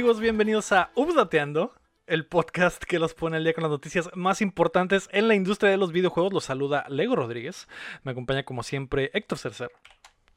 [0.00, 0.18] amigos?
[0.18, 1.74] Bienvenidos a Updateando,
[2.06, 5.70] el podcast que los pone al día con las noticias más importantes en la industria
[5.70, 6.32] de los videojuegos.
[6.32, 7.68] Los saluda Lego Rodríguez.
[8.02, 9.70] Me acompaña como siempre Héctor Cercer.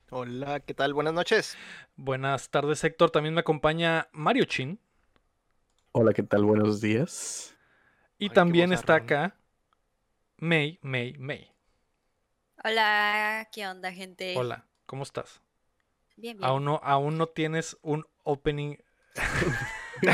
[0.09, 0.93] Hola, ¿qué tal?
[0.93, 1.57] Buenas noches.
[1.95, 3.11] Buenas tardes Héctor.
[3.11, 4.81] También me acompaña Mario Chin.
[5.93, 6.43] Hola, ¿qué tal?
[6.43, 7.55] Buenos días.
[8.19, 9.37] Y Ay, también está acá
[10.39, 11.49] May, May, May.
[12.65, 14.33] Hola, ¿qué onda, gente?
[14.35, 15.39] Hola, ¿cómo estás?
[16.17, 16.49] Bien, bien.
[16.49, 18.75] Aún no, aún no tienes un opening.
[20.01, 20.11] No,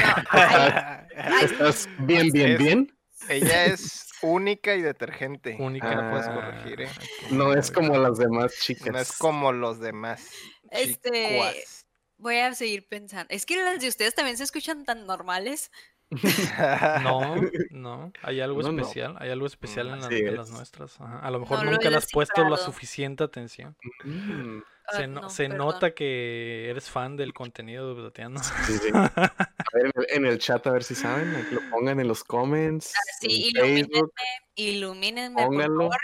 [1.42, 2.96] ¿Estás bien, bien, Es- bien?
[3.28, 5.56] Ella es única y detergente.
[5.60, 5.94] Única.
[5.94, 6.90] No la puedes Ah, corregir, ¿eh?
[7.32, 8.92] No es como las demás chicas.
[8.94, 10.30] No es como los demás.
[10.72, 11.86] Este- chicuas.
[12.18, 13.28] voy a seguir pensando.
[13.30, 15.72] Es que las de ustedes también se escuchan tan normales.
[16.12, 17.36] No,
[17.72, 18.82] no, hay algo No, no.
[18.82, 20.54] especial, hay algo especial en, en las es.
[20.56, 21.00] nuestras.
[21.00, 21.20] ajá.
[21.20, 23.76] A lo mejor No nunca le has puesto la suficiente atención.
[24.04, 24.60] Mm,
[24.92, 25.58] Se, Ah, no- no, se perdón.
[25.68, 27.94] nota que eres fan del contenido de
[28.66, 28.90] sí, sí.
[28.94, 31.32] A ver, en el, en el chat, a ver si saben.
[31.52, 32.92] lo pongan en los comments.
[33.22, 34.14] Sí, en ilumínenme, Facebook.
[34.56, 35.78] ilumínenme, por Pónganlo.
[35.92, 35.98] favor.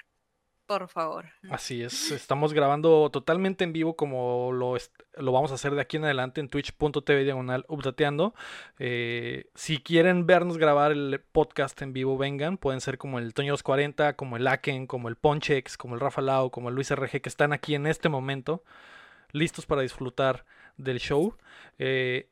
[0.66, 1.25] Por favor.
[1.52, 4.75] Así es, estamos grabando totalmente en vivo como lo,
[5.17, 8.33] lo vamos a hacer de aquí en adelante en twitch.tv diagonal updateando.
[8.80, 12.58] Eh, si quieren vernos grabar el podcast en vivo, vengan.
[12.58, 16.21] Pueden ser como el Toño 240, como el Aken, como el Ponchex, como el Rafa
[16.21, 18.63] Lau, como el Luis RG, que están aquí en este momento,
[19.33, 20.45] listos para disfrutar
[20.77, 21.36] del show.
[21.77, 22.31] Eh,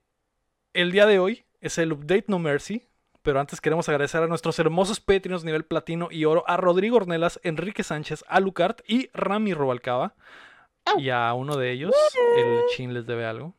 [0.73, 2.88] el día de hoy es el Update No Mercy.
[3.24, 7.40] Pero antes queremos agradecer a nuestros hermosos Patreons nivel platino y oro, a Rodrigo Ornelas,
[7.44, 10.16] Enrique Sánchez, a Lucart y Rami Robalcaba.
[10.98, 11.96] Y a uno de ellos,
[12.38, 13.56] el Chin les debe algo.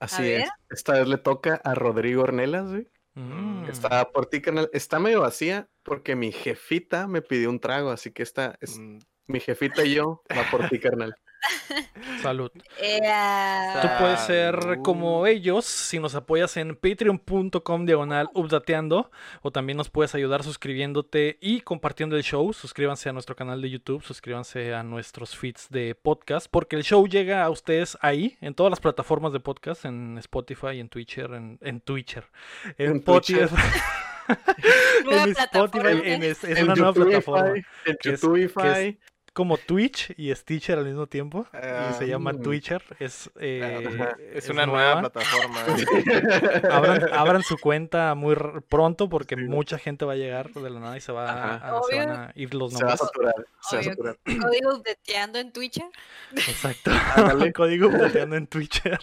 [0.00, 0.48] Así es.
[0.70, 2.88] Esta vez le toca a Rodrigo Ornelas, güey.
[3.14, 3.66] Mm.
[3.66, 4.70] Está por ti, canal.
[4.72, 8.98] Está medio vacía porque mi jefita me pidió un trago, así que esta es Mm,
[9.26, 11.14] mi jefita y yo va por ti, carnal.
[12.22, 12.50] Salud.
[12.80, 13.00] Eh,
[13.80, 19.10] Tú puedes ser como ellos si nos apoyas en patreon.com diagonal updateando
[19.42, 22.52] o también nos puedes ayudar suscribiéndote y compartiendo el show.
[22.52, 27.06] Suscríbanse a nuestro canal de YouTube, suscríbanse a nuestros feeds de podcast porque el show
[27.06, 31.58] llega a ustedes ahí en todas las plataformas de podcast, en Spotify, en Twitcher, en,
[31.60, 32.24] en Twitcher,
[32.78, 33.50] en, En.
[35.04, 37.54] Nueva en Spotify, en es, es En una nueva plataforma.
[37.84, 38.20] En que es-.
[39.34, 41.46] Como Twitch y Stitcher al mismo tiempo.
[41.54, 42.42] y se Ah, llama mm.
[42.42, 42.82] Twitcher.
[42.98, 45.60] Es, eh, es es una nueva plataforma.
[46.70, 48.36] abran, abran su cuenta muy
[48.68, 49.42] pronto porque Sí.
[49.44, 52.32] mucha gente va a llegar de la nada y se, va a, se van a
[52.34, 53.00] ir los Se va a nombres.
[53.08, 53.34] saturar.
[53.62, 54.18] Se va a saturar.
[54.24, 55.80] Código updateando en Twitch.
[56.32, 56.90] Exacto.
[57.16, 57.52] Ándale.
[57.54, 58.98] Código updateando en Twitcher.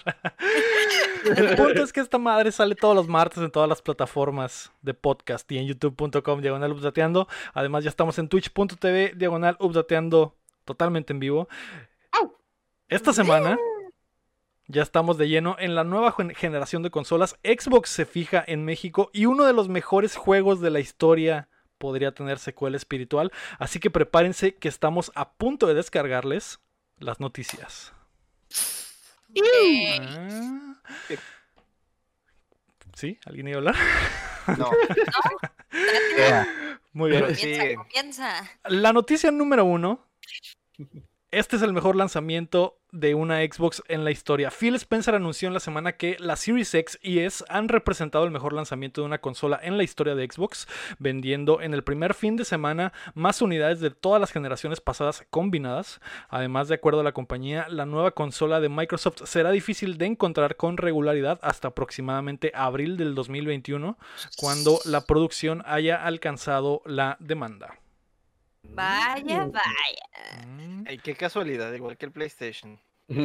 [1.35, 4.93] El punto es que esta madre sale todos los martes en todas las plataformas de
[4.93, 7.27] podcast y en youtube.com diagonal updateando.
[7.53, 10.18] Además ya estamos en twitch.tv diagonal updateando
[10.69, 11.49] totalmente en vivo.
[12.87, 13.57] Esta semana
[14.67, 17.37] ya estamos de lleno en la nueva gen- generación de consolas.
[17.43, 22.13] Xbox se fija en México y uno de los mejores juegos de la historia podría
[22.13, 23.31] tener secuela espiritual.
[23.59, 26.59] Así que prepárense que estamos a punto de descargarles
[26.97, 27.93] las noticias.
[29.37, 30.75] Ah.
[32.95, 33.19] ¿Sí?
[33.25, 33.75] ¿Alguien iba a hablar?
[34.57, 34.71] No,
[36.93, 37.23] Muy bien.
[37.23, 37.75] Pero comienza, sí.
[37.75, 38.49] comienza.
[38.65, 40.07] La noticia número uno.
[41.31, 44.49] Este es el mejor lanzamiento de una Xbox en la historia.
[44.49, 48.31] Phil Spencer anunció en la semana que la Series X y S han representado el
[48.31, 50.67] mejor lanzamiento de una consola en la historia de Xbox,
[50.97, 56.01] vendiendo en el primer fin de semana más unidades de todas las generaciones pasadas combinadas.
[56.29, 60.55] Además, de acuerdo a la compañía, la nueva consola de Microsoft será difícil de encontrar
[60.55, 63.99] con regularidad hasta aproximadamente abril del 2021,
[64.37, 67.77] cuando la producción haya alcanzado la demanda.
[68.63, 70.45] Vaya, vaya.
[70.47, 70.83] Mm.
[70.87, 72.79] Ay, qué casualidad, igual que el PlayStation.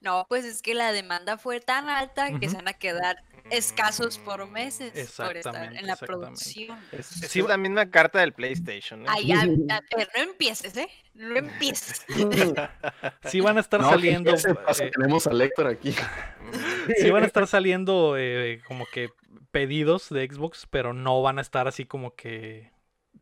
[0.00, 4.18] No, pues es que la demanda fue tan alta que se van a quedar escasos
[4.18, 6.76] por meses por estar Exactamente, en la producción.
[6.90, 9.02] Es, la misma carta del PlayStation.
[9.02, 9.06] ¿eh?
[9.08, 9.46] Ay, a, a
[9.96, 10.88] ver, no empieces, ¿eh?
[11.14, 12.04] No empieces.
[13.26, 14.84] Sí van a estar No, saliendo, ¿qué se pasa?
[14.84, 15.90] eh, Tenemos a Héctor aquí.
[15.90, 19.10] Mm, sí van a estar saliendo eh, como que
[19.52, 22.71] pedidos de Xbox, pero no van a estar así como que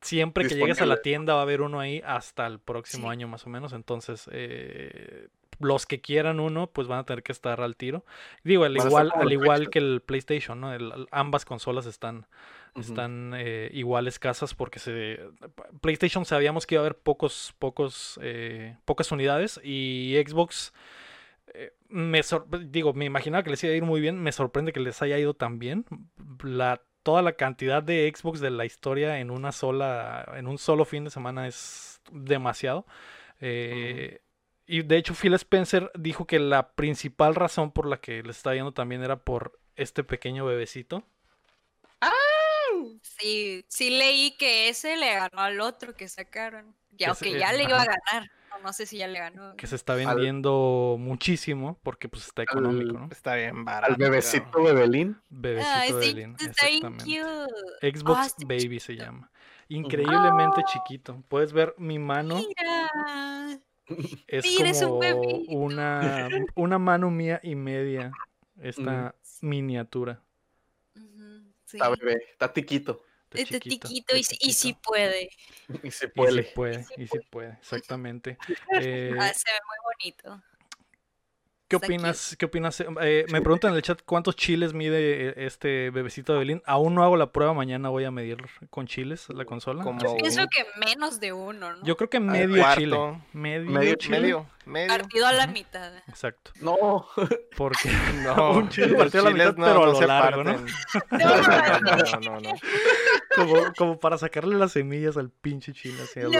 [0.00, 3.12] siempre que llegues a la tienda va a haber uno ahí hasta el próximo Sí.
[3.12, 3.73] año más o menos.
[3.73, 8.05] Entonces, eh, los que quieran uno, pues van a tener que estar al tiro.
[8.44, 10.73] Digo, al Van igual, al igual que el PlayStation, ¿no?
[10.73, 12.26] El- ambas consolas están
[12.76, 15.19] están eh, igual escasas porque se
[15.81, 20.73] PlayStation sabíamos que iba a haber pocos pocos eh, pocas unidades y Xbox
[21.53, 24.73] eh, me sor- digo me imaginaba que les iba a ir muy bien me sorprende
[24.73, 25.85] que les haya ido tan bien
[26.44, 30.85] la toda la cantidad de Xbox de la historia en una sola en un solo
[30.85, 32.87] fin de semana es demasiado
[33.41, 34.20] Eh,
[34.67, 38.55] Y de hecho Phil Spencer dijo que la principal razón por la que le está
[38.55, 41.02] yendo también era por este pequeño bebecito.
[43.03, 46.75] Sí, sí leí que ese le ganó al otro que sacaron.
[46.93, 47.69] Ya, Ese- que ya le ajá.
[47.70, 48.31] iba a ganar.
[48.62, 49.56] No, sé si ya le ganó.
[49.56, 53.08] que se está vendiendo muchísimo porque pues está económico, ¿no?
[53.11, 53.93] Está bien barato.
[53.94, 55.17] Al bebecito Bebelín.
[55.31, 57.05] Bebecito sí, bien exactamente.
[57.05, 57.99] cute.
[57.99, 59.31] Xbox Ah, Baby se llama.
[59.69, 61.23] Increíblemente chiquito.
[61.29, 62.37] Puedes ver mi mano.
[62.37, 63.61] Mira.
[64.26, 65.53] Es Mira, es un como bebito.
[65.53, 68.12] una, una mano mía y media.
[68.61, 70.20] Esta miniatura.
[71.64, 71.76] Sí.
[71.76, 72.23] Está bebé.
[72.32, 73.03] Está tiquito.
[73.32, 75.31] Este chiquito, tiquito y, sí- y sí puede.
[75.85, 76.43] Y se Y sí puede.
[76.55, 78.37] puede, y sí puede, exactamente.
[78.82, 80.43] Eh, Ah, se ve muy bonito.
[81.70, 82.34] ¿Qué opinas?
[82.37, 82.81] ¿Qué opinas?
[83.00, 86.62] Eh, me preguntan en el chat cuántos chiles mide eh, este bebecito de Belín.
[86.67, 88.38] Aún no hago la prueba, mañana voy a medir
[88.70, 89.84] con chiles la consola.
[89.84, 91.84] Como que- Pienso que menos de uno, ¿no?
[91.84, 92.99] Yo creo que ver, medio chile.
[93.32, 94.20] Medio, medio chile.
[94.20, 94.88] medio, medio.
[94.88, 95.96] Partido a la mitad.
[96.08, 96.50] Exacto.
[96.61, 97.06] No.
[97.56, 97.88] Porque
[98.25, 100.52] No, Un chile partido a la mitad, chiles pero a lo se largo, ¿no?
[100.52, 100.58] No,
[101.12, 102.50] No, no, no.
[103.37, 106.31] como, como para sacarle las semillas al pinche chile así lo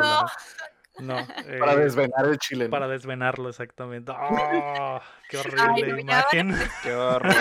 [1.01, 1.21] No.
[1.21, 1.27] No.
[1.59, 2.65] Para eh, desvenar el chile.
[2.65, 2.71] ¿no?
[2.71, 4.13] para desvenarlo, exactamente.
[4.13, 5.01] ¡Oh!
[5.29, 6.55] ¡Qué Ay, horrible no, imagen!
[6.83, 7.35] Qué horror.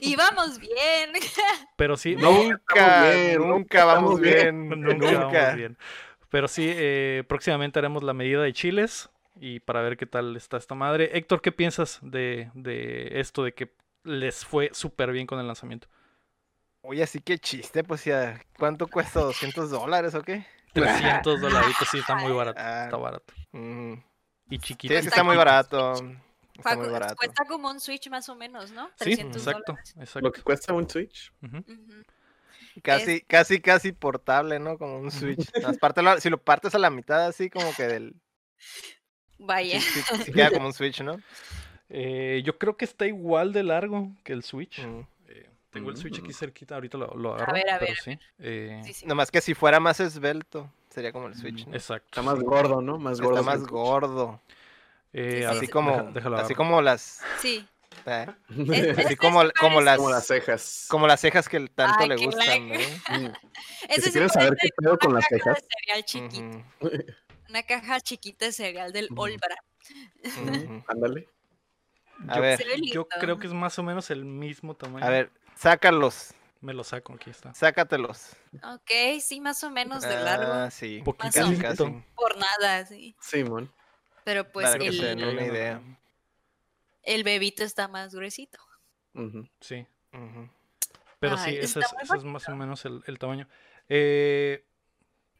[0.00, 1.12] Y vamos bien.
[1.76, 4.68] Pero sí, No, Nunca, bien, nunca vamos bien.
[4.68, 5.28] Nunca, Nunca.
[5.28, 5.78] vamos bien.
[6.30, 10.56] Pero sí, eh, próximamente haremos la medida de chiles y para ver qué tal está
[10.56, 11.10] esta madre.
[11.14, 13.74] Héctor, ¿qué piensas de, de esto de que
[14.04, 15.88] les fue súper bien con el lanzamiento?
[16.82, 18.40] Oye, así que chiste, pues ya.
[18.58, 19.20] ¿Cuánto cuesta?
[19.20, 20.46] ¿200 dólares o qué?
[20.72, 22.60] 300 dolaritos, sí, está muy barato.
[22.62, 22.84] Ah.
[22.84, 23.34] Está barato.
[23.52, 23.92] Mm.
[24.50, 24.94] Y Sí, chiquito.
[24.94, 25.94] es que está muy barato.
[26.54, 27.16] Está muy barato.
[27.16, 28.88] Cuesta como un Switch más o menos, ¿no?
[28.98, 29.94] Sí, 300 exacto, dólares.
[29.96, 30.32] Lo exacto.
[30.32, 31.32] que cuesta un Switch.
[32.82, 34.78] Casi, casi, casi portable, ¿no?
[34.78, 35.40] Como un Switch.
[36.20, 38.14] Si lo partes a la mitad, así como que del.
[39.38, 39.80] Vaya.
[39.80, 41.16] Sí, sí- sí queda como un Switch, ¿no?
[41.88, 44.80] Eh, yo creo que está igual de largo que el Switch.
[44.84, 45.06] Mm.
[45.70, 46.34] Tengo el Switch aquí Mm.
[46.34, 48.18] cerquita, ahorita lo, lo agarro, ver, a pero ver, a sí.
[48.40, 49.06] eh, Sí, sí.
[49.06, 51.66] Nomás que si fuera más esbelto, sería como el Switch.
[51.66, 51.74] ¿no?
[51.74, 52.06] Exacto.
[52.06, 52.44] Está más sí.
[52.44, 52.98] gordo, ¿no?
[52.98, 53.38] Más gordo.
[53.38, 53.70] Está más Switch.
[53.70, 54.40] gordo.
[55.12, 55.72] Eh, Sí, a sí, Así ver, sí.
[55.72, 57.20] como, deja- déjalo así como las.
[57.40, 57.66] Sí.
[58.06, 58.48] eh, Es-
[58.98, 59.96] así este como, como las.
[59.96, 60.86] Como las cejas.
[60.88, 62.88] Como las cejas que tanto Ay, le gustan, like.
[63.10, 63.18] ¿no?
[63.28, 63.32] Mm.
[63.94, 65.62] Si sí quieren saber qué pedo con una las caja cejas.
[65.62, 66.64] de cereal chiquito.
[66.80, 67.04] Ujú,
[67.48, 69.08] Una caja chiquita de cereal del.
[69.16, 69.56] Olbra.
[70.86, 71.28] Ándale.
[72.28, 75.04] A Yo- ver, Se ve Yo creo que es más o menos el mismo tamaño.
[75.04, 77.52] a ver, sácalos, Me lo saco, aquí está.
[77.54, 78.36] sácatelos.
[78.62, 80.52] Ok, sí, más o menos de largo.
[80.52, 81.00] Ah, sí.
[81.04, 81.32] Poquito.
[81.32, 82.02] Casi, Más casi.
[82.14, 83.14] Por nada, sí.
[83.20, 83.72] Simón.
[84.24, 85.80] Pero pues Para que se den el, una idea.
[87.02, 88.58] el bebito está más gruesito.
[89.60, 89.86] Sí.
[91.18, 93.48] Pero Ay, sí, ese es, ese es más o menos el, el tamaño.
[93.88, 94.64] Eh,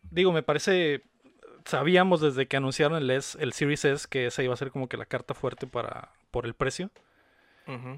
[0.02, 1.02] digo, me parece.
[1.66, 4.88] Sabíamos desde que anunciaron el, S, el Series S que esa iba a ser como
[4.88, 6.90] que la carta fuerte para por el precio.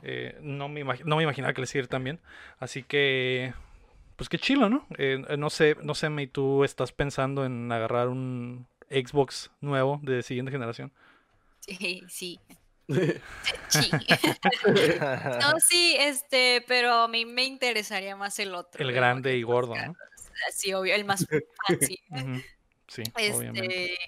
[0.02, 2.20] Eh, no, me imag- no me imaginaba que les iba a ir tan bien.
[2.58, 3.52] Así que.
[4.16, 4.86] Pues qué chilo, ¿no?
[4.98, 10.00] Eh, eh, no sé, no sé, May, tú estás pensando en agarrar un Xbox nuevo
[10.02, 10.92] de siguiente generación.
[11.60, 12.40] Sí, sí.
[13.68, 13.90] Sí.
[15.40, 18.84] no, sí, este, pero a mí me interesaría más el otro.
[18.84, 19.96] El grande y gordo, ¿no?
[20.52, 21.26] Sí, obvio, el más.
[22.88, 23.92] Sí, obviamente.
[23.94, 23.98] Este,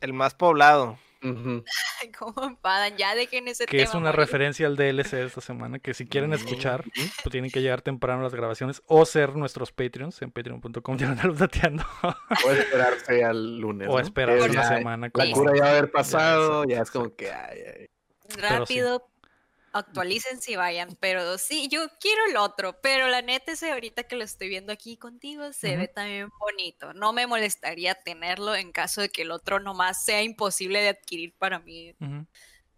[0.00, 0.98] El más poblado.
[1.22, 1.64] Ujú.
[2.18, 2.96] ¿cómo enfadan?
[2.96, 3.82] Ya dejen ese Que tema.
[3.88, 4.20] es una morir.
[4.20, 8.20] referencia al DLC de esta semana, que si quieren escuchar, pues tienen que llegar temprano
[8.20, 10.96] a las grabaciones o ser nuestros Patreons en patreon.com
[11.36, 11.84] dateando
[12.46, 13.88] O esperarse al lunes.
[13.88, 13.98] o ¿no?
[14.00, 16.82] esperar Que una ya semana La como- cura ya va a haber pasado, exacto, ya
[16.82, 17.32] es como que.
[17.32, 17.86] Ay, ay.
[18.28, 18.40] sí.
[18.40, 19.08] Rápido,
[19.72, 20.96] actualicen si vayan.
[21.00, 22.80] Pero sí, yo quiero el otro.
[22.80, 26.92] Pero la neta, ese ahorita que lo estoy viendo aquí contigo, se ve también bonito.
[26.94, 31.34] No me molestaría tenerlo en caso de que el otro nomás sea imposible de adquirir
[31.38, 31.94] para mí.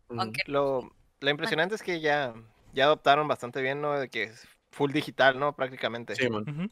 [0.08, 2.34] Aunque Lo, lo impresionante es que ya,
[2.72, 3.98] ya adoptaron bastante bien, ¿no?
[3.98, 5.54] De que es full digital, ¿no?
[5.54, 6.14] Prácticamente.
[6.26, 6.70] Ujú.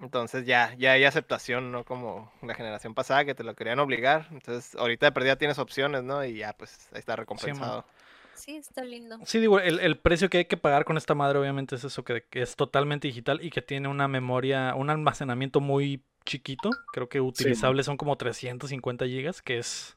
[0.00, 1.84] Entonces ya, ya hay aceptación, ¿no?
[1.84, 4.28] Como la generación pasada que te lo querían obligar.
[4.30, 6.24] Entonces ahorita de perdida tienes opciones, ¿no?
[6.24, 7.82] Y ya pues ahí está recompensado.
[7.82, 8.05] sí,
[8.46, 9.18] está lindo.
[9.24, 12.04] Sí, digo, el, el precio que hay que pagar con esta madre obviamente es eso,
[12.04, 16.70] que, que es totalmente digital y que tiene una memoria, un almacenamiento muy chiquito.
[16.92, 19.96] Creo que utilizable son como 350 gigas, que es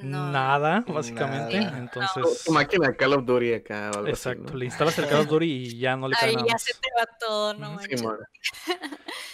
[0.00, 1.60] No, nada, básicamente.
[1.60, 1.78] Nada.
[1.78, 4.58] Entonces, Tu máquina de Call of Duty acá o algo así, exacto, ¿no?
[4.58, 6.62] le instalas el Call of Duty y ya no le cae Ahí nada ya más.
[6.62, 7.78] se te va todo, no.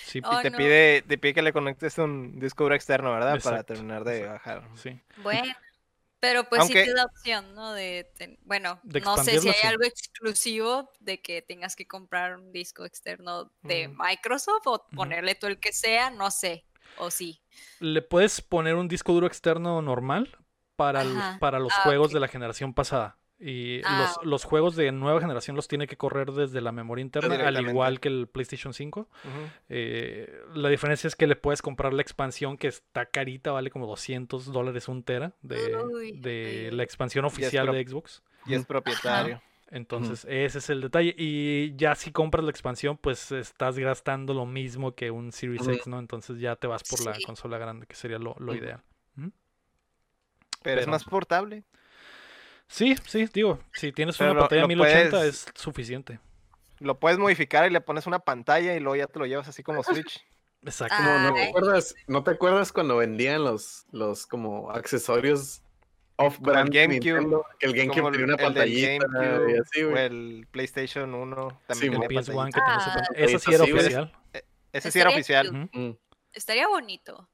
[0.06, 0.56] Sí, Oh, y te no.
[0.58, 3.40] pide, te pide que le conectes un disco duro externo, ¿verdad?
[3.40, 4.32] Para Exacto, terminar de exacto.
[4.32, 4.68] bajar.
[4.74, 5.00] sí.
[5.22, 5.54] Bueno,
[6.20, 7.72] pero pues Aunque- sí te da opción, ¿no?
[7.72, 8.06] De,
[8.42, 12.84] bueno, De no sé si hay algo exclusivo de que tengas que comprar un disco
[12.84, 13.96] externo de Mm.
[13.98, 16.64] Microsoft o ponerle tú el que sea, no sé.
[16.98, 17.40] ¿O sí?
[17.78, 20.36] Le puedes poner un disco duro externo normal
[20.76, 23.16] para, el- para los Ah, juegos de la generación pasada.
[23.40, 27.02] Y Ah, los, los juegos de nueva generación los tiene que correr desde la memoria
[27.02, 29.08] interna, al igual que el PlayStation 5.
[29.24, 29.50] Ujú.
[29.70, 33.86] Eh, la diferencia es que le puedes comprar la expansión que está carita, vale como
[33.86, 38.22] 200 dólares un tera de, Uy, de uy, la expansión oficial de Xbox.
[38.44, 39.42] Y es propietario.
[39.70, 41.14] Entonces, ese es el detalle.
[41.16, 45.70] Y ya si compras la expansión, pues estás gastando lo mismo que un Series Ujú.
[45.70, 45.98] X, ¿no?
[45.98, 48.82] Entonces ya te vas por la consola grande, que sería lo, lo ideal.
[50.62, 51.64] Pero, es más portable.
[52.70, 56.20] Sí, sí, digo, si tienes Pero una lo- pantalla lo 1080 puedes- es suficiente.
[56.78, 59.62] Lo puedes modificar y le pones una pantalla y luego ya te lo llevas así
[59.64, 60.24] como Switch.
[60.62, 60.94] Exacto.
[60.96, 65.62] Como, ¿no, te acuerdas, ¿No te acuerdas cuando vendían los, los como accesorios
[66.16, 67.42] off-brand GameCube?
[67.58, 71.92] Que el GameCube tenía una pantallita GameCube y así, o el PlayStation 1 Sí, también
[71.94, 72.60] Como tenía PS1 pantallita.
[72.60, 73.14] que tenía su Ah.
[73.16, 74.12] Esa sí sí, era oficial.
[74.72, 75.52] Ese sí era oficial.
[75.72, 75.90] Mm.
[76.32, 77.28] Estaría bonito.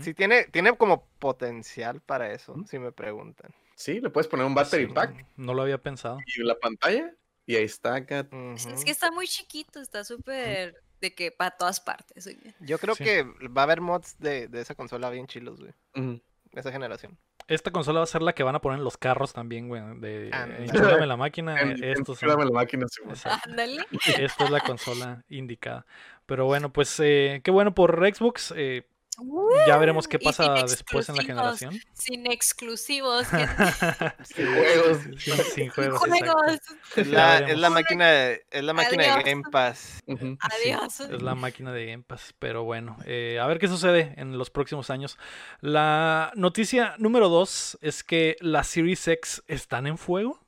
[0.00, 3.54] Sí, tiene, tiene como potencial para eso, si me preguntan.
[3.76, 6.18] Sí, le puedes poner un battery Sí, pack No lo había pensado.
[6.26, 7.12] y la pantalla
[7.46, 8.26] y ahí está acá.
[8.54, 12.26] Es- Es que está muy chiquito, está súper de que para todas partes.
[12.26, 12.54] oye.
[12.60, 13.04] Yo creo Sí.
[13.04, 15.72] que va a haber mods de, de esa consola bien chilos, güey.
[15.94, 17.18] De esa generación.
[17.46, 19.82] Esta consola va a ser la que van a poner en los carros también, güey.
[20.00, 21.58] De enchúlame la máquina.
[21.58, 23.02] Son- Dame la máquina, sí.
[23.44, 23.84] Ándale.
[24.18, 25.84] Esta es la consola indicada.
[26.24, 28.54] Pero bueno, pues eh, qué bueno por Xbox.
[28.56, 28.86] eh,
[29.66, 31.78] ya veremos qué pasa después en la generación.
[31.92, 33.26] Sin exclusivos.
[33.28, 33.46] que-
[34.34, 34.98] Sin juegos.
[35.18, 36.00] Sin, sin juegos.
[36.96, 37.50] Es la, veremos.
[37.52, 39.22] es la máquina, de- es la máquina de.
[39.22, 40.02] Game Pass.
[40.40, 41.00] Adiós.
[41.00, 42.34] es la máquina de Game Pass.
[42.38, 45.18] Pero bueno, eh, a ver qué sucede en los próximos años.
[45.60, 50.43] La noticia número dos es que las Series X están en fuego.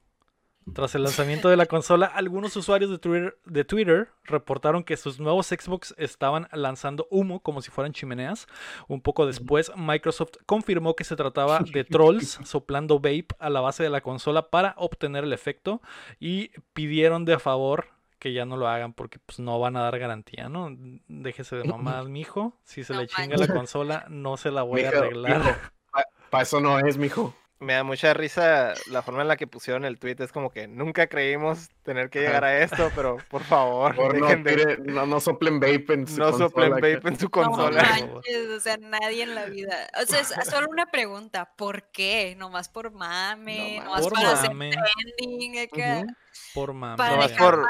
[0.74, 5.20] Tras el lanzamiento de la consola, algunos usuarios de Twitter, de Twitter reportaron que sus
[5.20, 8.46] nuevos Xbox estaban lanzando humo como si fueran chimeneas.
[8.88, 13.84] Un poco después, Microsoft confirmó que se trataba de trolls soplando vape a la base
[13.84, 15.80] de la consola para obtener el efecto
[16.18, 17.86] y pidieron de favor
[18.18, 20.74] que ya no lo hagan porque pues no van a dar garantía, ¿no?
[21.06, 22.58] Déjese de mamadas, mijo.
[22.64, 25.38] Si se No le chinga la consola, no se la voy a arreglar.
[25.38, 25.50] mijo,
[25.92, 27.34] pa- pa' eso no es, mijo.
[27.58, 30.16] Me da mucha risa la forma en la que pusieron el tweet.
[30.18, 34.26] Es como que nunca creímos tener que llegar a esto, pero por favor, Por no,
[34.26, 37.08] dejen de- tire- no, no soplen vape en su no soplen consola, vape acá.
[37.08, 37.82] en su No consola.
[37.82, 39.88] manches, o sea, nadie en la vida.
[40.02, 40.28] O sea, es
[40.64, 41.50] solo una pregunta.
[41.56, 42.34] ¿Por qué?
[42.36, 44.72] Nomás por mame, No nomás Por para hacer mame,
[45.16, 46.14] trending acá, Ujú.
[46.52, 46.96] por mame.
[46.98, 47.24] para No, ya.
[47.26, 47.68] es dejar por-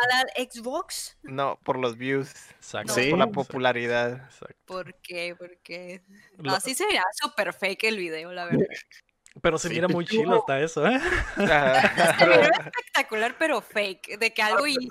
[0.52, 1.16] Xbox.
[1.22, 2.88] No, por los views, Exacto.
[2.96, 3.10] no Sí.
[3.10, 4.14] por la popularidad.
[4.24, 4.56] exacto.
[4.64, 5.36] ¿Por qué?
[5.38, 6.02] ¿Por qué?
[6.38, 8.66] Lo- No, sí sería súper fake el video, la verdad.
[9.42, 9.74] Pero se Sí.
[9.74, 10.98] mira muy chilo hasta eso, ¿eh?
[11.36, 12.18] Ajá.
[12.18, 14.88] Se miró espectacular, pero fake, de que algo hizo.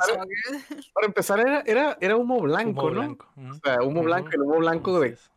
[0.94, 2.96] Para empezar, era, era, era humo blanco, Humo ¿no?
[3.02, 3.28] blanco.
[3.38, 5.32] O sea, humo blanco, el humo blanco de es.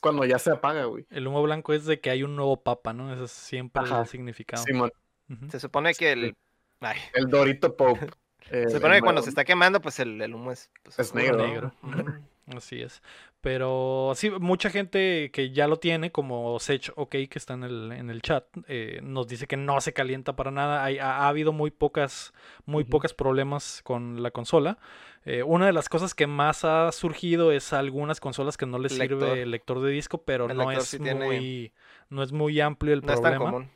[0.00, 1.06] cuando ya se apaga, güey.
[1.10, 3.12] El humo blanco es de que hay un nuevo papa, ¿no?
[3.12, 4.00] Ese es siempre Ajá.
[4.02, 4.62] el significado.
[4.62, 4.92] Simón,
[5.30, 5.50] Ujú.
[5.50, 6.36] Se supone que el.
[6.80, 8.06] Ay, el Dorito Pope.
[8.50, 10.70] eh, se supone que cuando se está quemando, pues el, el humo es.
[10.82, 11.72] pues, Es negro.
[11.82, 12.29] ¿no?
[12.56, 13.02] Así es.
[13.40, 17.92] Pero sí, mucha gente que ya lo tiene, como Sech OK, que está en el,
[17.92, 20.84] en el chat, eh, nos dice que no se calienta para nada.
[20.84, 22.34] Hay- ha, ha habido muy pocas,
[22.66, 22.90] muy Ujú.
[22.90, 24.78] pocas problemas con la consola.
[25.24, 28.98] Eh, una de las cosas que más ha surgido es algunas consolas que no les
[28.98, 29.20] Lector.
[29.20, 31.72] sirve el lector de disco, pero El no es sí tiene- muy,
[32.10, 33.50] no es muy amplio el No es tan problema.
[33.52, 33.70] común.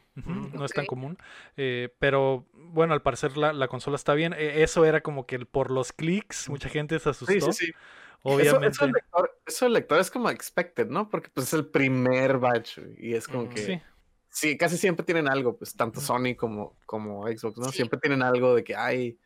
[0.55, 1.19] No es tan común.
[1.57, 4.33] Eh, pero bueno, al parecer la, la consola está bien.
[4.35, 7.33] Eh, eso era como que el- por los clics, mucha gente se asustó.
[7.33, 7.73] Sí, sí, sí.
[8.25, 8.69] Eso, Obviamente.
[8.69, 11.09] eso, el lector, eso el lector es como expected, ¿no?
[11.11, 13.81] Porque pues es el primer batch y es como que Sí.
[14.31, 16.01] sí, casi siempre tienen algo, pues tanto.
[16.01, 17.67] Sony como, como Xbox, ¿no?
[17.67, 17.77] Sí.
[17.77, 19.19] Siempre tienen algo de que hay.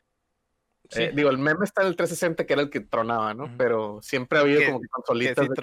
[0.91, 1.03] Sí.
[1.03, 3.51] eh, digo, el meme está en el 360 que era el que tronaba, ¿no?
[3.59, 5.49] Pero siempre ha habido Que- como que Que consolitas.
[5.49, 5.61] de que,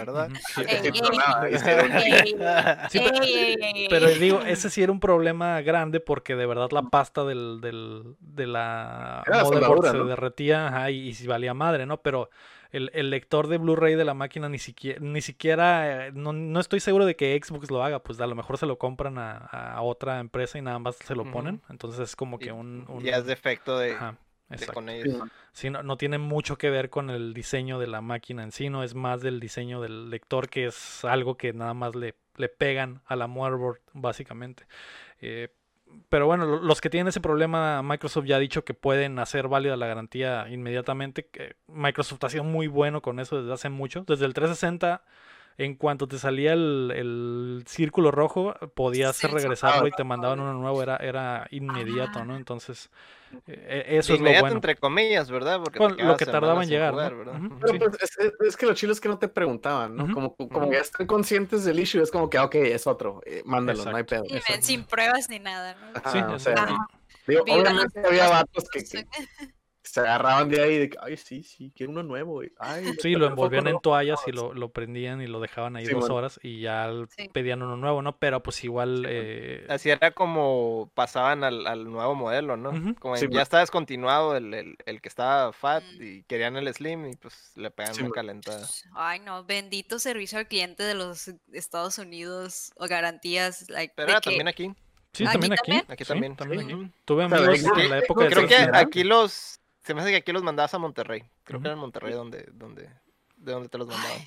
[0.00, 0.28] ¿verdad?
[0.54, 0.62] Sí.
[0.82, 1.48] que tronaba,
[2.90, 7.60] Sí, pero- digo, ese sí era un problema grande porque de verdad la pasta del,
[7.60, 10.04] del- de la la motherboard se ¿no?
[10.06, 12.00] derretía ajá, y, y sí valía madre, ¿no?
[12.02, 12.28] Pero
[12.70, 16.60] el, el lector de Blu-ray de la máquina ni siquiera, ni siquiera, eh, no, no
[16.60, 19.36] estoy seguro de que Xbox lo haga, pues a lo mejor se lo compran a,
[19.38, 21.60] a otra empresa y nada más se lo ponen.
[21.70, 22.84] Entonces es como que un...
[22.88, 24.16] un- Ya es defecto de, ajá,
[24.50, 24.82] exacto.
[25.52, 28.68] Sí, no, no tiene mucho que ver con el diseño de la máquina en sí,
[28.70, 32.48] no es más del diseño del lector, que es algo que nada más le, le
[32.48, 34.66] pegan a la motherboard, básicamente.
[35.20, 35.48] Eh,
[36.08, 39.48] pero bueno, lo- los que tienen ese problema, Microsoft ya ha dicho que pueden hacer
[39.48, 41.28] válida la garantía inmediatamente.
[41.68, 44.04] Microsoft ha sido muy bueno con eso desde hace mucho.
[44.06, 45.02] Desde el 360
[45.58, 49.26] en cuanto te salía el, el círculo rojo, podías Sí.
[49.26, 52.24] regresarlo y te mandaban uno nuevo, era, era inmediato.
[52.24, 52.36] ¿no?
[52.36, 52.90] Entonces,
[53.48, 54.54] eh, eso es lo Inmediato bueno.
[54.56, 55.58] entre comillas, ¿verdad?
[55.62, 57.58] Porque Bueno, lo que tardaba en llegar, jugar, ¿no?
[57.58, 57.78] Pero Sí.
[57.80, 60.12] pues es, que lo chido es que no te preguntaban, ¿no?
[60.14, 63.84] Como, como ya están conscientes del issue, es como que, ok, es otro, eh, mándalo,
[63.84, 64.22] no hay pedo.
[64.26, 64.52] Y Exacto.
[64.52, 65.86] ven, sin pruebas ni nada, ¿no?
[65.94, 66.66] Ajá, Sí, o sea,
[67.26, 69.06] digo, obviamente los- había los- vatos que, que
[69.92, 72.42] se agarraban de ahí de que, ay, sí, sí, quiero uno nuevo.
[72.58, 73.82] Ay, Sí, lo envolvían en rojo".
[73.82, 76.14] toallas y lo, lo prendían y lo dejaban ahí Sí, dos bueno.
[76.16, 77.28] horas y ya Sí.
[77.32, 78.16] pedían uno nuevo, ¿no?
[78.18, 79.04] Pero pues igual...
[79.08, 82.70] eh, Así era como pasaban al, al nuevo modelo, ¿no?
[82.70, 82.94] Ujú.
[82.96, 83.42] Como Sí, en- ya man.
[83.42, 86.02] está descontinuado el, el, el que estaba fat Mm.
[86.02, 88.66] y querían el slim y pues le pegan Sí, una calentada.
[88.94, 93.68] Ay, no, bendito servicio al cliente de los Estados Unidos o garantías.
[93.70, 94.72] Like, Pero era que- también aquí.
[95.12, 95.62] sí, ¿Aquí también aquí.
[95.70, 95.84] también?
[95.88, 96.36] Aquí sí, también.
[96.36, 96.92] también aquí.
[97.04, 99.60] Tuve amigos en la época de Creo que aquí los.
[99.88, 101.24] Se me hace que aquí los mandabas a Monterrey.
[101.44, 102.90] Creo que era en Monterrey donde, donde,
[103.38, 104.18] de donde te los mandaban.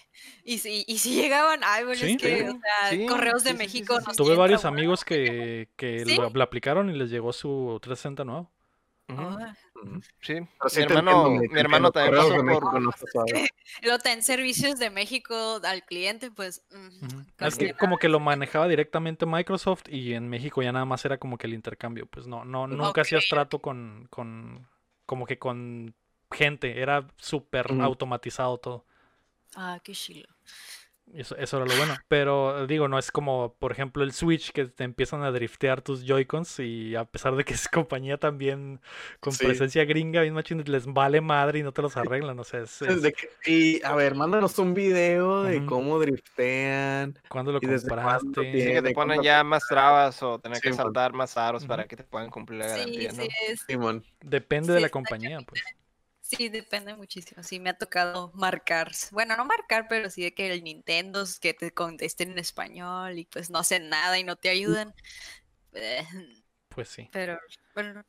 [0.44, 2.44] Y si, y si llegaban, ay, bueno, Sí, es que, sí.
[2.48, 4.00] o sea, Sí, correos de sí, sí, sí, México.
[4.00, 4.24] sí, nos sí.
[4.24, 6.16] Tuve varios amigos que, que ¿Sí?
[6.16, 8.52] lo, lo aplicaron y les llegó su 360 nuevo.
[9.10, 9.54] Ah,
[9.84, 10.02] Ujú.
[10.22, 10.34] Sí.
[10.36, 12.82] Mi hermano, entiendo, mi hermano también pasó México por.
[12.82, 12.92] no
[13.84, 16.64] luego ten servicios de México al cliente, pues.
[16.72, 17.78] mm, Es que nada.
[17.78, 21.48] como que lo manejaba directamente Microsoft y en México ya nada más era como que
[21.48, 22.06] el intercambio.
[22.06, 24.68] Pues no, no, nunca hacías trato con, con,
[25.12, 25.94] como que con
[26.32, 26.82] gente.
[26.82, 28.86] Era súper automatizado todo.
[29.58, 30.30] Ah, qué chilo.
[31.14, 31.96] Eso, eso era lo bueno.
[32.08, 36.06] Pero digo, no es como, por ejemplo, el Switch que te empiezan a driftear tus
[36.06, 38.80] Joy-Cons y a pesar de que es compañía también
[39.20, 39.46] con Sí.
[39.46, 42.40] presencia gringa, bien machín, les vale madre y no te los arreglan.
[42.40, 47.18] O sea, es, que- y a ver, mándanos un video de cómo driftean.
[47.30, 48.52] ¿Cuándo lo ¿Y desde cuándo compraste?
[48.62, 51.66] Sí, que te ponen ¿Cuánto- ya más trabas o tener Sí, que saltar más aros
[51.66, 53.24] para que te puedan cumplir la Sí, garantía, ¿no?
[53.24, 54.04] sí, es- Simón.
[54.22, 55.62] Depende de la compañía, pues.
[56.38, 57.44] Sí, depende muchísimo.
[57.44, 58.92] Sí, me ha tocado marcar.
[59.12, 63.26] Bueno, no marcar, pero sí de que el Nintendo que te contesten en español y
[63.26, 64.94] pues no hacen nada y no te ayudan.
[65.74, 66.06] Eh,
[66.70, 67.12] Pues sí.
[67.12, 67.38] Pero,
[67.74, 68.04] bueno,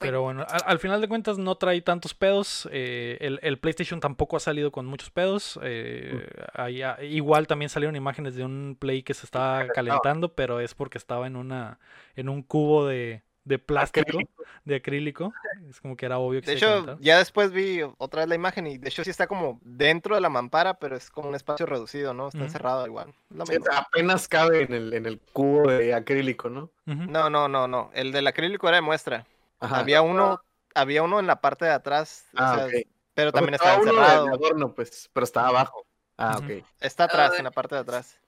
[0.00, 2.68] Pero bueno, al, al final de cuentas no trae tantos pedos.
[2.70, 5.58] eh, el, el PlayStation tampoco ha salido con muchos pedos.
[5.62, 10.60] eh, ahí, ah, igual también salieron imágenes de un Play que se estaba calentando, pero
[10.60, 11.80] es porque estaba en una
[12.14, 14.42] en un cubo de, de plástico, Acrílico.
[14.64, 15.32] de acrílico.
[15.68, 18.34] Es como que era obvio que De se hecho, ya después vi otra vez la
[18.34, 21.34] imagen y de hecho sí está como dentro de la mampara, pero es como un
[21.34, 22.28] espacio reducido, ¿no?
[22.28, 23.14] Está encerrado igual.
[23.30, 23.66] Lo Sí, mismo.
[23.72, 26.70] apenas cabe en el, en el cubo de acrílico, ¿no?
[26.84, 27.90] No, no, no, no.
[27.94, 29.26] El del acrílico era de muestra.
[29.60, 29.78] Ajá.
[29.78, 30.42] Había uno,
[30.74, 32.82] había uno en la parte de atrás, o Ah, sea,
[33.14, 34.34] pero también estaba está uno de- encerrado.
[34.34, 35.86] adorno, pues, pero estaba abajo.
[36.18, 36.64] Ah, ok.
[36.80, 38.18] Está atrás, Ah, en la parte de atrás.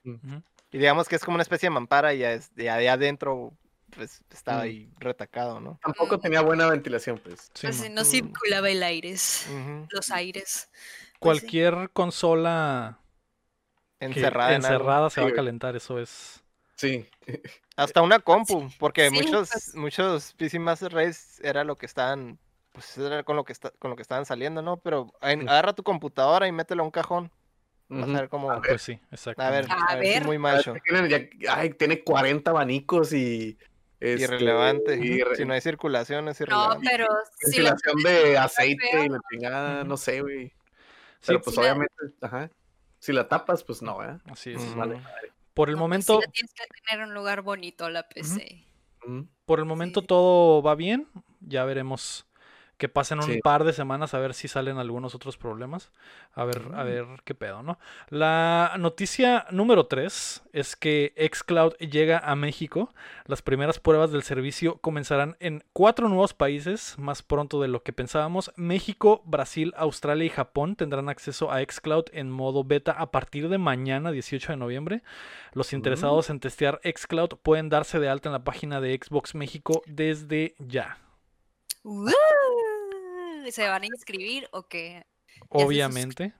[0.73, 2.51] Y digamos que es como una especie de mampara y ya es,
[2.89, 3.51] adentro,
[3.95, 4.61] pues estaba Mm.
[4.61, 5.79] ahí retacado, ¿no?
[5.83, 6.21] Tampoco Mm.
[6.21, 7.51] tenía buena ventilación, pues.
[7.53, 9.11] Sí, pues, no circulaba el aire,
[9.89, 10.69] los aires.
[10.71, 10.79] Pues
[11.11, 11.19] sí.
[11.19, 12.97] Cualquier consola
[13.99, 16.43] Encerrada en encerrada se va a calentar, eso es.
[16.75, 17.05] Sí.
[17.75, 19.75] Hasta una compu, porque Sí, muchos, pues.
[19.75, 22.39] muchos PC Master Race era lo que estaban,
[22.71, 24.77] pues era con lo que está, con lo que estaban saliendo, ¿no?
[24.77, 25.49] Pero en- Mm.
[25.49, 27.31] agarra tu computadora y métela a un cajón.
[27.89, 28.49] Vas a ver cómo.
[28.49, 28.69] A ver.
[28.69, 29.41] Pues sí, exacto.
[29.43, 30.73] A ver, A a ver, sí, muy macho.
[31.49, 33.57] ay, tiene 40 abanicos y.
[34.01, 34.99] este, Irrelevante.
[35.37, 36.87] Si no hay circulación, es No, irrelevante.
[36.91, 37.07] pero
[37.39, 40.47] si la ventilación de aceite y la chingada, no sé, güey.
[40.49, 42.49] Sí, Pero pues la- obviamente, ajá.
[42.99, 44.17] Si la tapas, pues no, ¿eh?
[44.29, 44.61] así es.
[44.61, 44.75] Ujú.
[44.75, 45.01] Vale.
[45.53, 48.65] Por el no, pues, momento, tienes que tener en un lugar bonito la PC.
[49.45, 50.07] Por el momento Sí.
[50.07, 51.07] todo va bien.
[51.39, 52.25] Ya veremos
[52.81, 53.39] que pasen un Sí.
[53.43, 55.91] par de semanas a ver si salen algunos otros problemas.
[56.33, 56.85] A ver, a Mm.
[56.87, 57.77] ver qué pedo, ¿no?
[58.09, 62.91] La noticia número 3 es que Xcloud llega a México.
[63.27, 67.93] Las primeras pruebas del servicio comenzarán en cuatro nuevos países, más pronto de lo que
[67.93, 68.51] pensábamos.
[68.55, 73.59] México, Brasil, Australia y Japón tendrán acceso a Xcloud en modo beta a partir de
[73.59, 75.03] mañana, 18 de noviembre.
[75.53, 79.83] Los interesados en testear Xcloud pueden darse de alta en la página de Xbox México
[79.85, 80.97] desde ya.
[81.83, 82.09] ¡Uh!
[83.49, 85.05] ¿Se van a inscribir o qué?
[85.49, 86.33] Obviamente.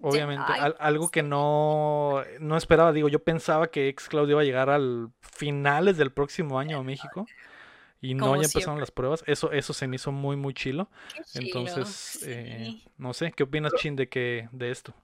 [0.00, 0.44] Obviamente.
[0.46, 2.92] ay, al- algo que no, no esperaba.
[2.92, 7.26] Digo, yo pensaba que Xcloud iba a llegar al finales del próximo año a México.
[8.02, 8.80] Y no, Como ya empezaron siempre.
[8.82, 9.24] las pruebas.
[9.26, 10.90] Eso, eso se me hizo muy, muy chilo.
[11.34, 14.94] Entonces, eh, no sé, ¿qué opinas, Chin, de que, de esto?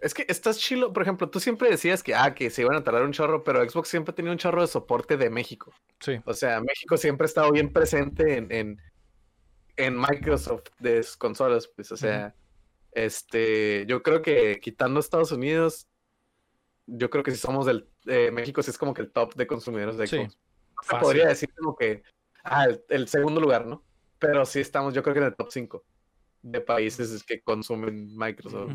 [0.00, 2.84] Es que estás chilo, por ejemplo, tú siempre decías que, ah, que se iban a
[2.84, 5.74] tardar un chorro, pero Xbox siempre tenía un chorro de soporte de México.
[5.98, 6.20] Sí.
[6.24, 8.80] O sea, México siempre ha estado bien presente en, en,
[9.84, 12.34] en Microsoft de sus consolas, pues, o sea,
[12.92, 15.88] este, yo creo que quitando Estados Unidos,
[16.86, 19.46] yo creo que si somos del, eh, México sí es como que el top de
[19.46, 20.36] consumidores de Sí, Xbox.
[20.36, 21.02] No se fácil.
[21.04, 22.02] podría decir como que,
[22.44, 23.84] ah, el, el segundo lugar, ¿no?
[24.18, 25.84] Pero sí estamos, yo creo que en el top 5
[26.42, 28.72] de países que consumen Microsoft.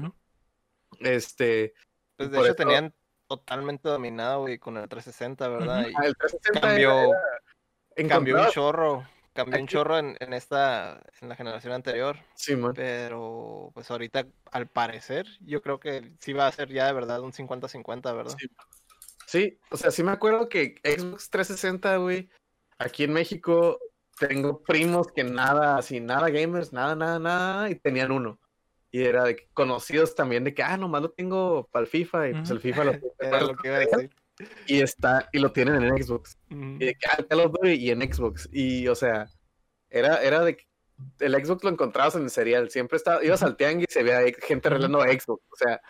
[0.99, 1.73] Este,
[2.15, 2.93] Pues de hecho eso- tenían
[3.27, 5.87] totalmente dominado, güey, con el 360, ¿verdad?
[5.87, 7.11] Y Ah, el 360 cambió,
[7.97, 12.17] era- cambió un chorro, cambió un chorro en, en esta, en la generación anterior.
[12.34, 12.74] Sí, man.
[12.74, 17.21] Pero pues ahorita, al parecer, yo creo que sí va a ser ya de verdad
[17.21, 18.36] un 50-50, ¿verdad?
[18.39, 18.48] Sí.
[19.28, 22.30] Sí, o sea, sí me acuerdo que Xbox 360, güey,
[22.78, 23.80] aquí en México
[24.19, 28.39] tengo primos que nada, así, nada gamers, nada, nada, nada, y tenían uno.
[28.91, 32.34] Y era de conocidos también de que, ah, nomás lo tengo para el FIFA, y
[32.34, 32.60] pues el.
[32.62, 34.15] FIFA lo Era lo que iba a decir.
[34.67, 36.38] Y está, y lo tienen en Xbox.
[36.52, 36.76] Ujú.
[36.80, 38.50] Y de que, ah, Call of Duty y en Xbox.
[38.52, 39.28] Y, o sea,
[39.89, 40.65] era, era de que
[41.19, 42.69] el Xbox lo encontrabas en el serial.
[42.69, 45.43] Siempre estaba, ibas al tianguis y se veía gente arreglando Xbox.
[45.50, 45.82] O sea,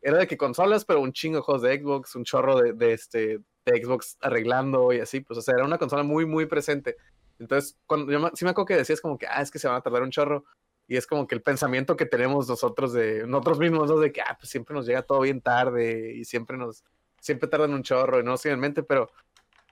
[0.00, 2.92] era de que consolas, pero un chingo de juegos de Xbox, un chorro de, de
[2.92, 5.20] este, de Xbox arreglando y así.
[5.20, 6.96] Pues, o sea, era una consola muy, muy presente.
[7.38, 9.68] Entonces, cuando yo me- sí me acuerdo que decías como que, ah, es que se
[9.68, 10.44] van a tardar un chorro.
[10.88, 13.98] Y es como que el pensamiento que tenemos nosotros de nosotros mismos, ¿no?
[13.98, 16.84] De que, ah, pues siempre nos llega todo bien tarde y siempre nos,
[17.22, 19.10] siempre tardan un chorro y no sé en mente, pero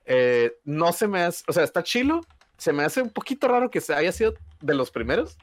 [0.05, 2.21] eh, no se me hace, o sea, está chilo,
[2.57, 5.37] se me hace un poquito raro que se haya sido de los primeros,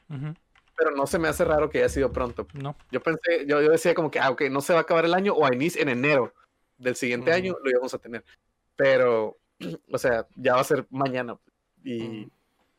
[0.78, 2.48] pero no se me hace raro que haya sido pronto.
[2.54, 2.78] No.
[2.92, 5.14] Yo pensé, yo, yo decía como que, ah, ok, no se va a acabar el
[5.14, 6.34] año o a inicio en enero
[6.78, 8.24] del siguiente año lo íbamos a tener,
[8.78, 9.38] pero,
[9.92, 11.38] o sea, ya va a ser mañana
[11.84, 12.32] y, Ujú.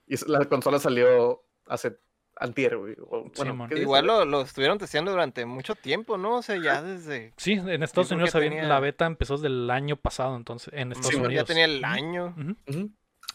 [0.07, 1.99] y la consola salió hace
[2.41, 3.69] antier, güey, o, Sí, bueno, man.
[3.69, 3.83] ¿qué dice?
[3.85, 6.37] Igual lo, lo estuvieron testeando durante mucho tiempo, ¿no?
[6.37, 7.33] O sea, ya desde...
[7.37, 10.93] Sí, en Estados creo Unidos tenía- la beta empezó desde el año pasado, entonces, en
[10.93, 11.47] Estados Sí, man, ya Unidos.
[11.49, 12.35] tenía el año.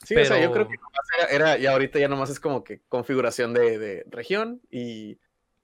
[0.03, 2.63] Sí, o sea, yo creo que nomás era, era- y ahorita ya nomás es como
[2.63, 5.17] que configuración de, de región y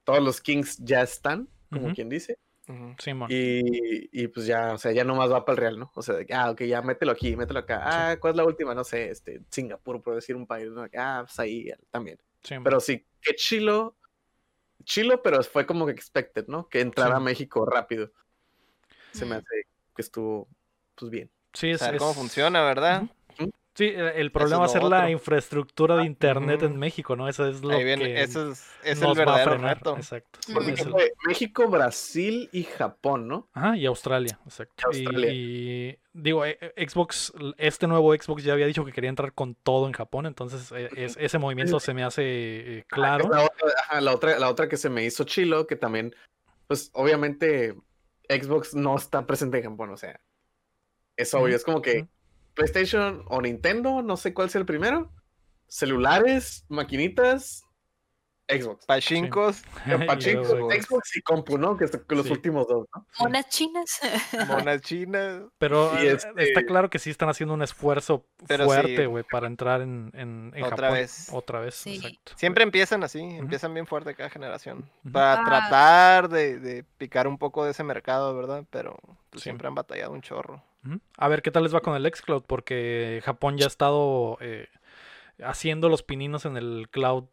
[0.04, 2.38] todos los kings ya están, como quien dice.
[2.98, 3.28] Simón.
[3.32, 5.90] y, y pues ya, o sea, ya nomás va para el real, ¿no?
[5.96, 7.80] O sea, de que, ah, ok, ya mételo aquí, mételo acá.
[7.82, 8.74] Ah, ¿cuál es la última?
[8.76, 10.86] No sé, este, Singapur, por decir un país, ¿no?
[10.96, 12.18] Ah, pues ahí también.
[12.44, 12.62] Simón.
[12.62, 13.96] Pero sí, qué chilo,
[14.84, 16.68] chilo, pero fue como que expected, ¿no?
[16.68, 17.20] Que entrara a.
[17.20, 18.12] México rápido.
[19.12, 19.38] Se me Mm.
[19.38, 20.48] hace que estuvo,
[20.94, 21.30] pues bien.
[21.52, 23.02] sí, es, Saber cómo es- funciona, ¿verdad?
[23.72, 26.76] Sí, el problema va a ser la infraestructura de internet en.
[26.76, 27.28] México, ¿no?
[27.28, 29.76] Eso es lo Ahí viene, que eso es, es el nos va a verdadero frenar.
[29.78, 29.96] reto.
[29.96, 30.40] Exacto.
[30.52, 33.48] Porque Es el- fue México, Brasil y Japón, ¿no?
[33.52, 34.74] Ajá, y Australia, exacto.
[34.92, 35.32] Y Y- Australia.
[35.32, 39.54] Y, digo, eh, eh, Xbox, este nuevo Xbox ya había dicho que quería entrar con
[39.54, 42.22] todo en Japón, entonces eh, es- ese movimiento se me hace
[42.78, 43.28] eh, claro.
[43.30, 46.14] La otra, ajá, la otra, la otra que se me hizo chilo, que también,
[46.66, 47.76] pues obviamente
[48.28, 50.20] Xbox no está presente en Japón, o sea,
[51.16, 52.08] es obvio, es como que.
[52.54, 55.10] PlayStation o Nintendo, no sé cuál sea el primero,
[55.68, 57.64] celulares, maquinitas,
[58.48, 58.84] Xbox.
[58.86, 59.62] Pachincos,
[60.08, 61.76] Pachinko, luego- Xbox y compu, ¿no?
[61.76, 62.32] Que los Sí.
[62.32, 63.06] últimos dos, ¿no?
[63.20, 64.00] Monas chinas.
[64.48, 65.42] monas chinas.
[65.58, 69.04] Pero eh, este- está claro que sí están haciendo un esfuerzo Pero fuerte, sí.
[69.04, 70.92] güey, para entrar en, en, en Otra Japón.
[70.94, 71.28] vez.
[71.32, 71.94] Otra vez, Sí.
[71.96, 72.32] exacto.
[72.34, 74.90] Siempre empiezan así, empiezan bien fuerte cada generación.
[75.12, 75.44] Para Ah.
[75.44, 78.64] tratar de, de picar un poco de ese mercado, ¿verdad?
[78.70, 78.96] Pero
[79.30, 79.50] pues, Sí.
[79.50, 80.60] siempre han batallado un chorro.
[81.16, 84.68] A ver qué tal les va con el xCloud, porque Japón ya ha estado eh,
[85.44, 87.24] haciendo los pininos en el cloud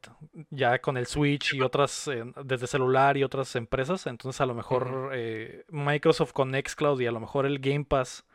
[0.50, 4.08] ya con el Switch y otras, eh, desde celular y otras empresas.
[4.08, 8.26] Entonces a lo mejor eh, Microsoft con xCloud y a lo mejor el Game Pass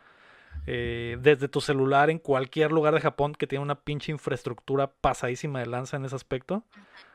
[0.66, 5.60] eh, desde tu celular en cualquier lugar de Japón que tiene una pinche infraestructura pasadísima
[5.60, 6.64] de lanza en ese aspecto.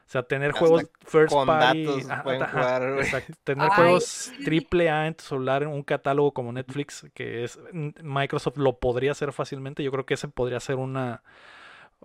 [0.08, 2.00] O sea, tener Hasta juegos first con party.
[2.00, 5.70] datos ajá, pueden ajá, jugar, exacto, Tener Ay, juegos triple A en tu celular en
[5.70, 9.84] un catálogo como Netflix, que es Microsoft lo podría hacer fácilmente.
[9.84, 11.24] Yo creo que ese podría ser una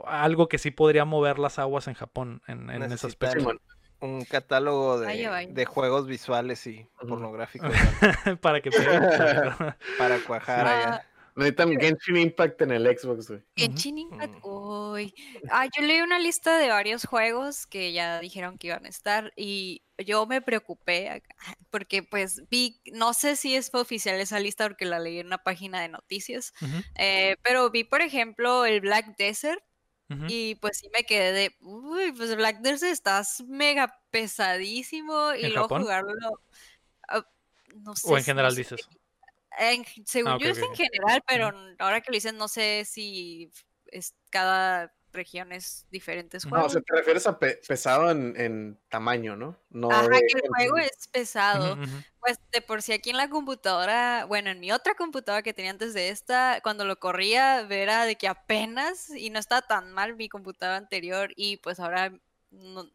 [0.06, 3.52] algo que sí podría mover las aguas en Japón en, en ese aspecto.
[4.00, 7.72] Un catálogo de, de juegos visuales y pornográficos
[8.40, 8.70] Para que
[9.96, 11.04] para cuajar Ah, allá.
[11.34, 13.42] Necesitan Genshin Impact en el Xbox, güey.
[13.56, 15.14] Genshin Impact, uy.
[15.50, 19.32] Ah, yo leí una lista de varios juegos que ya dijeron que iban a estar
[19.34, 21.34] y yo me preocupé acá,
[21.70, 25.38] porque pues vi, no sé si es oficial esa lista porque la leí en una
[25.38, 26.52] página de noticias,
[26.96, 29.62] eh, pero vi por ejemplo el Black Desert
[30.28, 35.52] y pues sí me quedé de, uy, pues Black Desert estás mega pesadísimo y ¿En
[35.54, 35.82] luego Japón?
[35.82, 36.12] jugarlo,
[37.08, 37.26] ah,
[37.76, 38.10] no sé.
[38.10, 38.86] O en general dices.
[39.58, 43.50] En, según Ah, yo es en general, pero ahora que lo dicen no sé si
[43.86, 46.54] es, cada región es diferentes Ujú.
[46.56, 49.58] No, o sea, te refieres a pe- pesado en, en tamaño, ¿no?
[49.70, 51.76] No Ajá, de- que el juego es pesado.
[52.20, 55.70] Pues de por sí aquí en la computadora, bueno, en mi otra computadora que tenía
[55.72, 60.14] antes de esta, cuando lo corría, era de que apenas, y no estaba tan mal
[60.16, 62.12] mi computadora anterior, y pues ahora
[62.50, 62.88] no-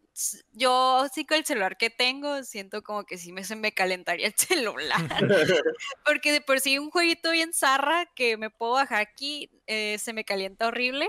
[0.54, 4.28] yo sí con el celular que tengo, siento como que sí me, se me calentaría
[4.28, 5.02] el celular.
[6.06, 10.14] Porque de por sí un jueguito bien zarra que me puedo bajar aquí, eh, se
[10.14, 11.08] me calienta horrible.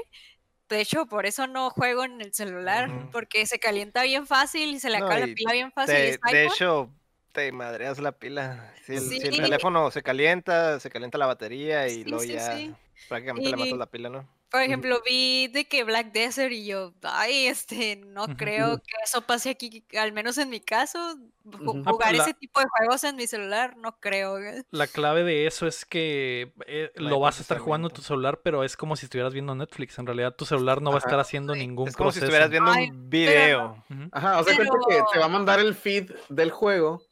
[0.69, 4.81] De hecho, por eso no juego en el celular, porque se calienta bien fácil y
[4.81, 5.97] se le No, acaba la pila bien fácil.
[5.97, 6.91] y Te- de hecho,
[7.33, 8.75] te madreas la pila.
[8.85, 9.37] Si el, si el Sí.
[9.37, 12.75] teléfono se calienta, se calienta la batería y Sí, luego sí, ya sí.
[13.09, 14.29] prácticamente le matas la pila, ¿no?
[14.51, 19.21] Por ejemplo, vi de que Black Desert y yo, ay, este, no creo que eso
[19.21, 20.99] pase aquí, al menos en mi caso.
[20.99, 21.59] Ah,
[21.91, 24.33] jugar la- ese tipo de juegos en mi celular, no creo.
[24.39, 24.63] güey.
[24.71, 28.41] La clave de eso es que eh, lo vas a estar jugando en tu celular,
[28.43, 29.99] pero es como si estuvieras viendo Netflix.
[29.99, 32.71] En realidad tu celular no va a estar haciendo ningún Es como si estuvieras viendo
[32.71, 33.85] Ay, un video.
[34.13, 37.03] Ajá, o sea, cuenta que te va a mandar el feed del juego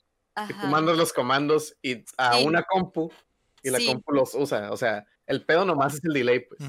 [0.49, 2.45] y tú mandas los comandos y a Sí.
[2.47, 3.11] una compu
[3.63, 3.87] y la Sí.
[3.89, 4.71] compu los usa.
[4.73, 6.61] O sea, el pedo nomás es el delay, pues.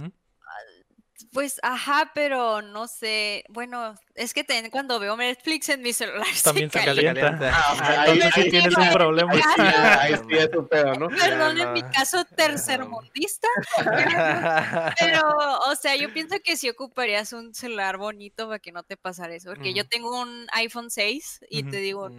[1.38, 3.43] Pues, ajá, pero no sé.
[3.50, 7.21] Bueno, es que cuando veo Netflix en mi celular También se calienta.
[7.21, 7.52] calienta.
[7.54, 9.32] Ah, ahí Entonces sí tienes un problema.
[10.02, 11.10] ahí sí, es un pedo, ¿no?
[11.10, 11.91] Perdón, en mi no.
[11.91, 13.47] caso tercermundista,
[15.00, 15.21] pero,
[15.69, 19.36] o sea, yo pienso que sí ocuparías un celular bonito para que no te pasara
[19.36, 22.17] eso, porque yo tengo un iPhone 6 y te digo, Mm.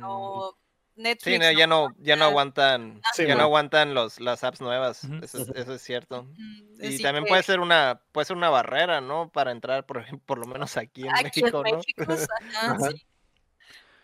[0.98, 2.74] No, Sí, Netflix no, ya no, ya no aguanta.
[2.74, 5.04] aguantan, Sí, ya no aguantan los, las apps nuevas.
[5.22, 6.24] Eso, es, eso es cierto.
[6.24, 9.30] Mm, Y también que puede ser una, puede ser una barrera, ¿no?
[9.30, 11.76] Para entrar, por ejemplo, por lo menos aquí en aquí en México, ¿no?
[11.76, 12.02] México,
[12.52, 12.90] ajá, Ajá.
[12.90, 13.02] sí.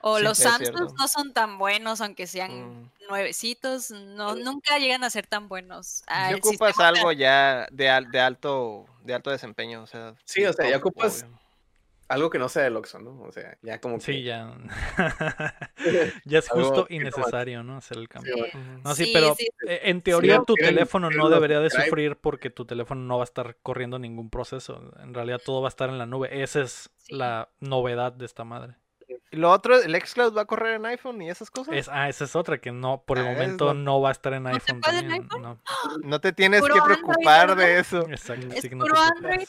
[0.07, 2.91] O Sí, los Samsung no son tan buenos, aunque sean Mm.
[3.09, 6.03] nuevecitos, no, nunca llegan a ser tan buenos.
[6.07, 10.15] Ah, el ocupas algo ya de, al- de alto, de alto desempeño, o sea.
[10.25, 11.39] Sí, o sea, ya ocupas- obvio.
[12.09, 13.21] Algo que no sea del Oxxo, ¿no?
[13.23, 14.03] O sea, ya como que...
[14.05, 14.55] Sí, ya.
[16.25, 17.77] ya es justo y necesario, ¿no?
[17.79, 18.35] Hacer el cambio.
[18.37, 18.59] Sí.
[18.85, 19.49] No, sí, Sí, pero sí.
[19.67, 23.23] eh, en teoría no tu teléfono no debería de sufrir porque tu teléfono no va
[23.23, 24.93] a estar corriendo ningún proceso.
[25.03, 26.43] En realidad todo va a estar en la nube.
[26.43, 27.15] Esa es Sí.
[27.17, 28.77] la novedad de esta madre.
[29.31, 31.75] Y lo otro, el xCloud va a correr en iPhone y esas cosas.
[31.75, 34.13] Es, ah, esa es otra que no, por el Ah, momento lo- no va a
[34.13, 35.23] estar en ¿No iPhone puede en también.
[35.25, 35.43] iPhone?
[35.43, 35.61] No,
[36.05, 37.55] No te tienes Puro que preocupar ¿no?
[37.57, 38.09] de eso.
[38.09, 38.47] exacto.
[38.55, 39.49] Es no puro te Android.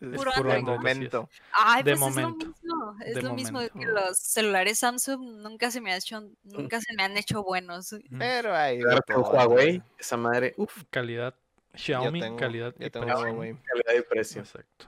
[0.00, 1.28] Puro Android, de momento.
[1.52, 2.46] Ay, De pues es lo momento.
[2.46, 3.92] mismo, es De lo mismo que momento.
[4.00, 7.92] los celulares Samsung nunca se me ha hecho, nunca se me han hecho buenos.
[7.92, 8.02] Ujú.
[8.18, 10.54] Pero hay de Claro, Huawei, esa madre,
[10.90, 11.34] Calidad.
[11.72, 13.22] Xiaomi, tengo- calidad yo y tengo precio.
[13.26, 13.56] Huawei.
[13.62, 14.40] calidad y precio.
[14.42, 14.86] Exacto.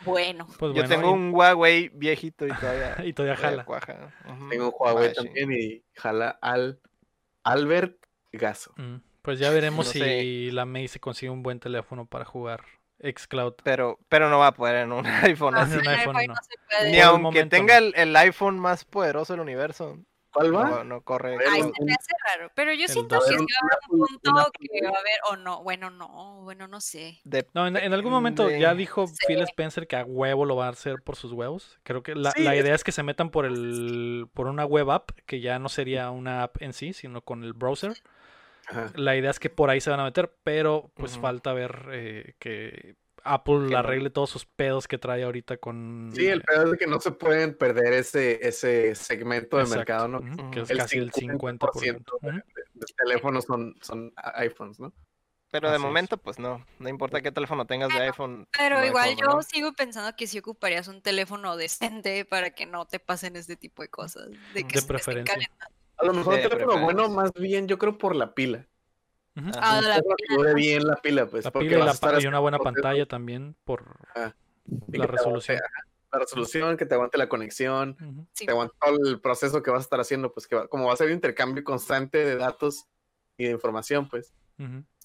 [0.00, 3.64] Bueno, Pues Yo bueno, tengo y- un Huawei viejito y todavía, y todavía jala.
[3.64, 4.12] cuaja.
[4.50, 6.80] Tengo un Huawei también y jala al
[7.44, 7.96] Albert
[8.32, 8.72] Gaso.
[8.76, 10.52] Mm, Pues ya veremos No si sé.
[10.52, 12.64] la May se consigue un buen teléfono para jugar
[13.02, 13.54] Xcloud.
[13.62, 15.74] Pero, pero no va a poder en un iPhone así.
[15.74, 16.34] en en iPhone iPhone no.
[16.34, 16.90] no se puede.
[16.90, 19.98] Ni el aunque momento tenga el, el iPhone más poderoso del universo.
[20.30, 20.84] ¿Cuál No, va?
[20.84, 21.38] no corre.
[21.50, 23.24] Ay, se me hace raro, pero yo El siento dos.
[23.24, 26.42] que va a haber un un punto que va a haber, o no, bueno, no,
[26.42, 27.18] bueno, no sé.
[27.54, 29.14] No, en, en algún momento ya dijo Sí.
[29.26, 31.78] Phil Spencer que a huevo lo va a hacer por sus huevos.
[31.82, 34.66] Creo que la, Sí, la es- idea es que se metan por el por una
[34.66, 37.94] web app, que ya no sería una app en sí, sino con el browser.
[38.68, 38.92] Ajá.
[38.94, 42.34] La idea es que por ahí se van a meter, pero pues falta ver eh,
[42.38, 46.10] que Apple Que no- arregle todos sus pedos que trae ahorita con...
[46.14, 49.78] Sí, el peor es de que no se pueden perder ese, ese segmento de Exacto,
[49.78, 50.50] mercado, ¿no?
[50.50, 51.58] que es El casi el 50%.
[51.58, 52.30] 50% Ujú.
[52.74, 54.92] Los teléfonos son, son iPhones, ¿no?
[55.50, 55.86] Pero de Así es.
[55.88, 56.64] momento, pues no.
[56.78, 58.46] No importa qué teléfono tengas de iPhone.
[58.56, 59.42] Pero no igual yo ¿no?
[59.42, 63.80] sigo pensando que sí ocuparías un teléfono decente para que no te pasen este tipo
[63.80, 64.28] de cosas.
[64.52, 65.32] De, que De te preferencia.
[65.34, 65.74] calentando.
[65.98, 68.66] A lo mejor un teléfono bueno, más bien, yo creo por la pila.
[69.34, 69.50] Ajá.
[69.56, 71.44] Ah, Un la pila, bien la pila, pues.
[71.44, 73.84] La porque pila y, la estar y una buena pantalla también por
[74.14, 74.18] y
[74.98, 75.58] la aguante, resolución.
[76.12, 77.96] la resolución, que te aguante la conexión.
[78.32, 78.46] Sí.
[78.46, 80.92] te aguante todo el proceso que vas a estar haciendo, pues que va- como va
[80.92, 82.86] a ser intercambio constante de datos
[83.36, 84.32] y de información, pues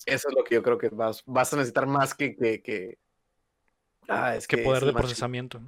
[0.05, 2.35] eso es lo que yo creo que vas, vas a necesitar más que...
[2.35, 2.97] que, que...
[4.09, 5.61] Ah, es Que poder de procesamiento.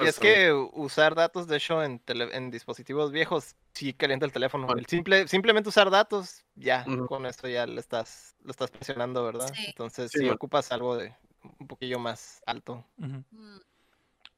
[0.00, 4.32] Y es que usar datos, de hecho, en, tele- en dispositivos viejos, sí calienta el
[4.32, 4.66] teléfono.
[4.66, 4.78] Bueno.
[4.80, 9.52] El simple, simplemente usar datos, ya, con esto ya le estás, lo estás presionando, ¿verdad?
[9.54, 9.64] Sí.
[9.66, 10.36] Entonces, Sí, si bueno.
[10.36, 11.12] ocupas algo de
[11.58, 12.84] un poquillo más alto.
[12.98, 13.18] Mm,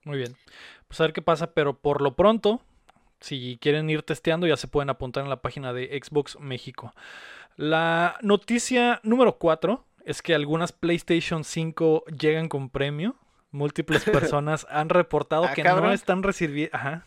[0.04, 0.36] Muy bien.
[0.88, 2.60] Pues a ver qué pasa, pero por lo pronto,
[3.20, 6.94] si quieren ir testeando, ya se pueden apuntar en la página de Xbox México.
[7.56, 13.16] La noticia número 4 es que algunas PlayStation 5 llegan con premio.
[13.50, 14.04] Múltiples
[14.34, 16.76] personas han reportado Ah, que no están recibiendo.
[16.76, 17.06] Ajá.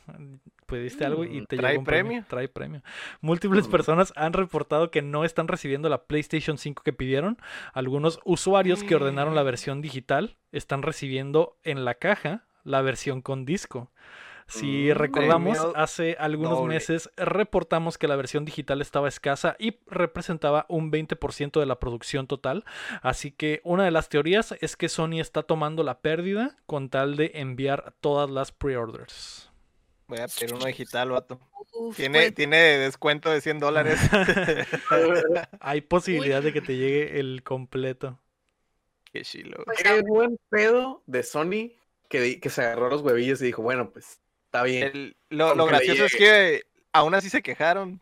[0.65, 2.09] Pediste algo y Mm, te ¿trae llegó un premio.
[2.11, 2.25] premio?
[2.29, 2.81] Trae premio.
[3.21, 3.71] Múltiples Mm.
[3.71, 7.37] personas han reportado que no están recibiendo la PlayStation 5 que pidieron.
[7.73, 13.45] Algunos usuarios que ordenaron la versión digital están recibiendo en la caja la versión con
[13.45, 13.91] disco.
[14.49, 16.75] Si Mm, recordamos, hace algunos doble.
[16.75, 22.27] meses reportamos que la versión digital estaba escasa y representaba un 20% de la producción
[22.27, 22.65] total.
[23.01, 27.15] Así que una de las teorías es que Sony está tomando la pérdida con tal
[27.15, 29.51] de enviar todas las pre-orders.
[30.07, 31.39] Voy a pedir uno digital, vato.
[31.73, 33.99] uf, Tiene, pues, tiene descuento de 100 dólares.
[35.59, 38.19] Hay posibilidad de que te llegue el completo.
[39.11, 39.63] Qué chilo.
[39.65, 41.71] pues, Qué buen pedo de Sony
[42.09, 44.87] que, que se agarró los huevillos y dijo, bueno, pues está bien.
[44.87, 48.01] El- lo, lo gracioso es que aún así se quejaron.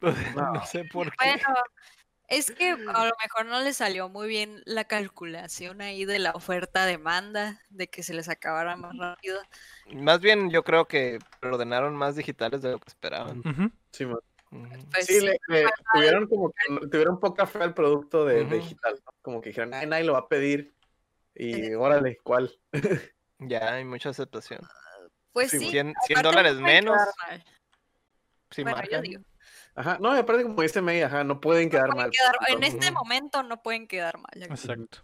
[0.36, 0.52] No.
[0.54, 1.16] No sé por qué.
[1.24, 1.54] Bueno,
[2.26, 6.32] es que a lo mejor no le salió muy bien la calculación ahí de la
[6.32, 9.40] oferta-demanda, de que se les acabara más rápido.
[9.92, 13.40] Más bien yo creo que ordenaron más digitales de lo que esperaban.
[13.40, 13.70] Ujú.
[13.92, 14.18] Sí, man.
[14.92, 15.38] Pues Sí, sí, le,
[15.94, 19.12] tuvieron como que tuvieron poca fe al producto de, digital, ¿no?
[19.22, 20.74] Como que dijeron, ay, nadie lo va a pedir.
[21.34, 22.52] Y órale, ¿cuál?
[23.44, 24.60] Ya hay mucha aceptación.
[25.32, 25.70] Pues sí, sí.
[25.70, 26.96] 100, 100 aparte no dólares menos.
[27.28, 27.44] mal.
[28.50, 29.22] Sí, Bueno, yo digo,
[29.74, 32.10] Ajá, no, y aparte como dice May, ajá, no pueden quedar pueden mal.
[32.10, 34.42] quedar- en este momento no pueden quedar mal.
[34.42, 34.98] Exacto.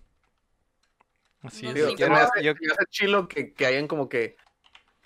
[1.42, 1.74] Así No es.
[1.76, 4.36] digo, Sí, me pero- hace, yo- hace chilo que, que hayan como que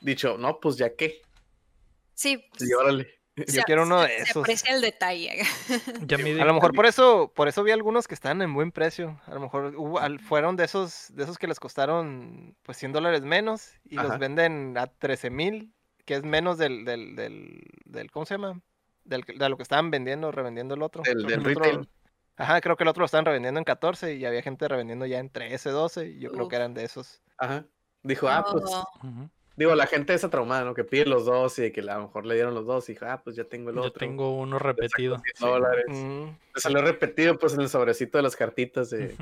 [0.00, 1.22] dicho, no, pues ya qué.
[2.14, 3.20] Sí, Y órale.
[3.48, 4.42] Yo quiero uno de se esos.
[4.42, 5.42] aprecia el detalle.
[6.06, 8.72] Ya me A lo mejor por eso, por eso vi algunos que están en buen
[8.72, 9.20] precio.
[9.26, 12.92] A lo mejor hubo- al- fueron de esos, de esos que les costaron pues 100
[12.92, 14.08] dólares menos y Ajá.
[14.08, 15.72] los venden a 13 mil,
[16.04, 18.60] que es menos del, del, del, del- ¿cómo se llama?
[19.04, 21.02] Del, de lo que estaban vendiendo, revendiendo el otro.
[21.02, 21.88] Que del el otro- retail.
[22.36, 25.18] Ajá, creo que el otro lo estaban revendiendo en 14 y había gente revendiendo ya
[25.18, 27.20] en 13, 12 y yo creo que eran de esos.
[27.38, 27.64] Ajá.
[28.02, 29.28] Dijo, ah, pues, Ujú.
[29.56, 30.74] Digo, la gente esa traumada, ¿no?
[30.74, 32.92] Que pide los dos y de que a lo mejor le dieron los dos y
[32.92, 33.98] dijo, ah, pues ya tengo el Yo otro.
[34.00, 35.20] tengo uno repetido.
[35.38, 35.84] 100 dólares.
[35.88, 39.16] Mm, Le salió repetido, pues, en el sobrecito de las cartitas de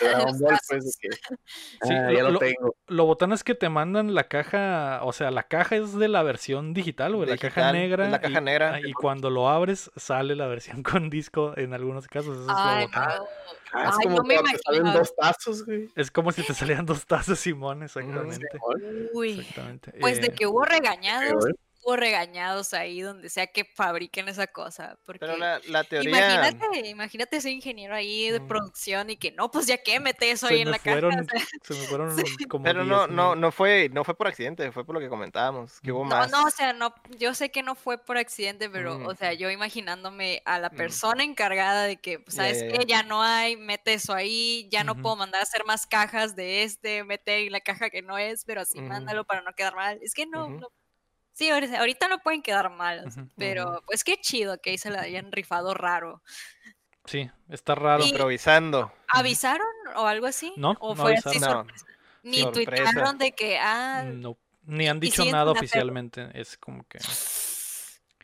[0.00, 0.96] Dragon Los Ball, pues, de tazos.
[1.00, 1.08] que,
[1.88, 2.76] Sí, ah, lo- ya lo, lo- tengo.
[2.88, 6.22] Lo botán es que te mandan la caja, o sea, la caja es de la
[6.22, 8.08] versión digital, güey, la caja negra.
[8.08, 8.74] la caja y, negra.
[8.74, 12.36] ah, Y cuando lo abres, sale la versión con disco en algunos casos.
[12.38, 13.08] Eso es lo botán.
[13.18, 13.24] no.
[13.72, 14.98] Ah, es Ay, como no me te salen imagino.
[14.98, 15.90] dos tazos, güey.
[15.94, 18.46] Es como si te salieran dos tazos, Simón, exactamente.
[19.12, 19.92] Uy, Exactamente.
[20.00, 21.44] pues de Eh, que hubo regañados,
[21.88, 24.98] hubo regañados ahí donde sea que fabriquen esa cosa.
[25.06, 26.10] Porque Pero la, la teoría...
[26.10, 28.46] imagínate, imagínate ese ingeniero ahí de Mm.
[28.48, 31.22] producción y que no, pues ya que mete eso se ahí en la fueron, caja.
[31.22, 32.08] o sea, se me fueron
[32.50, 35.08] como Pero no, 10 no, no fue, no fue por accidente, fue por lo que
[35.08, 36.30] comentábamos, que hubo No, más.
[36.30, 39.06] no, o sea, no, yo sé que no fue por accidente, pero, Mm.
[39.06, 40.76] o sea, yo imaginándome a la Mm.
[40.76, 42.84] persona encargada de que, pues, Ya, ¿sabes qué?
[42.86, 42.98] ya.
[42.98, 46.64] Ya no hay, mete eso ahí, ya no puedo mandar a hacer más cajas de
[46.64, 48.88] este, mete ahí la caja que no es, pero sí Ujú.
[48.88, 49.98] mándalo para no quedar mal.
[50.02, 50.68] Es que no, no-
[51.38, 53.82] Sí, ahorita no pueden quedar mal, o sea, Ujú, pero ujú.
[53.86, 56.20] pues qué chido que ahí se la hayan rifado raro.
[57.04, 58.04] Sí, está raro.
[58.04, 58.92] Y- Improvisando.
[59.06, 60.52] ¿Avisaron o algo así?
[60.56, 61.68] No, ¿O no fue así avisaron.
[61.68, 61.72] No.
[61.78, 61.86] sorpresa?
[62.24, 62.84] Ni Sorpresa.
[62.92, 66.28] tuitaron de que, ah, No, ni han dicho nada oficialmente.
[66.34, 66.98] Es como que.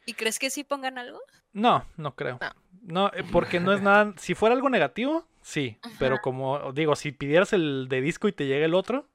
[0.07, 1.21] ¿y crees que sí pongan algo?
[1.53, 2.39] No, no creo.
[2.41, 2.53] No.
[2.83, 4.13] No, eh, porque no es nada.
[4.19, 5.79] Si fuera algo negativo, sí.
[6.01, 9.09] Pero como digo, si pidieras el de disco y te llega el otro,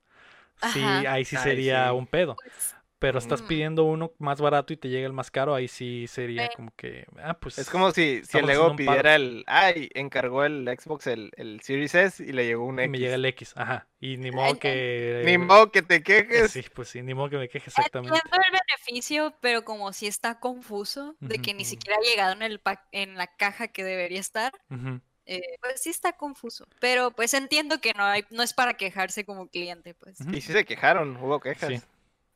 [0.71, 1.11] sí, Ajá.
[1.11, 1.95] ahí sí Ahí sería sí.
[1.95, 2.37] un pedo.
[2.37, 3.47] Pues, Pero estás Mm.
[3.47, 6.55] pidiendo uno más barato y te llega el más caro, ahí sí sería Sí.
[6.57, 7.05] como que.
[7.23, 7.57] Ah, pues.
[7.57, 9.45] Es como si, si el Lego pidiera el.
[9.47, 12.91] Ay, encargó el Xbox el, el Series S y le llegó un y X.
[12.91, 13.53] me llega el X.
[13.55, 13.87] Ajá.
[14.01, 15.21] Y ni modo que.
[15.25, 16.51] Ni modo que te quejes.
[16.51, 18.17] Sí, pues sí, ni modo que me queje exactamente.
[18.17, 21.69] Entiendo el beneficio, pero como si está confuso de que ni ujú.
[21.69, 24.99] siquiera ha llegado en el pa- en la caja que debería estar, Ujú.
[25.25, 26.67] eh, pues sí está confuso.
[26.81, 30.19] Pero pues entiendo que no hay, no es para quejarse como cliente, pues.
[30.33, 31.69] Y sí se quejaron, hubo quejas.
[31.69, 31.81] Sí.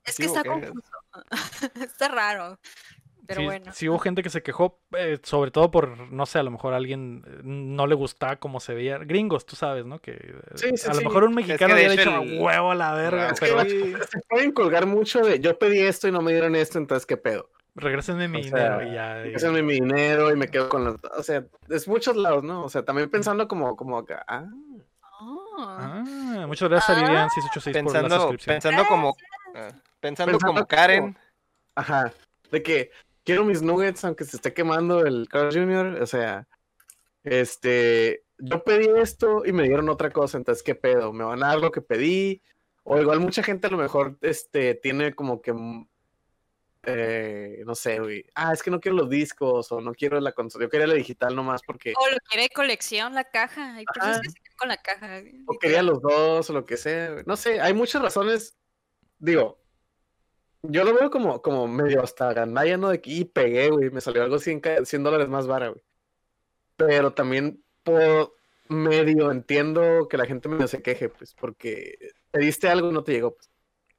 [0.05, 0.91] Es que está confuso.
[1.81, 2.59] está raro.
[3.25, 3.71] Pero sí, bueno.
[3.73, 6.73] sí hubo gente que se quejó, eh, sobre todo por, no sé, a lo mejor
[6.73, 8.97] a alguien eh, no le gustaba cómo se veía.
[8.97, 9.99] Gringos, tú sabes, ¿no?
[9.99, 12.21] Que eh, Sí, sí, a lo mejor un Es que mexicano de hubiera hecho dicho
[12.21, 15.57] el- "A huevo a la verga, Es pero que- Se pueden colgar mucho de, yo
[15.57, 17.49] pedí esto y no me dieron esto, entonces, ¿qué pedo?
[17.75, 19.25] regrésenme mi O sea, dinero y ya.
[19.25, 20.95] y- es mi dinero y me quedo con los...
[21.17, 22.63] O sea, es muchos lados, ¿no?
[22.65, 24.45] O sea, también pensando como, como acá, ah,
[25.57, 28.53] Ah, Ah, muchas gracias, Lilian 686 por la Pensando, suscripción.
[28.55, 29.15] pensando como.
[29.55, 29.69] ah,
[30.03, 31.17] pensando Pensando como como- Karen.
[31.75, 32.13] ajá,
[32.51, 32.91] de que
[33.23, 36.45] quiero mis nuggets aunque se esté quemando el Carl Jr., o sea,
[37.23, 41.13] este, yo pedí esto y me dieron otra cosa, entonces, ¿qué pedo?
[41.13, 42.41] ¿Me van a dar lo que pedí?
[42.83, 45.87] O igual mucha gente a lo mejor, este, tiene como que, mm,
[46.85, 50.33] eh, no sé, güey, ah, es que no quiero los discos o no quiero la
[50.33, 51.93] consola, yo quería la digital nomás porque...
[51.97, 53.75] O lo quiere de colección la caja.
[53.75, 54.21] Hay personas Ajá.
[54.21, 55.21] que se quedan con la caja.
[55.47, 57.11] O quería los dos, o lo que sea.
[57.11, 57.23] güey.
[57.25, 58.57] No sé, hay muchas razones.
[59.17, 59.62] Digo,
[60.63, 62.89] yo lo veo como, como medio hasta gandalla, ¿no?
[62.89, 63.89] De que y pegué, güey.
[63.91, 65.83] Me salió algo 100, ca- 100 dólares más vara, güey.
[66.77, 68.33] Pero también por
[68.69, 71.97] medio entiendo que la gente medio se queje, pues, porque
[72.31, 73.35] pediste algo y no te llegó.
[73.35, 73.49] Pues.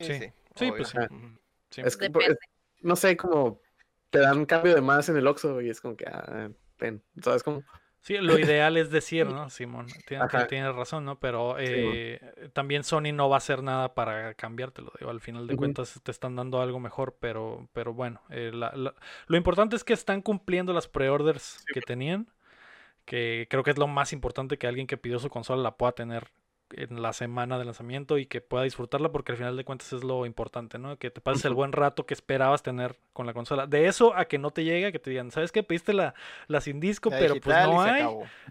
[0.01, 0.32] Sí.
[0.57, 0.89] Sí, pues
[1.70, 1.80] sí.
[1.82, 2.39] Es que, Depende.
[2.82, 3.61] no sé, como
[4.11, 7.43] te dan cambio de más en el Oxxo y es como que, ah, pen, ¿sabes
[7.43, 7.62] cómo?
[8.05, 9.86] Sí, lo ideal es decir, ¿no, Simón?
[10.07, 11.18] Tienes razón, ¿no?
[11.18, 14.92] Pero Sí, eh, también Sony no va a hacer nada para cambiártelo.
[14.98, 18.72] Digo, al final de cuentas te están dando algo mejor, pero, pero bueno, eh, la-
[18.76, 18.94] la-
[19.26, 22.28] lo importante es que están cumpliendo las preorders que tenían,
[23.07, 25.92] que creo que es lo más importante que alguien que pidió su consola la pueda
[25.92, 26.28] tener
[26.73, 30.03] en la semana de lanzamiento y que pueda disfrutarla porque al final de cuentas es
[30.05, 30.97] lo importante, ¿no?
[30.99, 33.67] Que te pases el buen rato que esperabas tener con la consola.
[33.67, 35.62] De eso a que no te llegue, que te digan, ¿sabes qué?
[35.62, 36.15] Pediste la,
[36.49, 38.03] la sin disco, La pero pues no hay.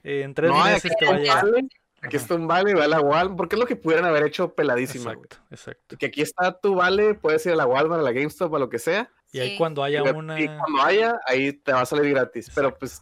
[0.03, 1.43] Eh, en tres No, meses aquí te va a está un llegar.
[1.51, 1.67] vale,
[2.01, 2.23] aquí Ajá.
[2.23, 5.11] está un vale, ve a la Walmart, porque es lo que pudieran haber hecho peladísima.
[5.13, 5.97] Exacto, exacto.
[5.97, 8.69] Que aquí está tu vale, puedes ir a la Walmart, a la GameStop, a lo
[8.69, 9.09] que sea.
[9.31, 9.57] Y ahí Sí.
[9.57, 10.39] cuando haya y, una...
[10.39, 12.51] y cuando haya, ahí te va a salir gratis.
[12.53, 13.01] Pero pues,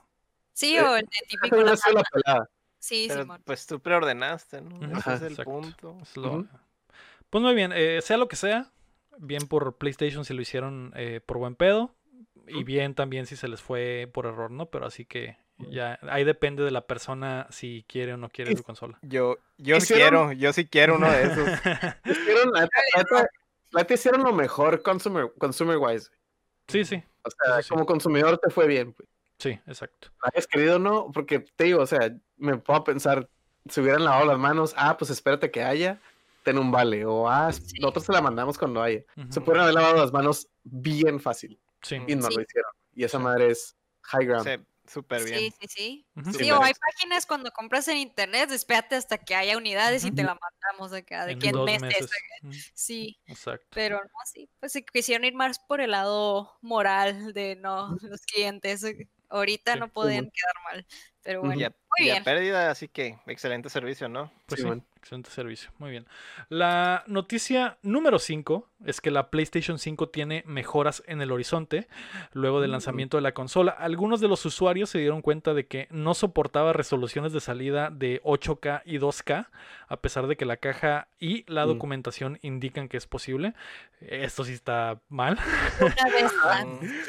[0.53, 1.55] Sí, Eh, o el típico.
[1.57, 2.49] la pelada.
[2.81, 3.41] Sí, pues, Pero, Simón.
[3.45, 4.75] pues tú preordenaste, ¿no?
[4.85, 5.51] Ese Ajá, es el exacto.
[5.51, 5.97] punto.
[6.01, 6.47] Es lo- Ujú.
[7.29, 8.71] Pues muy bien, eh, sea lo que sea,
[9.19, 11.95] bien por PlayStation si lo hicieron eh, por buen pedo
[12.47, 14.65] y bien también si se les fue por error, ¿no?
[14.65, 15.37] Pero así que
[15.69, 18.97] ya ahí depende de la persona si quiere o no quiere su consola.
[19.03, 21.37] Yo, yo sí Hicieron- quiero, yo sí quiero uno de esos.
[22.05, 22.67] Hicieron, la
[23.73, 26.09] neta hicieron lo mejor consumer, consumer wise.
[26.67, 27.69] sí, sí, O sea, sí.
[27.69, 28.91] como consumidor te fue bien.
[28.93, 29.07] Pues.
[29.41, 30.09] Sí, exacto.
[30.23, 31.99] hayas querido o no, porque te digo, o sea,
[32.37, 33.27] me puedo pensar,
[33.69, 36.01] si hubieran lavado las manos, ah, pues espérate que haya,
[36.43, 37.81] ten un vale, o ah, Sí.
[37.81, 39.03] nosotros te la mandamos cuando haya.
[39.29, 42.35] Se Ujú, pudieran haber lavado las manos bien fácil, Sí, y no Sí.
[42.35, 42.71] lo hicieron.
[42.95, 44.45] Y esa madre es high ground.
[44.45, 44.51] Sí,
[44.87, 45.39] súper bien.
[45.39, 46.07] Sí, sí, sí.
[46.31, 50.11] Sí, Sí, o hay páginas cuando compras en internet, espérate hasta que haya unidades y
[50.11, 52.01] te la mandamos acá, de en que en dos meses.
[52.01, 52.11] meses.
[52.41, 53.65] Ujú, Sí, Exacto.
[53.73, 58.21] pero no, sí, pues se quisieron ir más por el lado moral de no, los
[58.21, 58.83] clientes.
[59.31, 59.79] Ahorita Sí.
[59.79, 60.85] no podían quedar mal,
[61.23, 62.23] pero bueno, Y a, muy y a bien.
[62.23, 64.31] pérdida, así que excelente servicio, ¿no?
[64.45, 64.67] Pues Sí,
[64.97, 65.71] excelente servicio.
[65.79, 66.05] Muy bien.
[66.49, 71.87] La noticia número 5 es que la PlayStation 5 tiene mejoras en el horizonte
[72.33, 72.73] luego del Mm.
[72.73, 73.71] lanzamiento de la consola.
[73.71, 78.21] Algunos de los usuarios se dieron cuenta de que no soportaba resoluciones de salida de
[78.23, 79.49] 8K y 2K,
[79.87, 81.69] a pesar de que la caja y la Mm.
[81.69, 83.53] documentación indican que es posible.
[84.01, 85.37] Esto sí está mal.
[85.79, 86.65] Una vez más.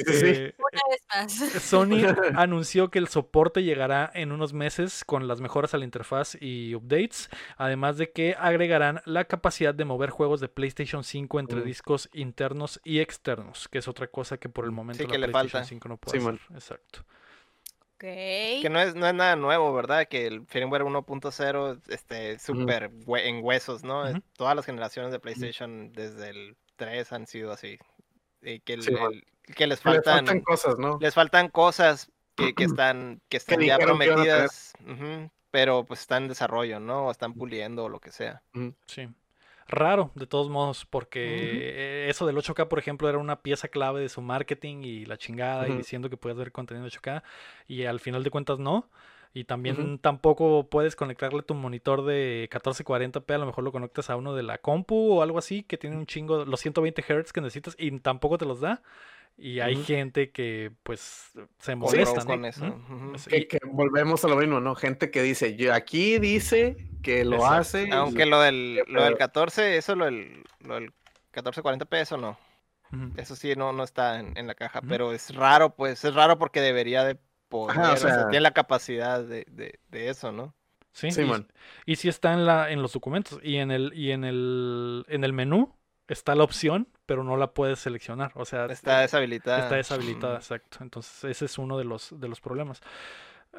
[0.09, 1.63] Eh, una vez más.
[1.63, 1.89] Sony
[2.37, 6.75] anunció que el soporte llegará en unos meses con las mejoras a la interfaz y
[6.75, 11.67] updates, además de que agregarán la capacidad de mover juegos de PlayStation 5 entre Mm.
[11.67, 15.19] discos internos y externos, que es otra cosa que por el momento Sí, la que
[15.19, 15.69] le PlayStation falta.
[15.69, 16.37] 5 no puede Sí, man.
[16.37, 16.57] hacer.
[16.57, 17.01] Exacto.
[17.95, 17.99] Ok.
[18.63, 20.09] Que no es, no es nada nuevo, ¿verdad?
[20.09, 24.05] Que el firmware 1.0 este súper hue- en huesos, ¿no?
[24.37, 27.79] Todas las generaciones de PlayStation desde el 3 han sido así.
[28.43, 30.99] Y que, el- Sí, el- que les Le faltan, faltan cosas, ¿no?
[31.01, 34.15] les faltan cosas que, que están, que están ya que iban a tener.
[34.15, 37.07] prometidas, ujú, pero pues están en desarrollo, ¿no?
[37.07, 38.43] O están puliendo o lo que sea.
[38.87, 39.09] Sí.
[39.69, 44.01] Raro, de todos modos, porque eh, eso del 8K, por ejemplo, era una pieza clave
[44.01, 47.23] de su marketing y la chingada y diciendo que puedes ver contenido 8K
[47.69, 48.89] y al final de cuentas no.
[49.35, 54.17] Y también tampoco puedes conectarle tu monitor de 1440p, a lo mejor lo conectas a
[54.17, 57.41] uno de la compu o algo así que tiene un chingo, los 120 Hz que
[57.41, 58.83] necesitas y tampoco te los da.
[59.37, 62.27] Y hay gente que pues se molesta, ¿no?
[62.27, 62.81] con eso.
[63.29, 64.75] Que, y- que volvemos a lo mismo, ¿no?
[64.75, 67.55] Gente que dice, yo aquí dice que lo Exacto.
[67.57, 67.89] hace.
[67.89, 69.19] y- Aunque lo del, lo del pedo.
[69.19, 70.93] 14, eso lo del, lo del
[71.33, 72.39] 1440p, eso no.
[72.93, 73.13] ujú.
[73.17, 76.39] Eso sí, no, no está en, en la caja, pero es raro, pues, es raro
[76.39, 77.19] porque debería de
[77.49, 80.55] poder, Ajá, o o sea, sea- tiene la capacidad de, de, de eso, ¿no?
[80.93, 81.51] Sí, Sí, y, man.
[81.87, 85.25] y sí está en la en los documentos y en el y en el en
[85.25, 85.75] el menú
[86.09, 89.59] está la opción, pero no la puedes seleccionar, o sea, Está eh, deshabilitada.
[89.61, 90.79] está deshabilitada, exacto.
[90.81, 92.81] Entonces, ese es uno de los de los problemas.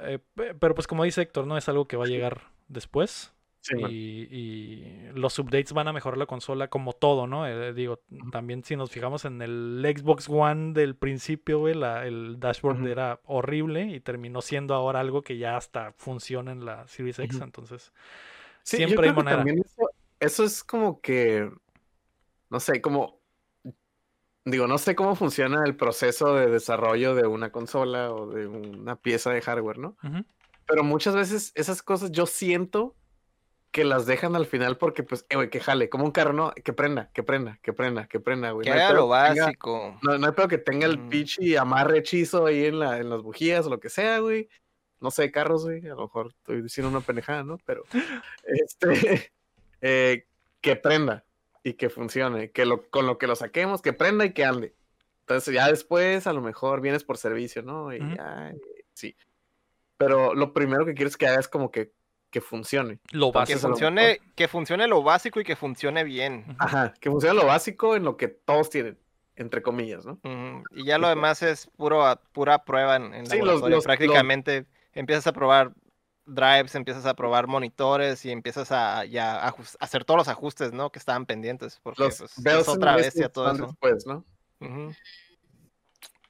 [0.02, 3.32] Eh, pe- pero pues como dice Héctor, no es algo que va a llegar después.
[3.66, 7.48] Sí, y, y los updates van a mejorar la consola como todo, ¿no?
[7.48, 12.42] Eh, digo, también si nos fijamos en el Xbox One del principio, güey, la- el
[12.42, 17.20] dashboard era horrible y terminó siendo ahora algo que ya hasta funciona en la Series
[17.20, 17.94] X, entonces
[18.64, 19.38] Sí, yo siempre hay creo que manera.
[19.38, 19.90] también eso,
[20.20, 21.50] eso es como que,
[22.54, 23.20] no sé, como,
[24.46, 28.96] digo, no sé cómo funciona el proceso de desarrollo de una consola o de una
[28.96, 29.98] pieza de hardware, ¿no?
[30.68, 32.96] Pero muchas veces esas cosas yo siento
[33.72, 36.52] que las dejan al final porque, pues, eh, güey, que jale, como un carro, ¿no?
[36.52, 38.66] Que prenda, que prenda, que prenda, que prenda, güey.
[38.66, 39.98] Que No haga lo que tenga- básico.
[40.04, 41.10] no, no hay pedo que tenga el Mm.
[41.10, 44.48] pinche amarre hechizo ahí en, la, en las bujías o lo que sea, güey.
[45.02, 45.84] No sé, carros, güey.
[45.88, 47.58] A lo mejor estoy diciendo una pendejada, ¿no?
[47.66, 47.84] Pero,
[48.44, 49.32] este,
[49.82, 50.28] eh,
[50.62, 51.24] que prenda
[51.64, 52.52] y que funcione.
[52.52, 54.76] Que lo, con lo que lo saquemos, que prenda y que ande.
[55.22, 57.94] Entonces, ya después, a lo mejor vienes por servicio, ¿no?
[57.94, 58.54] Y ya,
[58.94, 59.16] sí.
[59.98, 61.94] Pero lo primero que quieres que haga es como que,
[62.30, 63.00] que funcione.
[63.12, 63.60] Lo Que básico.
[63.62, 66.56] lo funcione, que funcione lo básico y que funcione bien.
[66.60, 68.98] Ajá, que funcione lo básico en lo que todos tienen,
[69.38, 70.20] entre comillas, ¿no?
[70.72, 72.04] Y ya lo demás es puro,
[72.34, 73.60] pura prueba en, en Sí, los- laboratorio.
[73.60, 75.72] los- los- Prácticamente empiezas a probar
[76.26, 80.92] drives, empiezas a probar monitores y empiezas a, ya hacer todos los ajustes, ¿no?
[80.92, 81.80] Que estaban pendientes.
[81.84, 83.68] Porque Los pues, es and otra bestia todo eso.
[83.68, 84.26] después, ¿no?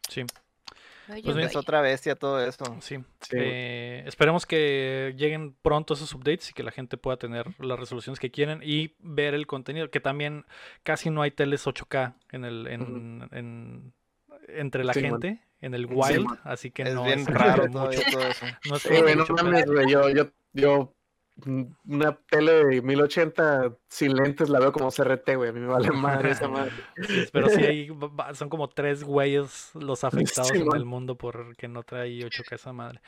[0.10, 0.24] Sí.
[1.08, 2.66] Pues Es otra bestia todo esto.
[2.80, 2.98] Sí.
[3.22, 3.36] Sí.
[3.38, 8.20] Eh, esperemos que lleguen pronto esos updates y que la gente pueda tener las resoluciones
[8.20, 9.92] que quieren y ver el contenido.
[9.92, 10.46] Que también
[10.84, 13.94] casi no hay teles 8K en el, en, en-
[14.48, 15.12] entre la Sí, man.
[15.22, 16.28] gente, en el wild.
[16.44, 17.72] así que Es no bien es raro mucho.
[17.74, 18.46] todavía todo eso.
[18.70, 19.44] No es no 8K.
[19.44, 19.90] mames, güey.
[19.90, 20.94] Yo, yo, yo,
[21.46, 25.50] mm, una tele de 1080 sin lentes la veo como CRT, güey.
[25.50, 25.90] A mí me vale
[26.28, 26.72] madre esa madre.
[27.08, 27.90] Sí, pero sí hay,
[28.34, 30.78] son como tres güeyes los afectados Sí, en man.
[30.78, 33.00] el mundo porque no trae 8K esa madre.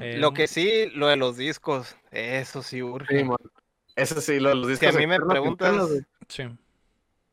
[0.00, 3.20] Eh, Lo que sí, lo de los discos, eso sí urge.
[3.20, 3.28] Sí.
[3.94, 5.88] Eso sí, lo- los Si discos a mí me preguntas.
[6.28, 6.44] Sí.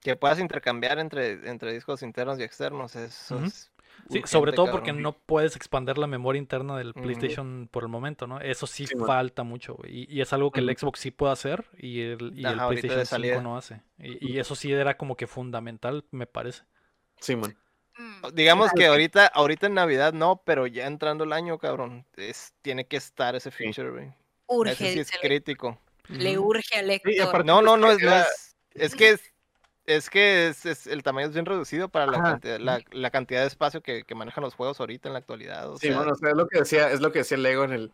[0.02, 3.72] Que puedas intercambiar entre, entre discos internos y externos, eso es
[4.10, 6.94] Sí, sobre todo porque no puedes expandir la memoria interna del.
[6.94, 8.40] PlayStation por el momento, ¿no?
[8.40, 10.04] Eso sí, falta mucho, güey.
[10.10, 10.76] Y, y es algo que el.
[10.76, 13.42] Xbox sí puede hacer y el, y el Ajá, PlayStation 5 salida.
[13.42, 13.82] no hace.
[13.98, 16.64] Y, y eso sí era como que fundamental, me parece.
[17.20, 17.58] Sí, man.
[17.98, 22.54] Mm, Digamos que ahorita, ahorita en Navidad no, pero ya entrando el año, cabrón, es,
[22.62, 24.14] tiene que estar ese feature, güey.
[24.48, 25.78] Urge, Ese sí es crítico.
[26.08, 27.14] le urge al Héctor.
[27.22, 29.22] aparte- No, no, no, es, no es, es que es,
[29.90, 32.32] es que es, es- el tamaño es bien reducido para la Ajá.
[32.32, 35.70] cantidad, la, la cantidad de espacio que, que manejan los juegos ahorita en la actualidad.
[35.70, 37.64] O Sí, sea, bueno, o sea, es lo que decía, es lo que decía Lego
[37.64, 37.92] en el,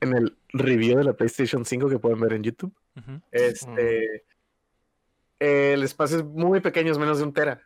[0.00, 2.74] en el review de la PlayStation 5 que pueden ver en YouTube.
[3.30, 4.24] Este,
[5.38, 7.62] el espacio es muy pequeño, es menos de un tera.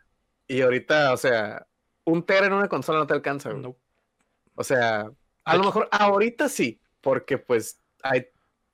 [0.47, 1.65] Y ahorita, o sea,
[2.03, 3.61] un tera en una consola no te alcanza, güey.
[3.61, 3.75] No.
[4.55, 5.09] O sea,
[5.45, 8.27] a lo mejor ahorita sí, porque pues hay,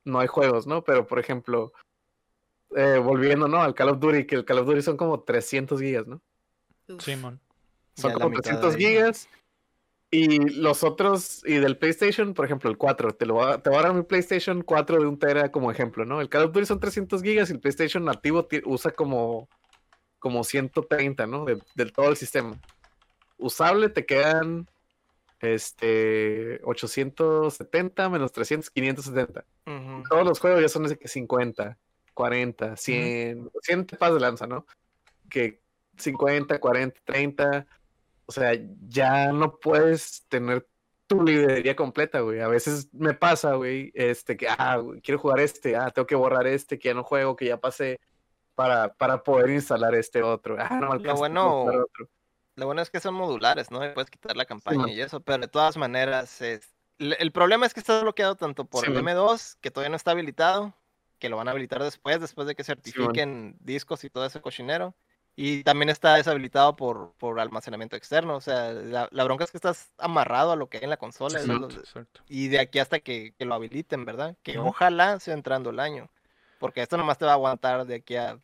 [0.03, 0.83] no hay juegos, ¿no?
[0.83, 1.71] Pero por ejemplo,
[2.76, 3.61] eh, volviendo, ¿no?
[3.61, 6.22] Al Call of Duty, que el Call of Duty son como 300 gigas, ¿no?
[6.99, 7.39] Simón.
[7.95, 8.93] Son Ya como mitad 300 de ahí.
[8.93, 9.28] gigas.
[10.11, 13.78] Y los otros, y del PlayStation, por ejemplo, el 4, te, lo va, te voy
[13.78, 16.20] a dar mi PlayStation 4 de un tera como ejemplo, ¿no?
[16.20, 19.47] El Call of Duty son 300 gigas y el PlayStation nativo ti- usa como,
[20.17, 21.45] como 130, ¿no?
[21.45, 22.59] De- del todo el sistema.
[23.38, 24.67] Usable te quedan
[25.41, 29.45] este 870 menos 300, 570.
[29.67, 30.03] ujú.
[30.09, 31.78] Todos los juegos ya son de que 50,
[32.20, 34.65] 40, 100, 100 te pasas de lanza, ¿no?
[35.30, 35.61] Que
[35.95, 37.65] 50, 40, 30,
[38.26, 38.51] o sea,
[38.89, 40.67] ya no puedes tener
[41.07, 42.41] tu librería completa, güey.
[42.41, 46.45] A veces me pasa, güey, este, que, ah, quiero jugar este, ah, tengo que borrar
[46.45, 48.01] este, que ya no juego, que ya pasé,
[48.53, 50.57] para, para poder instalar este otro.
[50.59, 52.09] Ah, no para bueno, otro.
[52.57, 53.86] Lo bueno es que son modulares, ¿no?
[53.86, 56.76] Y puedes quitar la campaña y eso, pero de todas maneras, es...
[56.97, 59.15] el problema es que está bloqueado tanto por Sí, el man.
[59.15, 60.76] M2, que todavía no está habilitado,
[61.20, 64.95] que lo van a habilitar después, después de que certifiquen discos y todo ese cochinero.
[65.36, 68.36] Y también está deshabilitado por, por almacenamiento externo.
[68.36, 70.97] O sea, la, la bronca es que estás amarrado a lo que hay en la
[70.97, 71.39] consola.
[71.39, 72.22] Sí, lo- Exacto.
[72.28, 74.36] y de aquí hasta que, que lo habiliten, ¿verdad?
[74.43, 74.70] Que Ujú.
[74.70, 76.09] ojalá sea entrando el año.
[76.59, 78.38] Porque esto nomás te va a aguantar de aquí a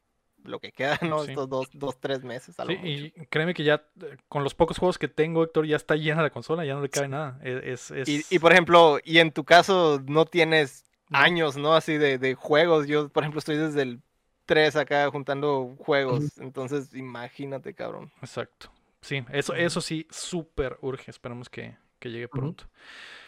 [0.45, 1.23] lo que queda, ¿no?
[1.26, 1.32] Sí.
[1.32, 2.57] Estos dos, dos, tres meses.
[2.61, 2.89] A lo Sí, mucho.
[2.89, 6.21] y créeme que ya eh, con los pocos juegos que tengo, Héctor, ya está llena
[6.21, 7.38] la consola, ya no le cabe nada.
[7.43, 10.94] E- Es, es- Y, y, por ejemplo, y en tu caso no tienes No.
[11.11, 11.73] Años, ¿no?
[11.73, 12.87] Así de, de juegos.
[12.87, 14.01] Yo, por ejemplo, estoy desde el
[14.45, 16.37] 3 acá juntando juegos.
[16.37, 18.11] Entonces, imagínate, cabrón.
[18.21, 18.71] Exacto.
[19.01, 21.11] Sí, eso, eso sí, súper urge.
[21.11, 22.65] Esperemos que, que llegue pronto.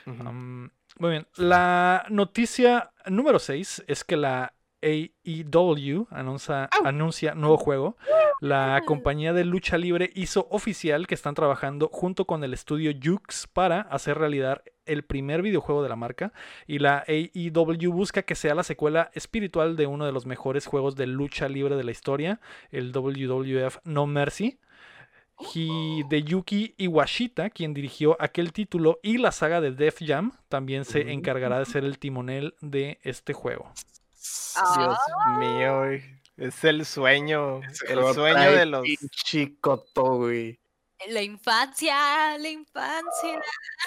[0.05, 1.28] Muy bien.
[1.36, 7.97] La noticia número 6 es que la AEW anuncia, anuncia nuevo juego.
[8.39, 13.47] La compañía de lucha libre hizo oficial que están trabajando junto con el estudio Jux
[13.47, 16.34] para hacer realidad el primer videojuego de la marca.
[16.67, 20.95] Y la AEW busca que sea la secuela espiritual de uno de los mejores juegos
[20.95, 24.59] de lucha libre de la historia, el WWF No Mercy.
[25.39, 31.59] Hideyuki Iwashita, quien dirigió aquel título y la saga de Def Jam, también se encargará
[31.59, 33.71] de ser el timonel de este juego.
[34.78, 34.97] Dios
[35.38, 36.03] mío, güey.
[36.38, 37.61] Es el sueño.
[37.88, 38.86] El sueño trae de los.
[39.11, 40.59] Chicoto, güey.
[41.09, 43.39] La infancia, la infancia.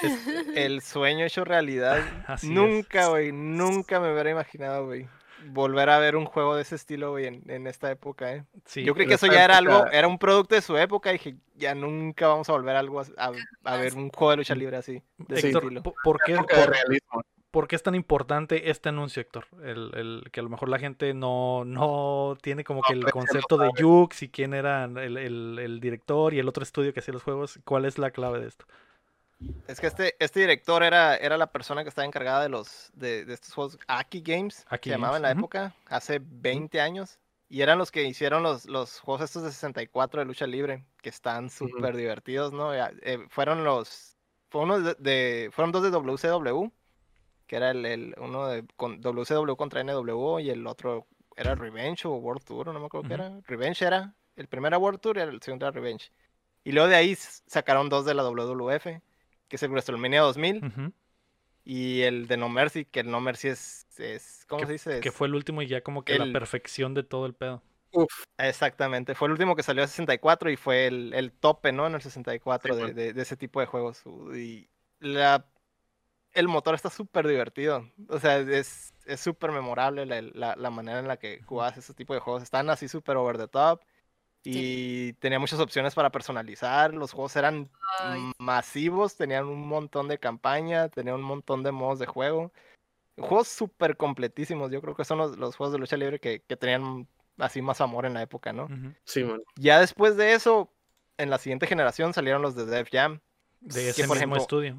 [0.02, 2.02] es el sueño hecho realidad.
[2.26, 3.32] Así nunca, güey.
[3.32, 5.08] Nunca me hubiera imaginado, güey.
[5.46, 8.44] Volver a ver un juego de ese estilo, güey, en, en esta época, ¿eh?
[8.66, 11.08] Sí, Yo creí en que eso ya era algo, era un producto de su época
[11.10, 13.32] y dije, ya nunca vamos a volver a algo a,
[13.64, 15.82] a ver un juego de lucha libre así, de ese Héctor, estilo.
[15.82, 16.76] po- ¿por qué, por-.
[17.50, 19.46] Por qué es tan importante este anuncio, Héctor?
[19.62, 23.56] El, el- que a lo mejor la gente no, no tiene como que el concepto
[23.58, 23.70] de.
[23.76, 27.22] Jux y quién era el, el- el director y el otro estudio que hacía los
[27.22, 27.58] juegos.
[27.64, 28.66] ¿Cuál es la clave de esto?
[29.66, 33.24] Es que este, este director era, era la persona que estaba encargada de los de,
[33.24, 37.18] de estos juegos Aki Games, Aki se llamaba en la Games, época, hace 20 años.
[37.48, 41.08] Y eran los que hicieron los, los juegos estos de 64 de lucha libre, que
[41.08, 42.72] están súper divertidos, ¿no?
[42.74, 44.16] Eh, fueron los,
[44.50, 46.70] fue uno de, de- fueron dos de WCW,
[47.50, 52.06] que era el, el- uno de con WCW contra NWO y el otro era Revenge
[52.06, 53.40] o World Tour, no me acuerdo qué era.
[53.44, 56.12] Revenge era, el primero era World Tour y el segundo era Revenge.
[56.62, 58.84] Y luego de ahí sacaron dos de la WWF
[59.48, 60.92] que es el WrestleMania 2000, Ujú.
[61.64, 65.00] y el de No Mercy, que el No Mercy es, es ¿cómo Que- se dice?
[65.00, 67.64] Que Es- fue el último y ya como que la perfección de todo el pedo.
[67.92, 68.06] Uf,
[68.38, 71.88] Exactamente, fue el último que salió a 64 y fue el, el tope, ¿no?
[71.88, 74.04] En el 64 Sí, de, de- de ese tipo de juegos.
[74.36, 74.68] Y
[75.00, 75.44] la,
[76.32, 77.90] el motor está súper divertido.
[78.08, 81.94] O sea, es es súper memorable la, la- la manera en la que jugabas ese
[81.94, 82.42] tipo de juegos.
[82.42, 83.80] Están así súper over the top.
[84.44, 86.94] Y tenía muchas opciones para personalizar.
[86.94, 87.68] Los juegos eran
[87.98, 92.52] Ay, masivos, tenían un montón de campaña, tenían un montón de modos de juego.
[93.18, 94.70] Juegos súper completísimos.
[94.70, 97.06] Yo creo que son los, los juegos de lucha libre que, que tenían
[97.36, 98.68] así más amor en la época, ¿no?
[99.04, 99.42] Sí, man.
[99.56, 100.72] Ya después de eso,
[101.18, 103.20] en la siguiente generación salieron los de Def Jam,
[103.60, 104.76] De que, ese por mismo ejemplo, estudio.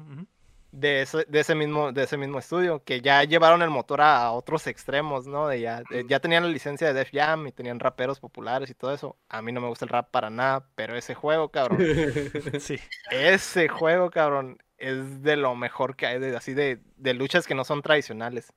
[0.72, 4.22] De ese, de ese mismo, de ese mismo estudio, que ya llevaron el motor a,
[4.24, 5.46] a otros extremos, ¿no?
[5.46, 8.74] De ya, de- ya tenían la licencia de Def Jam y tenían raperos populares y
[8.74, 9.16] todo eso.
[9.28, 11.78] A mí no me gusta el rap para nada, pero ese juego, cabrón,
[12.60, 12.78] Sí.
[13.10, 17.54] ese juego, cabrón, es de lo mejor que hay, de, así de, de luchas que
[17.54, 18.52] no son tradicionales.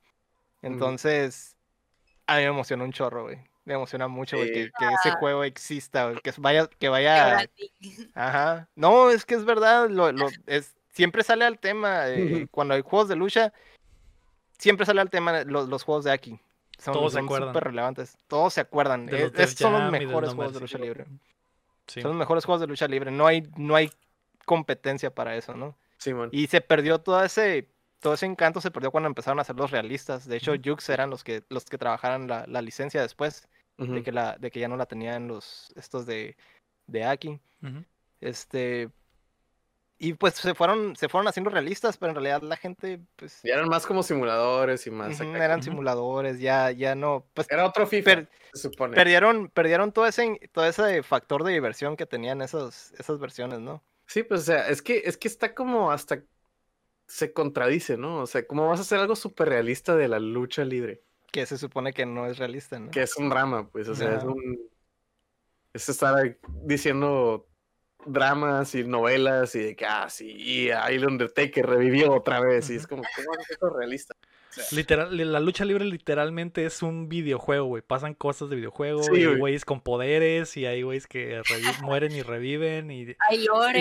[0.62, 1.56] Entonces,
[2.28, 3.38] a mí me emociona un chorro, güey.
[3.66, 4.54] Me emociona mucho, güey, Sí.
[4.54, 7.50] que, que ese juego exista, güey, que vaya, que vaya.
[8.14, 8.70] Ajá.
[8.76, 12.82] No, es que es verdad, lo, lo- es, siempre sale al tema, eh, cuando hay
[12.82, 13.54] juegos de lucha,
[14.58, 16.40] siempre sale al tema los, los juegos de aquí.
[16.80, 17.50] Son, Todos se son acuerdan.
[17.50, 18.18] súper relevantes.
[18.28, 19.10] Todos se acuerdan.
[19.10, 21.06] Esos son los mejores juegos de lucha libre.
[21.88, 22.02] Sí.
[22.02, 23.12] Son los mejores juegos de lucha libre.
[23.12, 23.92] No hay, no hay
[24.46, 25.76] competencia para eso, ¿no?
[25.98, 26.30] Sí, man.
[26.32, 27.70] Y se perdió todo ese,
[28.00, 30.28] todo ese encanto, se perdió cuando empezaron a hacer los realistas.
[30.28, 30.54] De hecho.
[30.64, 34.52] Jux eran los que, los que trabajaran la, la licencia después de que la, de
[34.52, 36.36] que ya no la tenían los, estos de,
[36.88, 37.40] de Aki.
[38.22, 38.90] Este.
[39.98, 43.40] Y pues se fueron, se fueron haciendo realistas, pero en realidad la gente, pues.
[43.44, 45.22] Ya eran más como simuladores y más.
[45.22, 45.44] acá.
[45.44, 47.26] eran simuladores, ya, ya no.
[47.34, 48.94] Pues Era otro FIFA, per- se supone.
[48.96, 53.84] perdieron, perdieron todo ese, todo ese factor de diversión que tenían esos, esas versiones, ¿no?
[54.06, 56.22] Sí, pues, o sea, es que, es que está como hasta
[57.08, 58.20] se contradice, ¿no?
[58.22, 61.04] O sea, ¿cómo vas a hacer algo súper realista de la lucha libre?
[61.32, 62.92] Que se supone que no es realista, ¿no?
[62.92, 64.60] Que es un drama, pues, o sea, es un.
[65.74, 67.48] Es estar diciendo
[68.06, 72.70] dramas y novelas y de que, ah, sí, y ahí el Undertaker revivió otra vez,
[72.70, 74.16] y es como, ¿cómo vas a hacer esto realista?
[74.72, 77.82] Literal, la lucha libre literalmente es un videojuego, güey.
[77.82, 79.38] Pasan cosas de videojuego, Sí, y hay güey.
[79.40, 81.42] güeyes con poderes, y hay güeyes que
[81.82, 83.80] mueren y reviven, y Hay lore,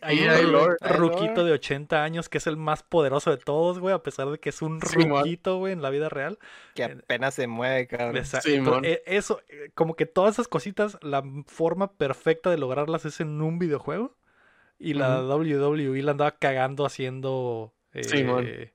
[0.00, 0.76] hay lore.
[0.80, 4.02] hay un ruquito de 80 años que es el más poderoso de todos, güey, a
[4.02, 6.38] pesar de que es un Sí, ruquito, güey, en la vida real.
[6.74, 8.16] Que apenas se mueve, cabrón.
[8.16, 8.84] Esa- Sí, ento- mon.
[8.84, 13.40] e- eso, eh, como que todas esas cositas, la forma perfecta de lograrlas es en
[13.42, 14.16] un videojuego.
[14.80, 18.72] Y la WWE la andaba cagando haciendo eh, eh,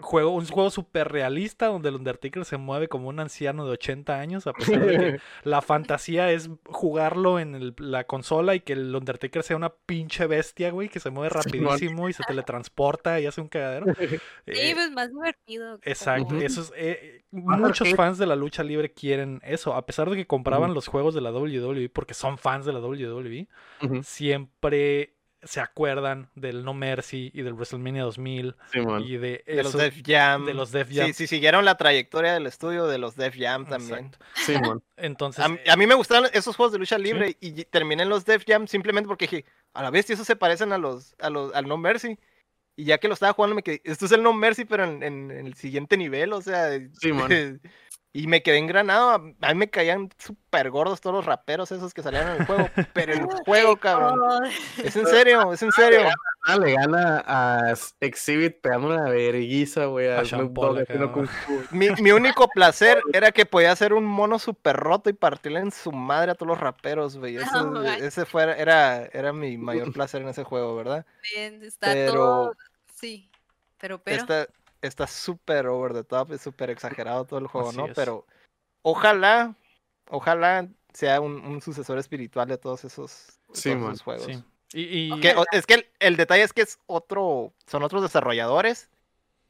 [0.00, 4.18] juego, un juego súper realista donde el Undertaker se mueve como un anciano de 80
[4.18, 8.72] años, a pesar de que la fantasía es jugarlo en el- la consola y que
[8.72, 13.26] el Undertaker sea una pinche bestia, güey, que se mueve rapidísimo y se teletransporta y
[13.26, 13.86] hace un cagadero.
[14.46, 15.78] Sí, Eh, pues más divertido.
[15.82, 20.10] Exacto, eso es, eh, Más muchos fans de la lucha libre quieren eso, a pesar
[20.10, 23.46] de que compraban los juegos de la WWE porque son fans de la WWE,
[24.02, 29.02] siempre se acuerdan del No Mercy y del WrestleMania 2000 Simón.
[29.04, 30.44] y de, De los Def Jam.
[30.46, 31.12] de los Def Sí, Jam.
[31.14, 34.10] Si siguieron la trayectoria del estudio de los Def Jam también.
[34.34, 34.82] Simón.
[34.96, 38.02] Entonces, A, mí- a mí me gustaron esos juegos de lucha libre y y terminé
[38.02, 41.14] en los Def Jam simplemente porque dije, a la bestia, esos se parecen a los,
[41.20, 42.18] a los, al No Mercy.
[42.76, 45.02] Y ya que lo estaba jugando, me quedé, esto es el No Mercy, pero en,
[45.02, 46.70] en- en el siguiente nivel, o sea.
[48.12, 49.10] Y me quedé engranado.
[49.10, 52.46] A a mí me caían súper gordos todos los raperos esos que salían en el
[52.46, 52.68] juego.
[52.92, 54.50] Pero el juego, cabrón.
[54.82, 56.08] Es en serio, es en serio.
[56.44, 60.22] Ah, le gana a Exhibit pegando una verguiza, güey, a, A.
[61.70, 65.70] Mi, mi único placer era que podía hacer un mono súper roto y partirle en
[65.70, 67.36] su madre a todos los raperos, güey.
[67.36, 67.88] Eso- Oh, my.
[68.00, 71.06] ese fue, era, era mi mayor placer en ese juego, ¿verdad?
[71.34, 72.56] Bien, está Pero- todo.
[72.94, 73.30] Sí,
[73.78, 74.16] pero, pero.
[74.16, 74.46] Está
[74.82, 77.86] está súper over the top, es súper exagerado todo el juego, Así ¿no?
[77.86, 77.92] es.
[77.94, 78.26] Pero
[78.82, 79.54] ojalá,
[80.08, 84.26] ojalá sea un, un sucesor espiritual de todos esos, de Sí, todos man, esos juegos.
[84.26, 84.44] sí.
[84.72, 88.88] Y, y- Que, es que el, el detalle es que es otro, son otros desarrolladores,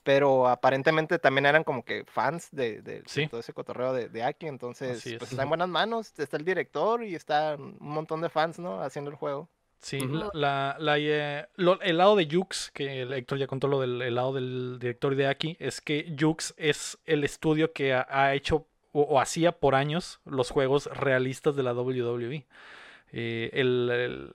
[0.03, 3.27] pero aparentemente también eran como que fans de, de- de Sí.
[3.29, 5.19] todo ese cotorreo de, de Aki, entonces es.
[5.19, 8.81] pues está en buenas manos, está el director y está un montón de fans, ¿no?
[8.83, 9.49] Haciendo el juego.
[9.81, 13.67] Sí, la, la- la, eh, lo- el lado de Jux, que el Héctor ya contó
[13.67, 17.95] lo del el lado del director de aquí, es que Jux es el estudio que
[17.95, 22.47] ha, ha hecho o, o hacía por años los juegos realistas de la WWE.
[23.13, 24.35] Eh, el, el-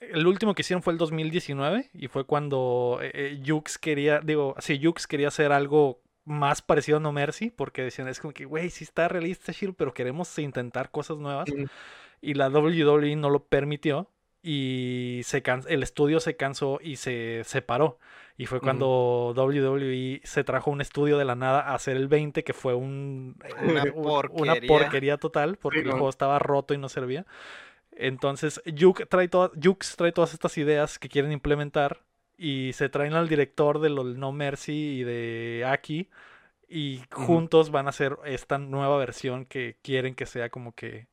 [0.00, 4.80] el último que hicieron fue el 2019 y fue cuando eh, Jux quería, digo, sí,
[4.82, 8.70] Jux quería hacer algo más parecido a No Mercy, porque decían, es como que, güey,
[8.70, 11.48] sí está realista, Shield, pero queremos intentar cosas nuevas
[12.22, 14.08] y la WWE no lo permitió
[14.42, 17.98] y se can- el estudio se cansó y se separó.
[18.36, 22.42] Y fue cuando WWE se trajo un estudio de la nada a hacer el 20,
[22.44, 25.16] que fue un, Una un- una porquería.
[25.18, 27.24] total, porque el juego estaba roto y no servía.
[27.92, 29.28] Entonces, Yuk trae,
[29.62, 32.00] Jukes trae todas estas ideas que quieren implementar
[32.38, 36.08] y se traen al director de los No Mercy y de Aki
[36.68, 41.06] y juntos van a hacer esta nueva versión que quieren que sea como que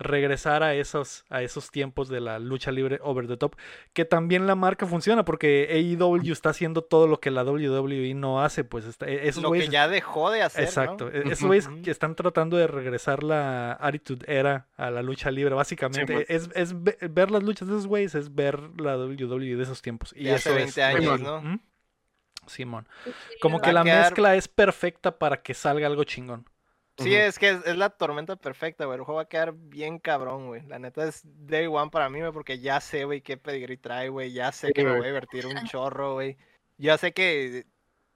[0.00, 3.54] regresar a esos, a esos tiempos de la lucha libre over the top,
[3.92, 8.42] que también la marca funciona porque AEW está haciendo todo lo que la WWE no
[8.42, 10.64] hace, pues está, e- esos Lo que ya dejó de hacer.
[10.64, 11.08] Exacto.
[11.12, 15.54] e- Esos güeyes que están tratando de regresar la Attitude Era a la lucha libre,
[15.54, 16.24] básicamente.
[16.34, 19.82] Es, es ve- ver las luchas de esos güeyes, es ver la WWE de esos
[19.82, 20.12] tiempos.
[20.16, 21.60] Y De hace eso 20 es años, ¿no?
[22.46, 22.88] Simón.
[23.40, 26.48] Como que la quedar- mezcla es perfecta para que salga algo chingón.
[27.00, 28.98] Sí, es que es, es la tormenta perfecta, güey.
[28.98, 30.66] El juego va a quedar bien cabrón, güey.
[30.66, 34.08] La neta es day one para mí, güey, porque ya sé, güey, qué pedigrí trae,
[34.08, 34.32] güey.
[34.32, 36.36] Ya sé Sí, que me voy a divertir un chorro, güey.
[36.78, 37.66] Ya sé que,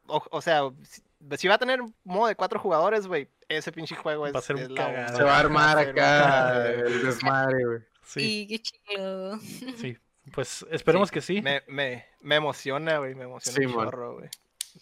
[0.06, 1.02] o, o sea, si,
[1.36, 4.42] si va a tener modo de cuatro jugadores, güey, ese pinche juego es, Va a
[4.42, 7.78] ser un la Se va a armar acá el desmadre, güey.
[8.02, 9.38] Sí, qué chido.
[9.76, 9.96] sí.
[10.32, 11.42] Pues esperemos que sí.
[11.42, 13.84] Me, me, me emociona, güey, me emociona Sí, un man.
[13.84, 14.30] chorro, güey.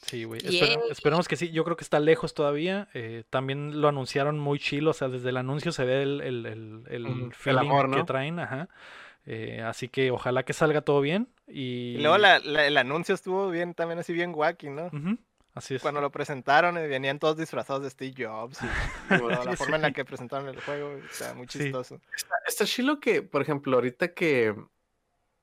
[0.01, 0.40] Sí, güey.
[0.45, 1.51] Espera- esperemos que sí.
[1.51, 2.88] Yo creo que está lejos todavía.
[2.95, 4.90] eh, también lo anunciaron muy chilo.
[4.90, 8.38] O sea, desde el anuncio se ve el, el, el, el feeling amor, que traen.
[8.40, 8.68] Ajá.
[9.26, 11.28] Eh, así que ojalá que salga todo bien.
[11.47, 14.90] Y, Y luego la- la- el anuncio estuvo bien, también así bien wacky, ¿no?
[15.55, 15.82] Así es.
[15.82, 18.64] Cuando lo presentaron, eh, venían todos disfrazados de Steve Jobs y,
[19.47, 21.59] la Sí, forma en la que presentaron el juego, o sea, muy Sí.
[21.59, 22.01] chistoso.
[22.16, 24.55] Está, está chilo que, por ejemplo, ahorita que,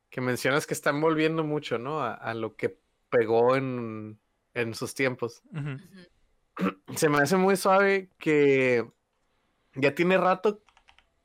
[0.10, 2.02] que mencionas que están volviendo mucho, ¿no?
[2.02, 2.76] A, a lo que
[3.12, 4.20] pegó en,
[4.62, 5.42] en sus tiempos.
[6.96, 8.86] Se me hace muy suave que
[9.76, 10.62] ya tiene rato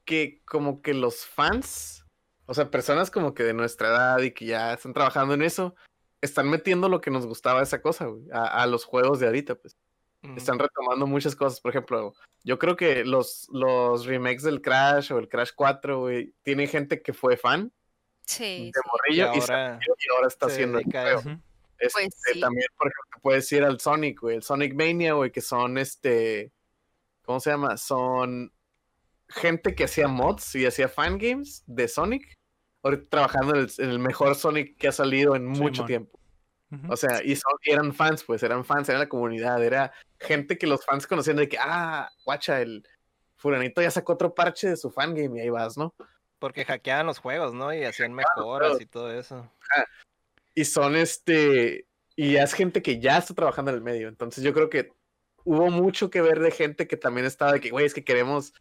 [0.05, 2.05] que como que los fans,
[2.47, 5.75] o sea, personas como que de nuestra edad y que ya están trabajando en eso,
[6.21, 9.57] están metiendo lo que nos gustaba esa cosa, güey, a, a los juegos de ahorita,
[9.57, 9.77] pues.
[10.23, 10.37] Ujú.
[10.37, 11.61] Están retomando muchas cosas.
[11.61, 12.15] Por ejemplo,
[12.45, 17.03] yo creo que los, los remakes del Crash o el Crash 4, güey, tiene gente
[17.03, 17.73] que fue fan
[18.27, 18.89] Sí, de sí.
[18.91, 21.23] morrillo Y ahora metió y ahora está haciendo el juego.
[21.79, 22.41] Este, Pues sí.
[22.41, 26.53] También, por ejemplo, puedes ir al Sonic, güey, el Sonic Mania, güey, que son este.
[27.25, 27.77] ¿Cómo se llama?
[27.77, 28.53] Son
[29.29, 32.37] gente que hacía mods y hacía fangames de Sonic.
[32.83, 36.19] Ahorita trabajando en el, en el mejor Sonic que ha salido en mucho tiempo.
[36.89, 40.67] O sea, y, son- eran fans, pues, eran fans, era la comunidad, era gente que
[40.67, 42.87] los fans conocían de que, ah, guacha, el
[43.37, 45.95] fulanito ya sacó otro parche de su fangame y ahí vas, ¿no?
[46.39, 47.73] Porque hackeaban los juegos, ¿no?
[47.73, 48.83] Y hacían mejoras claro.
[48.83, 49.51] y todo eso.
[50.55, 51.87] Y son este
[52.17, 54.09] y ya es gente que ya está trabajando en el medio.
[54.09, 54.93] Entonces yo creo que
[55.45, 58.53] hubo mucho que ver de gente que también estaba de que güey es que queremos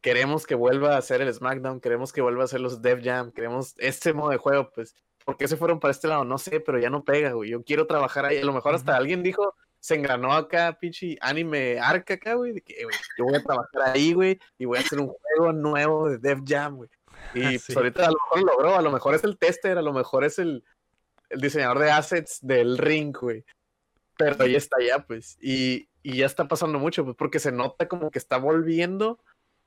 [0.00, 3.32] queremos que vuelva a hacer el SmackDown queremos que vuelva a hacer los Dev Jam
[3.32, 4.94] queremos este modo de juego pues
[5.24, 6.24] ¿por qué se fueron para este lado?
[6.24, 7.50] no sé pero ya no pega güey.
[7.50, 8.38] Yo quiero trabajar ahí.
[8.38, 12.60] A lo mejor hasta alguien dijo se engranó acá pinche anime arca acá güey de
[12.60, 15.52] que "Eh, güey, yo voy a trabajar ahí güey y voy a hacer un juego
[15.52, 16.90] nuevo de Dev Jam güey
[17.34, 19.82] y pues, ahorita a lo mejor lo logró a lo mejor es el tester a
[19.82, 20.64] lo mejor es el
[21.30, 23.44] el diseñador de assets del ring, güey.
[24.16, 25.38] Pero ahí está ya, pues.
[25.40, 29.20] Y, y ya está pasando mucho, pues, porque se nota como que está volviendo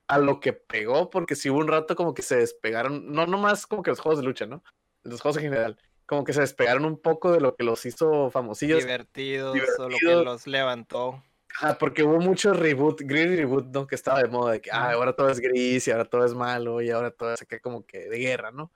[0.07, 3.65] a lo que pegó, porque si hubo un rato como que se despegaron, no nomás
[3.65, 4.61] como que los juegos de lucha, ¿no?
[5.03, 8.29] Los juegos en general, como que se despegaron un poco de lo que los hizo
[8.29, 8.79] famosillos.
[8.79, 11.23] Divertidos, o lo que los levantó.
[11.61, 13.87] Ah, porque hubo mucho reboot, green reboot, ¿no?
[13.87, 16.33] Que estaba de moda, de que ah, ahora todo es gris y ahora todo es
[16.33, 18.71] malo y ahora todo es acá como que de guerra, ¿no?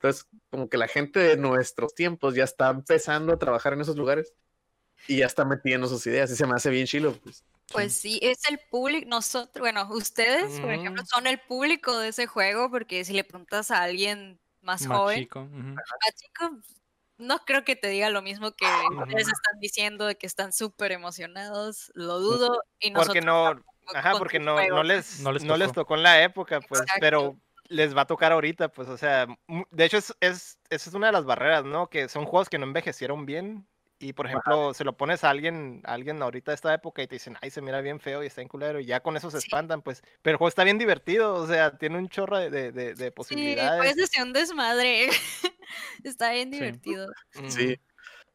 [0.00, 3.96] Entonces, como que la gente de nuestros tiempos ya está empezando a trabajar en esos
[3.96, 4.32] lugares
[5.08, 7.44] y ya está metiendo sus ideas y se me hace bien chilo, pues.
[7.72, 12.26] Pues sí, es el público, nosotros, bueno, ustedes, por ejemplo, son el público de ese
[12.26, 15.40] juego, porque si le preguntas a alguien más, Más joven, chico.
[15.40, 15.74] ujú.
[15.74, 16.58] más chico,
[17.18, 20.92] no creo que te diga lo mismo que ustedes están diciendo de que están súper
[20.92, 25.44] emocionados, lo dudo, y Porque nosotros no, tampoco ajá, porque no, no les, No les
[25.44, 25.80] no les tocó.
[25.82, 27.00] tocó en la época, pues, Exacto.
[27.00, 27.36] pero
[27.68, 29.26] les va a tocar ahorita, pues, o sea,
[29.70, 31.88] de hecho es, es, esa es una de las barreras, ¿no?
[31.90, 35.82] Que son juegos que no envejecieron bien y, por ejemplo, se lo pones a alguien,
[35.84, 38.26] a alguien ahorita de esta época y te dicen, ay, se mira bien feo y
[38.26, 39.38] está en culero y ya con eso se Sí.
[39.38, 42.72] espantan, pues, pero el juego está bien divertido, o sea, tiene un chorro de, de,
[42.72, 43.76] de- de Sí, posibilidades.
[43.76, 45.08] puedes decir un desmadre,
[46.04, 46.72] está bien Sí.
[46.72, 47.06] divertido.
[47.46, 47.76] Sí,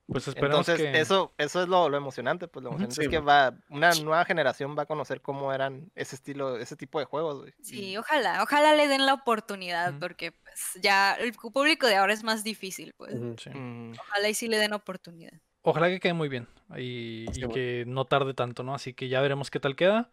[0.06, 1.00] Pues Entonces, que.
[1.00, 4.26] eso, eso es lo, lo emocionante, pues lo emocionante Sí, es que va, una nueva
[4.26, 7.54] generación va a conocer cómo eran ese estilo, ese tipo de juegos, güey.
[7.62, 12.24] Sí, ojalá, ojalá le den la oportunidad, porque pues, ya el público de ahora es
[12.24, 13.14] más difícil, pues.
[13.42, 13.50] Sí.
[13.50, 15.34] Mm, Ojalá y sí le den oportunidad.
[15.62, 17.54] Ojalá que quede muy bien y, y Sí, bueno.
[17.54, 18.76] que no tarde tanto, ¿no?
[18.76, 20.12] Así que ya veremos qué tal queda.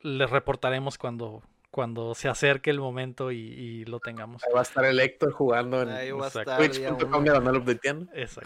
[0.00, 1.42] Les reportaremos cuando,
[1.74, 4.44] cuando se acerque el momento y, y lo tengamos.
[4.44, 5.88] Ahí va a estar el Héctor jugando en
[6.56, 7.10] twitch.com.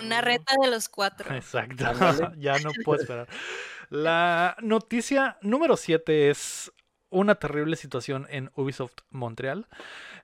[0.07, 1.35] Una reta de los cuatro.
[1.35, 1.85] Exacto.
[2.39, 3.29] Ya no puedo esperar.
[3.91, 6.73] La noticia número 7 es
[7.11, 9.67] una terrible situación en Ubisoft Montreal.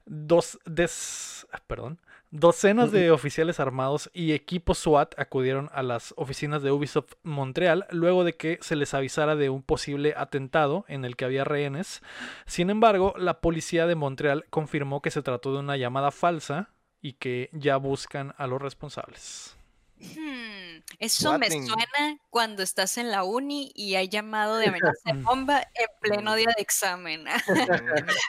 [0.06, 2.00] Dos des- perdón,
[2.34, 8.24] docenas de oficiales armados y equipos SWAT acudieron a las oficinas de Ubisoft Montreal luego
[8.24, 12.02] de que se les avisara de un posible atentado en el que había rehenes.
[12.44, 16.70] Sin embargo, la policía de Montreal confirmó que se trató de una llamada falsa
[17.00, 19.56] y que ya buscan a los responsables.
[20.00, 25.12] Hmm, Eso me suena cuando estás en la uni y hay llamado de amenaza de
[25.22, 27.26] bomba en pleno día de examen.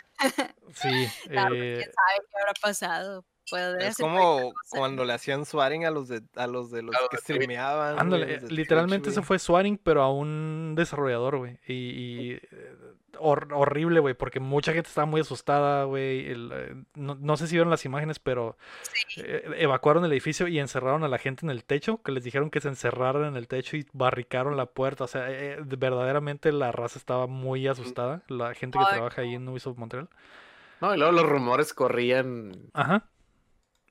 [0.76, 3.26] Sí, Claro, eh, ¿Quién sabe qué habrá pasado?
[3.80, 8.00] Es como cuando le hacían swaring a los de a los de los que streameaban.
[8.00, 11.60] ándale, literalmente eso fue swatting, pero a un desarrollador, güey.
[11.68, 12.76] Y, y, eh,
[13.20, 16.26] hor- horrible, güey, porque mucha gente estaba muy asustada, güey.
[16.32, 18.58] eh, No, no sé si vieron las imágenes, pero
[19.08, 19.22] Sí.
[19.24, 22.50] eh, evacuaron el edificio y encerraron a la gente en el techo, que les dijeron
[22.50, 25.04] que se encerraran en el techo y barricaron la puerta.
[25.04, 29.36] O sea, eh, verdaderamente la raza estaba muy asustada, la gente que Ay, trabaja ahí
[29.36, 30.10] en Ubisoft Montreal.
[30.82, 32.52] No, y luego los rumores corrían.
[32.74, 33.06] Ajá.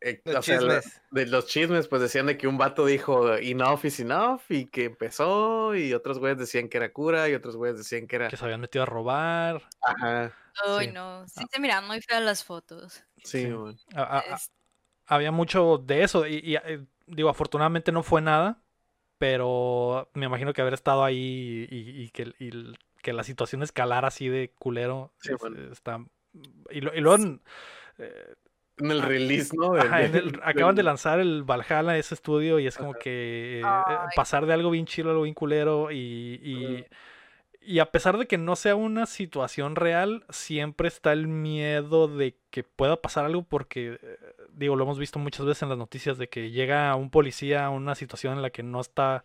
[0.05, 1.03] Eh, Los o sea, la- chismes.
[1.11, 4.85] de los chismes, pues decían de que un vato dijo enough is enough y que
[4.85, 8.29] empezó, y otros güeyes decían que era cura, y otros güeyes decían que era.
[8.29, 9.63] Que se habían metido a robar.
[9.83, 10.33] Ajá,
[10.65, 10.93] Ay, sí.
[10.93, 11.27] no.
[11.29, 13.03] Sí se miran muy feas las fotos.
[13.17, 13.51] sí, Sí.
[13.51, 13.77] güey.
[13.95, 14.51] A- a- a- Es-
[15.07, 16.27] había mucho de eso.
[16.27, 18.61] Y, y, eh, digo, afortunadamente no fue nada.
[19.19, 23.63] Pero me imagino que haber estado ahí y, y que, y el- que la situación
[23.63, 25.13] escalara así de culero.
[25.21, 25.73] Sí, es- bueno.
[25.73, 26.05] está.
[26.71, 27.41] Y, lo- y luego.
[27.99, 28.35] eh,
[28.79, 29.75] En el release, ¿no?
[29.75, 32.95] ajá, Del- en el- del- acaban de lanzar el Valhalla, ese estudio, y es como
[32.95, 34.09] que eh, Ay.
[34.17, 35.93] pasar de algo bien chido a algo bien culero.
[35.93, 36.85] Y, y,
[37.63, 42.37] y a pesar de que no sea una situación real, siempre está el miedo de
[42.51, 44.19] que pueda pasar algo porque, eh,
[44.53, 47.71] digo, lo hemos visto muchas veces en las noticias de que llega un policía a
[47.71, 49.25] una situación en la que no está...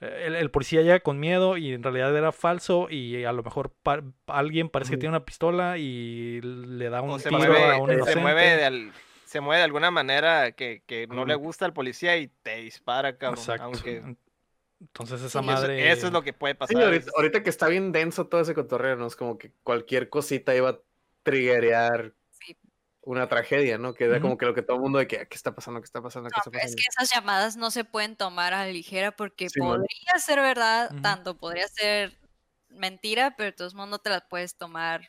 [0.00, 3.42] eh, El, el policía llega con miedo y en realidad era falso y a lo
[3.42, 7.38] mejor pa- alguien parece que tiene una pistola y le da un O se tiro
[7.38, 8.20] mueve, a un se inocente.
[8.20, 8.92] mueve de al-
[9.24, 13.16] se mueve de alguna manera que, que no le gusta al policía y te dispara,
[13.16, 13.38] cabrón.
[13.40, 13.64] Exacto.
[13.64, 14.02] Aunque
[14.80, 15.90] Entonces esa Sí, eso, madre...
[15.92, 16.82] eso es lo que puede Sí, pasar.
[16.82, 19.06] ahorita, es- ahorita que está bien denso todo ese cotorreo, ¿no?
[19.06, 20.78] Es como que cualquier cosita iba a
[21.22, 22.12] triggerear Sí.
[23.02, 23.94] Una tragedia, ¿no?
[23.94, 24.20] Que Ujú.
[24.20, 25.80] como que lo que todo el mundo de que, "Ah, ¿qué está pasando?
[25.80, 26.30] ¿Qué está pasando?
[26.32, 26.76] ¿Qué No, está pero es pasando?
[26.76, 29.90] que esas llamadas no se pueden tomar a la ligera porque Sí, man.
[29.90, 32.20] podría ser verdad, tanto podría ser
[32.68, 35.08] mentira, pero de todos modos no te la puedes tomar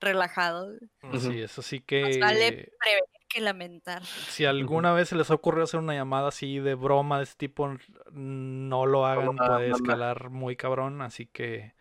[0.00, 0.68] relajado.
[1.12, 2.76] Sí, eso sí Más vale que...
[2.78, 4.02] prevenir que lamentar.
[4.28, 7.36] Si alguna vez se les ha ocurrido hacer una llamada así de broma de ese
[7.36, 7.68] tipo,
[8.10, 11.74] no lo hagan, puede escalar muy cabrón, así que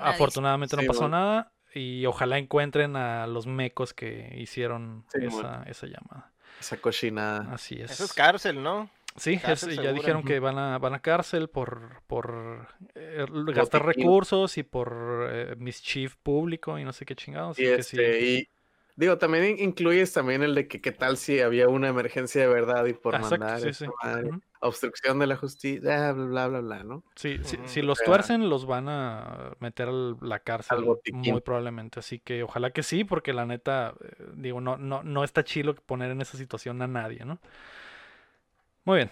[0.00, 5.86] afortunadamente no pasó nada y ojalá encuentren a los mecos que hicieron Sí, esa, esa
[5.86, 6.32] llamada.
[6.60, 7.52] Esa cochinada.
[7.52, 7.90] Así es.
[7.90, 8.90] Eso es cárcel, ¿no?
[9.16, 14.56] Sí, es- ya dijeron que van a, van a cárcel por, por eh, gastar recursos
[14.56, 17.58] y por eh, mischief público y no sé qué chingados.
[17.58, 18.48] Y, así que sí.
[19.00, 22.48] Digo, también in- incluyes también el de que qué tal si había una emergencia de
[22.48, 23.86] verdad y por Exacto, mandar sí, sí.
[24.02, 24.30] madre,
[24.60, 27.04] obstrucción de la justicia, bla, bla, bla, bla, ¿no?
[27.16, 27.66] Sí, sí, Ujú.
[27.66, 29.92] si los tuercen, los van a meter a
[30.22, 31.98] la cárcel muy probablemente.
[32.00, 35.74] Así que ojalá que sí, porque la neta, eh, digo, no, no, no está chilo
[35.74, 37.38] poner en esa situación a nadie, ¿no?
[38.84, 39.10] Muy bien.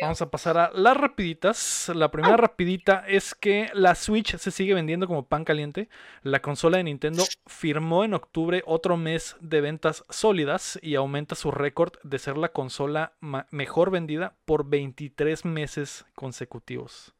[0.00, 1.90] Vamos a pasar a las rapiditas.
[1.94, 5.88] La primera rapidita es que la Switch se sigue vendiendo como pan caliente.
[6.22, 11.50] La consola de Nintendo firmó en octubre otro mes de ventas sólidas y aumenta su
[11.50, 13.12] récord de ser la consola
[13.50, 17.14] mejor vendida por 23 meses consecutivos.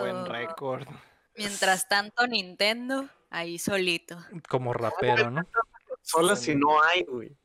[0.00, 0.86] Buen récord.
[1.36, 4.18] Mientras tanto, Nintendo, ahí solito.
[4.48, 5.46] Como rapero, ¿no?
[6.02, 7.36] Sola si no hay, güey.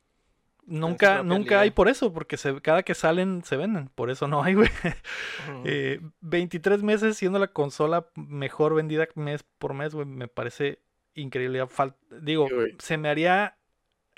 [0.65, 3.89] Nunca, nunca hay por eso, porque se, cada que salen se venden.
[3.89, 4.69] Por eso no hay, güey.
[5.49, 5.63] Ujú.
[5.65, 10.79] Eh, 23 meses siendo la consola mejor vendida mes por mes, güey, me parece
[11.15, 11.63] increíble.
[11.65, 13.57] Fal- Digo, Sí, se me haría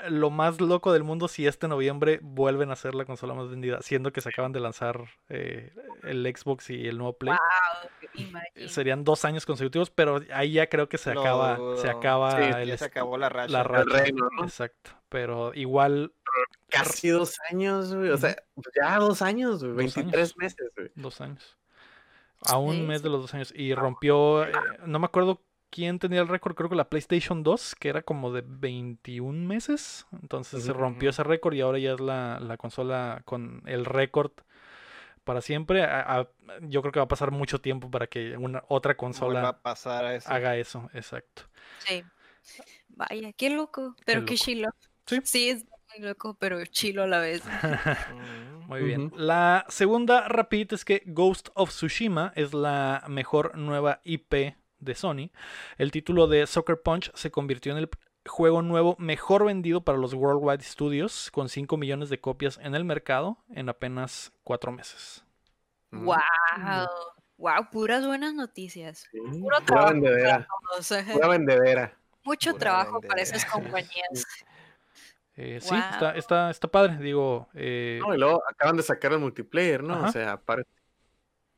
[0.10, 3.82] lo más loco del mundo si este noviembre vuelven a ser la consola más vendida,
[3.82, 5.72] siendo que se acaban de lanzar eh,
[6.04, 7.34] el Xbox y el nuevo Play.
[7.34, 7.90] Wow,
[8.56, 8.70] Eh.
[8.70, 12.78] Serían dos años consecutivos, pero ahí ya creo que se acaba, se acaba Sí, el
[12.78, 13.52] se acabó la racha.
[13.52, 13.98] la racha.
[14.04, 14.44] reino, ¿no?
[14.44, 14.92] Exacto.
[15.10, 16.14] Pero igual
[16.76, 18.10] Casi dos años, güey.
[18.10, 18.36] O sea,
[18.76, 19.86] ya dos años, güey.
[19.86, 20.38] Dos 23 años.
[20.38, 20.92] meses, güey.
[20.96, 21.58] Dos años.
[22.42, 23.04] A un Sí, mes sí.
[23.04, 23.54] de los dos años.
[23.56, 24.52] Y rompió, eh,
[24.86, 28.32] no me acuerdo quién tenía el récord, creo que la PlayStation 2, que era como
[28.32, 30.06] de 21 meses.
[30.22, 34.32] Entonces se rompió ese récord y ahora ya es la, la consola con el récord
[35.24, 35.84] para siempre.
[35.84, 36.30] A- a-
[36.62, 40.06] yo creo que va a pasar mucho tiempo para que una otra a consola pasar
[40.06, 40.30] a eso.
[40.32, 41.44] haga eso, exacto.
[41.80, 42.04] Sí.
[42.90, 44.44] Vaya, qué loco, pero qué, loco.
[44.46, 44.70] chilo.
[45.24, 45.50] Sí.
[45.50, 45.66] es
[45.98, 47.44] muy loco, pero chilo a la vez.
[48.68, 49.12] Muy bien.
[49.16, 55.30] La segunda rapidita es que Ghost of Tsushima es la mejor nueva IP de Sony.
[55.78, 57.90] El título de Soccer Punch se convirtió en el
[58.28, 62.86] juego nuevo mejor vendido para los Worldwide Studios, con 5 millones de copias en el
[62.86, 65.24] mercado en apenas 4 meses.
[65.92, 66.06] Mm.
[66.06, 66.18] Wow.
[67.38, 69.08] Wow, puras buenas noticias.
[69.12, 70.48] Puro Pura trabajo vendedera.
[70.72, 71.14] todos, ajá.
[71.14, 71.94] Pura vendedera.
[72.24, 73.38] Mucho Pura trabajo para vendedera.
[73.38, 74.26] esas compañías.
[75.38, 76.98] Eh, Sí, está, está, está padre.
[76.98, 79.94] Digo, eh, No, y luego acaban de sacar el multiplayer, ¿no?
[79.96, 80.10] Ajá.
[80.10, 80.70] O sea, aparte.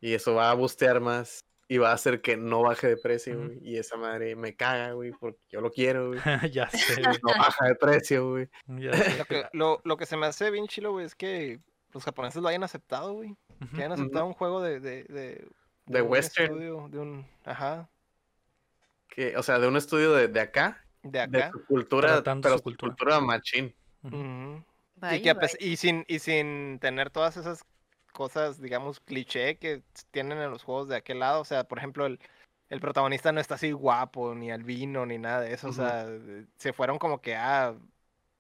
[0.02, 1.44] Y eso va a bustear más.
[1.70, 3.46] Y va a hacer que no baje de precio, Ujú.
[3.48, 3.60] güey.
[3.62, 6.20] Y esa madre me caga, güey, porque yo lo quiero, güey.
[6.54, 8.50] ya sé, güey, No baja de precio, güey.
[8.68, 9.18] ya sé.
[9.18, 11.60] Lo que, lo, lo que se me hace bien chilo, güey, es que
[11.94, 13.36] los japoneses lo hayan aceptado, güey.
[13.76, 14.80] Que hayan aceptado un juego de...
[14.80, 15.46] De, de,
[15.88, 16.54] De un western.
[16.54, 17.26] estudio, de un...
[17.44, 17.90] Ajá.
[19.10, 21.52] Que, o sea, de un estudio de, de acá, De de acá.
[21.52, 22.92] su cultura, Tratando pero su cultura.
[22.96, 23.74] cultura, machín.
[25.12, 27.66] Y, que pes- y sin, y sin tener todas esas
[28.14, 31.42] cosas, digamos, cliché que tienen en los juegos de aquel lado.
[31.42, 32.20] O sea, por ejemplo, el,
[32.70, 35.70] el protagonista no está así guapo, ni albino, ni nada de eso.
[35.70, 36.08] O sea,
[36.58, 37.76] se fueron como que a...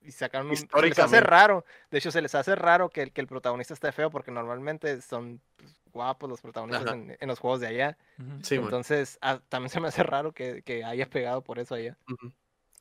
[0.01, 0.57] y sacaron un...
[0.57, 1.63] Se les hace raro.
[1.91, 4.99] De hecho, se les hace raro que, el- que el protagonista esté feo porque normalmente
[5.01, 7.97] son pues, guapos los protagonistas en, en los juegos de allá.
[8.41, 8.65] Sí, güey.
[8.65, 11.97] Entonces, ah, también se me hace raro que, que haya pegado por eso allá.
[12.09, 12.31] Ujú.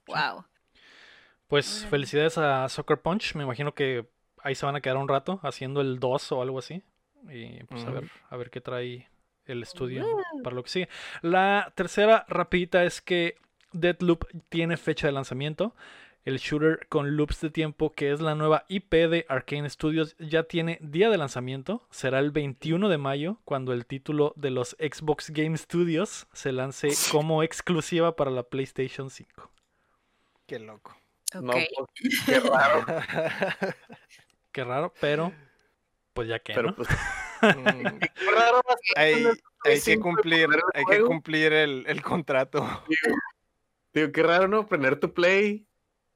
[0.07, 0.45] Wow.
[1.49, 3.35] Pues felicidades a Soccer Punch.
[3.35, 4.07] Me imagino que
[4.43, 6.83] ahí se van a quedar un rato haciendo el 2 o algo así.
[7.31, 7.95] Y pues a Ujú.
[8.01, 9.09] ver, a ver qué trae
[9.47, 10.05] el estudio
[10.43, 10.89] para lo que sigue.
[11.23, 13.37] La tercera rapidita es que
[13.73, 15.75] Deadloop tiene fecha de lanzamiento.
[16.25, 20.43] El shooter con loops de tiempo, que es la nueva IP de Arkane Studios, ya
[20.43, 21.87] tiene día de lanzamiento.
[21.91, 26.89] Será el 21 de mayo, cuando el título de los Xbox Game Studios se lance
[27.13, 29.53] como exclusiva para la PlayStation 5.
[30.47, 30.97] Qué loco.
[31.35, 31.59] No, Ok.
[31.77, 31.89] pues,
[32.27, 32.87] qué raro.
[34.53, 35.33] Qué raro, pero
[36.15, 36.77] pues ya que, pero ¿no?
[36.77, 36.89] pues,
[37.43, 38.63] Mm, qué raro
[38.97, 42.67] hay, que cumplir, hay que cumplir el, el contrato.
[43.93, 44.67] Digo, qué raro, ¿no?
[44.67, 45.67] Prender tu play,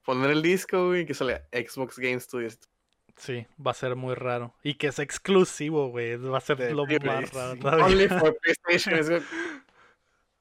[0.02, 2.58] poner el disco, güey, y que sale Xbox Game Studios.
[3.16, 4.54] Sí, va a ser muy raro.
[4.62, 6.16] Y que es exclusivo, güey.
[6.16, 7.84] Va a ser lo Play, más raro todavía.
[7.84, 9.22] Only for PlayStation.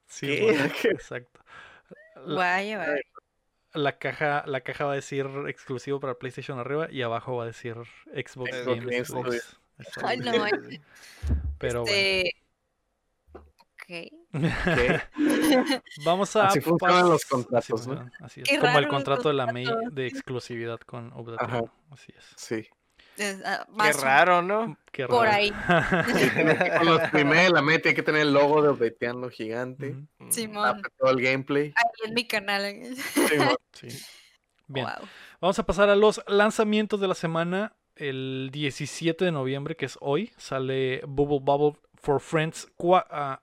[0.06, 0.70] Sí, ¿Qué?
[0.90, 1.40] exacto.
[2.24, 3.00] La, Vaya, vaya.
[3.74, 7.46] La caja, la caja va a decir exclusivo para PlayStation arriba y abajo va a
[7.46, 7.76] decir
[8.14, 8.50] Xbox.
[10.02, 10.80] Ay, no, ay.
[11.58, 12.32] Pero Este,
[13.80, 13.86] Ok.
[13.86, 14.10] ¿qué?
[14.32, 17.78] bueno, vamos a Así funcionan los contratos, así ¿no?
[17.78, 18.48] funcionan, así es.
[18.48, 21.72] Qué Como el contrato de la May de exclusividad con Obdatiano.
[21.90, 22.24] Así es.
[22.36, 22.68] Sí.
[23.20, 24.76] Es, ah, Qué más raro, ¿no?
[24.92, 25.52] Qué Por ahí.
[26.78, 29.94] Con los primeros, la meta hay que tener el logo de Updateando gigante.
[30.18, 30.82] Mm, Simón.
[30.98, 31.72] Todo el gameplay.
[31.76, 32.64] Ahí en mi canal.
[32.64, 32.94] eh.
[32.96, 33.88] Sí, mo- Sí.
[34.68, 34.86] Bien.
[34.86, 35.08] Wow.
[35.40, 37.74] Vamos a pasar a los lanzamientos de la semana.
[37.96, 43.42] El 17 de noviembre, que es hoy, sale Bubble Bubble for Friends 4.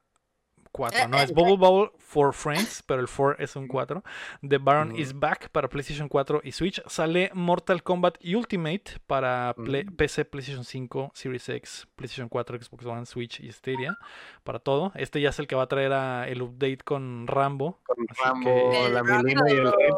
[1.09, 4.03] No, es Bubble Bubble for Friends, pero el 4 es un 4.
[4.47, 4.99] The Baron Ujú.
[5.01, 6.81] is Back para PlayStation 4 y Switch.
[6.87, 9.95] Sale Mortal Kombat Ultimate para Play- Ujú.
[9.95, 13.97] PC, PlayStation 5, Series X, PlayStation 4, Xbox One, Switch y Stadia.
[14.43, 14.91] Para todo.
[14.95, 17.79] Este ya es el que va a traer a- el update con Rambo.
[17.85, 19.93] Con Así Rambo, que- la Milina y el Red.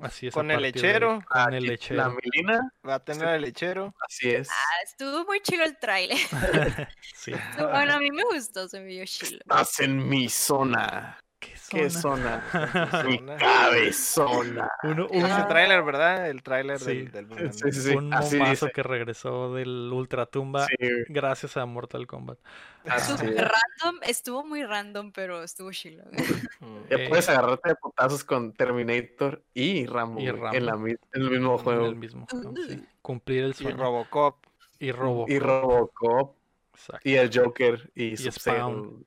[0.00, 0.34] Así es.
[0.34, 1.22] Con el lechero.
[1.28, 1.96] Con el lechero.
[2.02, 3.94] La Milina, Va a tener el lechero.
[4.06, 4.48] así es.
[4.50, 6.16] Ah, estuvo muy chilo el trailer.
[7.14, 7.32] sí.
[7.58, 9.38] bueno, a mí me gustó, se me vio chilo.
[9.40, 11.18] Estás en mi zona.
[11.38, 12.42] ¿Qué ¿Qué zona?
[13.06, 13.36] mi Zona.
[13.36, 14.70] cabezona.
[14.84, 16.28] Uno, Ese tráiler, ¿verdad?
[16.30, 17.02] El tráiler Sí.
[17.02, 17.52] del, del.
[17.52, 17.96] Sí, sí, sí.
[17.96, 18.72] un así momazo dice.
[18.74, 20.66] que regresó del Ultratumba
[21.08, 22.38] gracias a Mortal Kombat.
[22.86, 23.36] así Súper es.
[23.40, 26.04] random, estuvo muy random, pero estuvo chilo.
[26.90, 30.56] Ya Eh, puedes agarrarte de putazos con Terminator y Rambo, Y güey, Rambo.
[30.56, 31.86] En, la en el mismo en juego.
[31.86, 32.82] el mismo juego, sí.
[33.02, 33.76] Cumplir el Y sueño.
[33.78, 34.36] Robocop.
[34.78, 35.26] Y Robo.
[35.28, 36.36] Y Robocop.
[36.74, 37.08] Exacto.
[37.08, 37.90] Y el Joker.
[37.94, 39.06] Y, Y Sub-Zero, Spawn.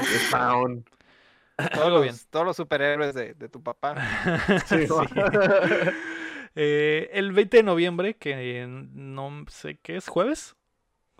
[0.00, 0.84] Spawn.
[1.74, 2.14] Todos los, bien.
[2.30, 3.96] todos los superhéroes de, de tu papá.
[4.66, 4.94] Sí, Sí.
[6.60, 10.56] Eh, el 20 de noviembre, que no sé qué es, jueves.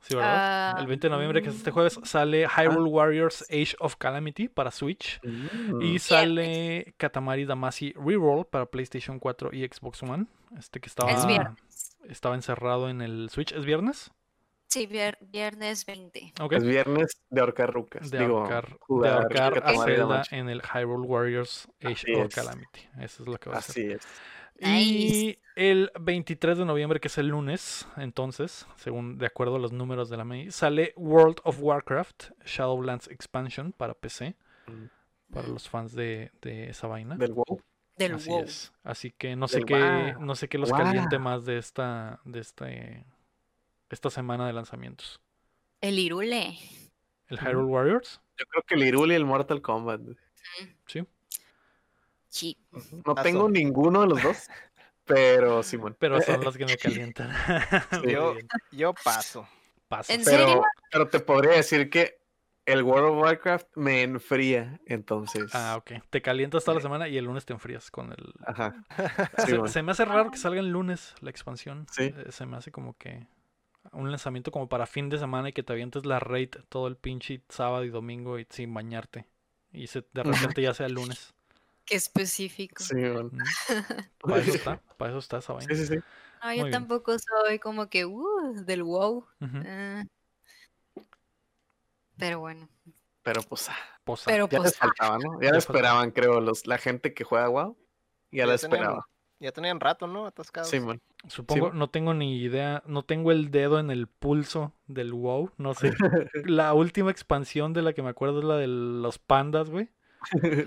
[0.02, 0.74] Sí, ¿verdad?
[0.74, 4.48] Ah, el 20 de noviembre, que es este jueves, sale Hyrule Warriors Age of Calamity
[4.48, 5.20] para Switch.
[5.22, 5.82] Mm.
[5.82, 10.26] Y sale Katamari Damacy Reroll para PlayStation 4 y Xbox One.
[10.56, 11.26] Este que estaba, Es
[12.08, 13.52] estaba encerrado en el Switch.
[13.52, 14.12] ¿Es viernes?
[14.68, 16.34] Sí, vier- viernes 20.
[16.40, 16.52] Ok.
[16.52, 18.10] Es viernes de ahorcar rucas.
[18.10, 22.34] De Digo, ahorcar, de ahorcar a Zelda en el Hyrule Warriors Age of es.
[22.34, 22.80] Calamity.
[23.00, 23.72] Eso es lo que va a ser.
[23.72, 24.06] Así es.
[24.60, 29.72] Y el 23 de noviembre, que es el lunes, entonces, según de acuerdo a los
[29.72, 34.34] números de la MEI, sale World of Warcraft Shadowlands Expansion para PC,
[34.66, 35.32] Mm.
[35.32, 37.16] para los fans de, de esa vaina.
[37.16, 37.62] Del WoW.
[37.96, 38.42] Del Así WoW.
[38.44, 38.72] es.
[38.82, 39.74] Así que no sé qué,
[40.14, 40.20] WoW.
[40.26, 40.78] no sé qué los Wow.
[40.80, 43.06] caliente más de esta, de este,
[43.90, 45.20] esta semana de lanzamientos.
[45.80, 46.58] El Irule.
[47.28, 47.38] El.
[47.38, 50.00] Hyrule Warriors, Yo creo que el Irul y el Mortal Kombat.
[50.86, 51.04] sí.
[52.30, 52.58] Sí.
[53.06, 53.22] No Paso.
[53.22, 54.48] tengo ninguno de los dos,
[55.04, 55.96] pero Simón.
[55.98, 57.30] Pero son los que me calientan.
[58.08, 58.34] Yo,
[58.70, 59.48] yo paso.
[59.88, 60.12] Paso.
[60.12, 60.62] ¿En Pero, serio?
[60.92, 62.18] pero te podría decir que
[62.66, 65.50] el World of Warcraft me enfría, entonces.
[65.54, 66.02] Ah, ok.
[66.10, 68.34] Te calientas toda la semana y el lunes te enfrías con el...
[68.46, 68.74] Ajá.
[69.46, 71.86] Se, se me hace raro que salga el lunes la expansión.
[71.90, 72.12] Sí.
[72.14, 73.26] Eh, Se me hace como que
[73.92, 76.96] un lanzamiento como para fin de semana y que te avientes la raid todo el
[76.96, 79.26] pinche sábado y domingo y sin bañarte.
[79.72, 81.34] Y se, de repente ya sea el lunes.
[81.84, 82.84] Qué específico.
[84.20, 85.74] Para eso está, para eso está esa vaina.
[85.74, 86.00] Sí, sí, sí.
[86.42, 86.70] No, yo bien.
[86.72, 89.26] tampoco soy como que uh, del WoW.
[89.40, 90.04] Ah.
[92.16, 92.68] Pero bueno.
[93.22, 94.24] Pero pues, ah, Posa.
[94.30, 95.40] Pero ya pues, les faltaba, ¿no?
[95.40, 95.78] Ya Ya la faltaba.
[95.78, 97.76] esperaban, creo, los, la gente que juega WoW.
[98.30, 99.08] Ya la Ya tenían- esperaba.
[99.40, 100.26] Ya tenían rato, ¿no?
[100.26, 100.68] Atascados.
[100.68, 101.00] Simón.
[101.28, 101.76] Supongo, Sí.
[101.78, 105.92] no tengo ni idea, no tengo el dedo en el pulso del WoW, no sé.
[106.44, 109.88] La última expansión de la que me acuerdo es la de los pandas, güey.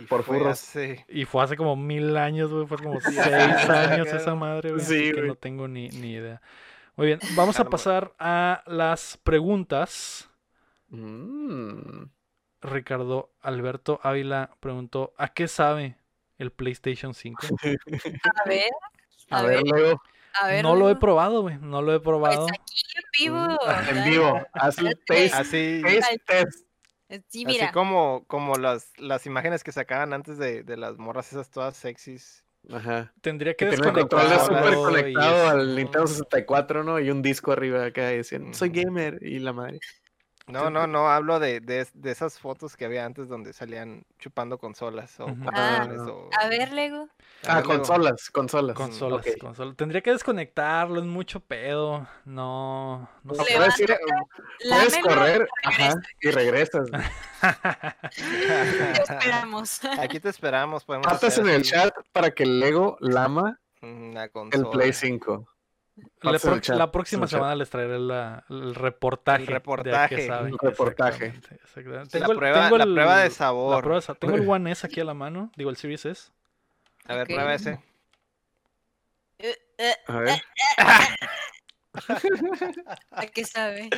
[0.07, 0.47] Por furros.
[0.47, 2.65] hace- Y fue hace como mil años, güey.
[2.67, 4.81] Fue como seis años esa madre, güey.
[4.81, 5.27] Sí, así que güey.
[5.27, 6.41] no tengo ni, ni idea.
[6.95, 10.29] Muy bien, vamos a pasar a las preguntas.
[10.89, 12.03] Mm.
[12.61, 15.97] Ricardo Alberto Ávila preguntó: ¿A qué sabe
[16.41, 17.47] el PlayStation 5?
[18.45, 18.69] a ver.
[19.29, 20.01] A ver, luego,
[20.41, 20.63] a ver.
[20.63, 21.57] No lo he probado, güey.
[21.61, 22.47] No lo he Pues probado.
[22.49, 23.47] aquí en vivo.
[23.89, 24.09] en dale.
[24.09, 26.65] vivo, haz el taste, Así, taste test.
[27.27, 31.49] Sí, así como, como las, las imágenes que sacaban antes de, de las morras esas
[31.49, 32.45] todas sexys.
[32.71, 33.11] Ajá.
[33.21, 36.99] Tendría que Que tenía el control de desconectarlo super y conectado al Nintendo 64, ¿no?
[36.99, 39.17] Y un disco arriba acá y decían, soy gamer.
[39.21, 39.79] Y la madre.
[40.47, 44.57] No, no, no, hablo de, de, de esas fotos que había antes donde salían chupando
[44.57, 45.87] consolas o Ah.
[46.07, 46.29] o...
[46.39, 47.07] A ver, Lego.
[47.47, 48.75] Ah, ver, consolas, consolas.
[48.75, 49.75] Consolas, consolas.
[49.77, 52.07] Tendría que desconectarlo, es mucho pedo.
[52.25, 53.53] No, no sé.
[53.55, 53.97] puedes, ir-
[54.67, 56.89] puedes Lámelo, correr ajá, y regresas.
[58.15, 59.81] Te esperamos.
[59.99, 64.69] Aquí te esperamos, podemos hacer en el chat para que el Lego lama Una el.
[64.71, 65.47] Play 5.
[66.21, 66.39] La, el
[66.91, 69.41] próxima el semana les traeré la- el reportaje.
[69.43, 70.61] El de a qué reportaje.
[70.61, 71.25] reportaje.
[71.63, 72.19] Exactamente.
[72.19, 73.83] La Tengo el- prueba- tengo la el- prueba de la sabor.
[73.83, 76.31] prueba Tengo el One S aquí a la mano, digo el Series S.
[77.05, 77.27] A ver, Ok.
[77.33, 77.79] prueba ese.
[79.39, 80.41] Eh, A ver.
[83.11, 83.89] ¿A qué sabe?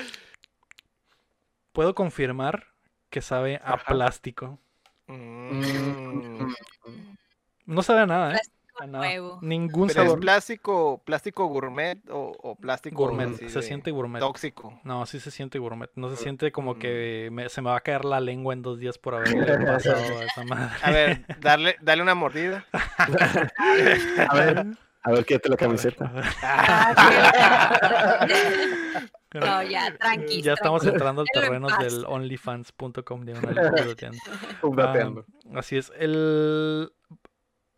[1.74, 2.68] Puedo confirmar
[3.10, 3.94] que sabe a Ajá.
[3.94, 4.60] plástico.
[5.08, 6.54] Mm.
[7.66, 8.40] No sabe a nada, ¿eh?
[8.74, 9.06] Plástico A nada.
[9.06, 9.40] nuevo.
[9.42, 13.36] Ningún ¿Pero es sabor plástico, plástico gourmet o, o plástico gourmet.
[13.36, 14.20] Se de siente gourmet.
[14.20, 14.80] tóxico?
[14.84, 15.90] No, sí se siente gourmet.
[15.96, 16.18] No se Mm.
[16.24, 19.16] siente como que me- se me va a caer la lengua en dos días por
[19.16, 20.72] haberle pasado a esa madre.
[20.82, 22.66] A ver, darle, darle una mordida.
[22.74, 24.66] A ver,
[25.06, 26.12] a ver, quédate la camiseta.
[26.42, 28.28] Ah,
[29.34, 30.44] No, ya, tranqui.
[30.44, 30.96] Ya estamos tranqui.
[30.96, 33.50] entrando al terreno del onlyfans.com de una
[34.62, 35.26] Updateando.
[35.56, 35.92] Así es.
[35.98, 36.92] El,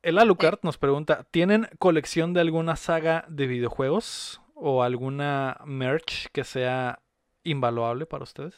[0.06, 6.44] el Alucard nos pregunta: ¿Tienen colección de alguna saga de videojuegos o alguna merch que
[6.44, 7.02] sea
[7.44, 8.56] invaluable para ustedes?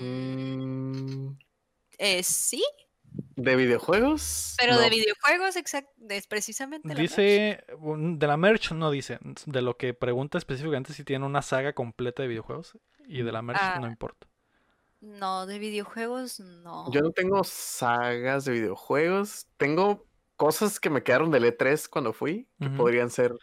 [0.00, 1.36] Mm,
[1.98, 2.62] eh, sí,
[3.36, 4.54] ¿De videojuegos?
[4.58, 4.80] pero No.
[4.80, 7.08] de videojuegos, exact, es precisamente la merch.
[7.10, 11.42] Dice, un- de la merch no dice, de lo que pregunta específicamente si tiene una
[11.42, 13.78] saga completa de videojuegos y de la merch Ah.
[13.80, 14.26] no importa.
[15.00, 16.90] No, de videojuegos no.
[16.92, 19.46] Yo no tengo sagas de videojuegos.
[19.56, 20.06] Tengo
[20.40, 23.36] cosas que me quedaron del E3 cuando fui, que podrían ser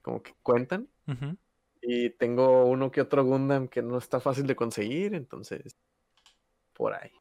[0.00, 0.88] como que cuentan.
[1.06, 1.36] Ujú.
[1.82, 5.76] Y tengo uno que otro Gundam que no está fácil de conseguir, entonces
[6.72, 7.12] por ahí.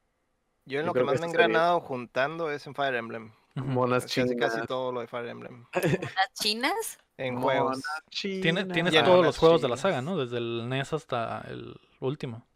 [0.64, 3.34] Yo en Yo lo que más que me he engranado juntando es en Fire Emblem.
[3.56, 4.34] Monas chinas.
[4.40, 5.66] casi todo lo de Fire Emblem.
[5.74, 6.98] ¿Las chinas?
[7.18, 7.84] En monas juegos.
[8.12, 8.70] Chinas.
[8.70, 10.18] tienes Ya, todos monas los juegos de la saga, ¿no?
[10.18, 12.48] Desde el NES hasta el último.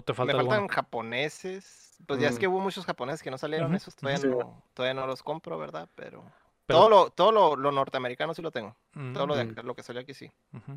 [0.00, 1.98] ¿O te Me falta faltan japoneses.
[2.06, 2.38] Pues ya es Mm.
[2.38, 3.74] que hubo muchos japoneses que no salieron.
[3.74, 4.26] Esos todavía, Sí.
[4.28, 5.90] no, todavía no los compro, ¿verdad?
[5.94, 6.24] Pero,
[6.64, 8.74] Pero- todo, lo, todo lo, lo norteamericano sí lo tengo.
[8.94, 10.30] Mm, Todo lo, de acá, lo que salió aquí sí.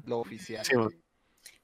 [0.05, 0.65] Lo oficial.
[0.65, 0.73] Sí.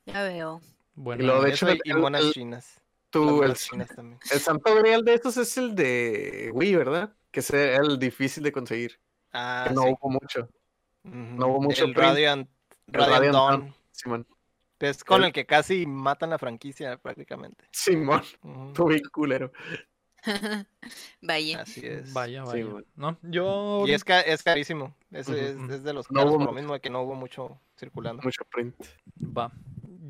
[0.05, 0.61] Ya veo.
[0.95, 2.79] Bueno, Y lo de hecho, y- y el- monas el- chinas.
[3.09, 4.19] Tú, el, chinas también.
[4.31, 7.11] el santo grial de estos es el de Wii, ¿verdad?
[7.31, 8.97] Que es el difícil de conseguir.
[9.33, 9.89] Ah, que no sí.
[9.99, 10.47] hubo mucho.
[11.03, 12.07] No hubo mucho El print.
[12.09, 12.49] Radiant,
[12.87, 13.59] Radiant Radiant Dawn.
[13.61, 13.75] Dawn.
[13.91, 14.27] Simón.
[14.79, 17.65] Es con El- el que casi matan la franquicia prácticamente.
[17.71, 18.21] Simón,
[18.73, 19.51] tú bien culero.
[21.21, 21.61] Vaya.
[21.61, 22.13] Así es.
[22.13, 22.65] Vaya, vaya.
[22.95, 23.17] ¿No?
[23.21, 23.83] Yo.
[23.87, 24.95] Y es, ca- es carísimo.
[25.11, 28.21] Es, es- de los No caros por lo mismo de que no hubo mucho circulando.
[28.23, 28.75] Mucho print.
[29.21, 29.51] Va.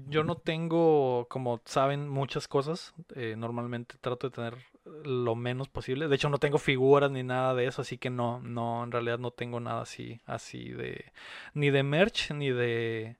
[0.08, 2.94] Yo no tengo, como saben, muchas cosas.
[3.16, 4.58] eh, normalmente trato de tener
[5.04, 6.08] lo menos posible.
[6.08, 9.20] De hecho, no tengo figuras ni nada de eso, así que no, no, en realidad
[9.20, 11.12] no tengo nada así, así de,
[11.54, 13.16] ni de merch, ni de,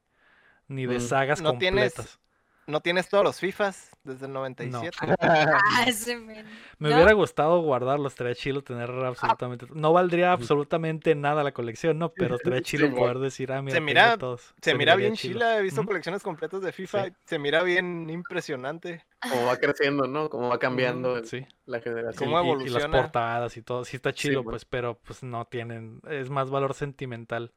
[0.70, 1.02] ni de Mm.
[1.02, 2.20] sagas ¿No tienes completas.
[2.68, 4.92] ¿No tienes todos los FIFAs desde el 97?
[5.20, 6.46] Ah, ese men.
[6.78, 6.96] Me ¿No?
[6.98, 9.66] hubiera gustado guardarlos, estaría chido tener absolutamente.
[9.74, 12.10] No valdría absolutamente nada la colección, ¿no?
[12.14, 14.54] Pero estaría chido Sí, poder decir, ah, mira, Se mira- todos.
[14.62, 17.12] Se mira bien chila, he visto colecciones completas de FIFA, Sí.
[17.26, 19.04] se mira bien impresionante.
[19.28, 20.30] Como va creciendo, ¿no?
[20.30, 21.44] Como va cambiando el- Sí.
[21.66, 22.32] la generación.
[22.32, 24.52] ¿Cómo y- y, las portadas y todo, sí está chido, bueno.
[24.52, 27.52] pues, pero pues no tienen, es más valor sentimental.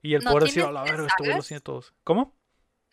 [0.00, 1.92] Y el ¿No poder decir, a tienes la verga, güey los todos.
[2.04, 2.34] ¿Cómo?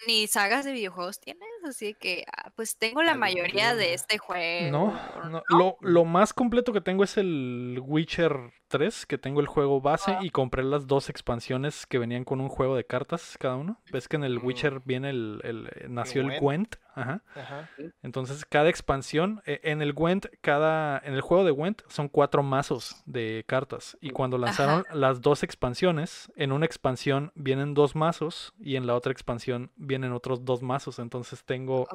[0.07, 4.33] Ni sagas de videojuegos tienes, así que ah, pues tengo la mayoría de este juego.
[4.73, 9.45] No, no, Lo, lo más completo que tengo es el Witcher 3, que tengo el
[9.47, 13.55] juego base y compré las dos expansiones que venían con un juego de cartas cada
[13.55, 13.79] uno.
[13.91, 14.45] Ves que en el Mm.
[14.45, 16.41] Witcher viene el, el- eh, nació el Gwent.
[16.41, 17.23] Gwent, ajá.
[17.35, 17.69] Ajá.
[18.01, 22.41] Entonces, cada expansión, eh, en el Gwent, cada, en el juego de Gwent son cuatro
[22.41, 23.95] mazos de cartas.
[24.01, 28.95] Y cuando lanzaron las dos expansiones, en una expansión vienen dos mazos y en la
[28.95, 30.97] otra expansión vienen otros dos mazos.
[30.99, 31.87] Entonces tengo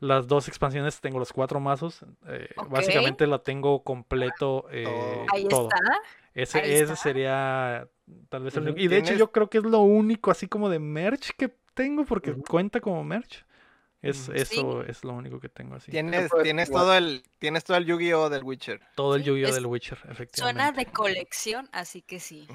[0.00, 2.04] las dos expansiones, tengo los cuatro mazos.
[2.26, 2.48] eh.
[2.68, 5.26] Básicamente la tengo completo eh, Todo.
[5.32, 5.68] Ahí todo.
[5.68, 5.78] está.
[6.34, 6.96] Ese, ahí ese está.
[6.96, 7.88] sería
[8.28, 8.80] tal vez el único.
[8.80, 11.50] Y de hecho ¿Tienes- yo creo que es lo único así como de merch que
[11.74, 13.44] tengo porque cuenta como merch.
[14.04, 14.32] Es, Ujú.
[14.36, 15.90] eso es lo único que tengo así.
[15.90, 18.80] Tienes, puedes tienes todo el, tienes todo el Yu-Gi-Oh del Witcher.
[18.94, 20.80] Todo el Sí, Yu-Gi-Oh del Witcher, Suena efectivamente.
[20.84, 22.46] de colección, así que sí.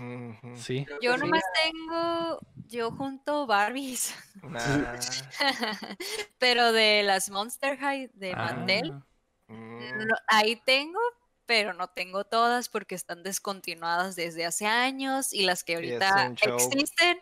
[0.56, 0.86] Sí.
[1.02, 1.20] Yo Sí.
[1.20, 4.14] nomás tengo, yo junto Barbies,
[4.44, 4.94] Nah.
[6.38, 9.06] pero de las Monster High de Mattel, Ah,
[9.52, 10.08] Mm.
[10.08, 11.00] no- ahí tengo,
[11.48, 17.18] pero no tengo todas porque están descontinuadas desde hace años y las que ahorita existen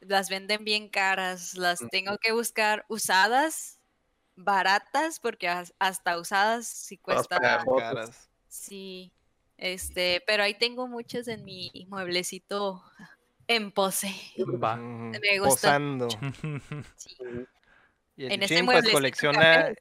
[0.00, 3.80] las venden bien caras, las tengo que buscar usadas,
[4.36, 7.38] baratas, porque as- hasta usadas sí cuesta.
[7.40, 8.28] Caras.
[8.48, 9.12] sí,
[9.56, 12.82] este, pero ahí tengo muchas en mi mueblecito
[13.48, 14.14] en pose.
[14.62, 14.76] Va.
[14.76, 16.08] Me gusta Posando.
[16.96, 17.16] sí.
[18.16, 19.76] Y el En ese Shin pues colecciona, café.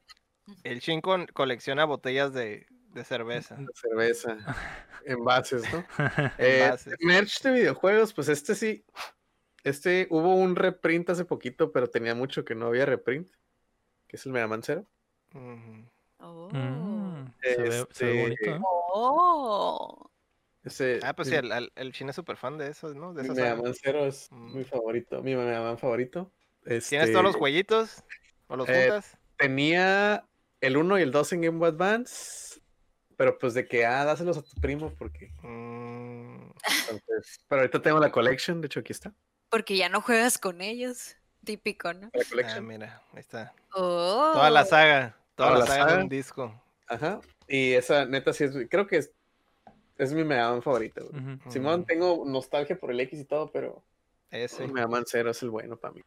[0.63, 3.57] el con- colecciona botellas de, de cerveza.
[3.73, 4.37] Cerveza.
[5.05, 5.85] Envases, ¿no?
[6.37, 6.95] Eh, Envases.
[7.01, 8.83] merch de videojuegos, pues este sí.
[9.67, 13.29] Este hubo un reprint hace poquito, pero tenía mucho que no había reprint.
[14.07, 14.85] Que es el Mega Man Zero.
[16.19, 16.49] Oh.
[16.51, 18.59] Mm, se, ve, se ve Este, bonito, ¿eh?
[18.93, 20.09] Oh.
[20.63, 23.13] Ese, Ah, pues sí, el, el, el Shin es súper fan de eso, ¿no?
[23.13, 23.55] De mi Mega.
[23.55, 24.57] Man Zero es Mm.
[24.57, 25.21] mi favorito.
[25.21, 26.31] Mi Mega Man favorito.
[26.63, 28.03] ¿Tienes todos los Este, jueguitos?
[28.47, 29.17] ¿O los eh, juntas?
[29.37, 30.25] Tenía
[30.61, 32.59] el 1 y el 2 en Game Boy Advance.
[33.15, 35.31] Pero pues de que, ah, dáselos a tu primo porque...
[35.41, 36.51] Mm,
[36.91, 39.11] entonces- pero ahorita tengo la collection, de hecho aquí está.
[39.49, 41.15] Porque ya no juegas con ellos.
[41.43, 42.09] Típico, ¿no?
[42.45, 43.53] Ah, mira, ahí está.
[43.73, 44.31] Oh.
[44.33, 45.15] Toda la saga.
[45.35, 46.61] Toda, Toda la la saga de un disco.
[46.87, 47.21] Ajá.
[47.47, 49.11] Y esa neta sí es, creo que es,
[49.97, 51.09] es mi Mega Man favorito.
[51.49, 53.81] Simón, tengo nostalgia por el X y todo, pero
[54.31, 54.65] Ese.
[54.65, 56.01] el Mega Man Zero es el bueno para mí.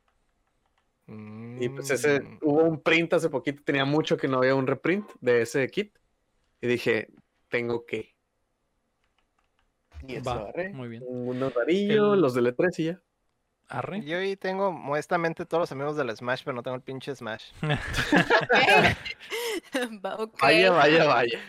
[1.59, 4.67] Y pues Mm, ese, hubo un print hace poquito, tenía mucho que no había un
[4.67, 5.97] reprint de ese kit.
[6.61, 7.09] Y dije,
[7.49, 8.15] tengo que.
[10.07, 10.69] Y eso Va, agarré.
[10.71, 11.03] muy bien.
[11.07, 13.01] Uno rarillo, El- los de L3 y ya.
[13.71, 14.03] Arre.
[14.03, 17.45] Yo ahí tengo modestamente todos los amigos del Smash, pero no tengo el pinche Smash.
[20.41, 21.41] Vaya, vaya, vaya.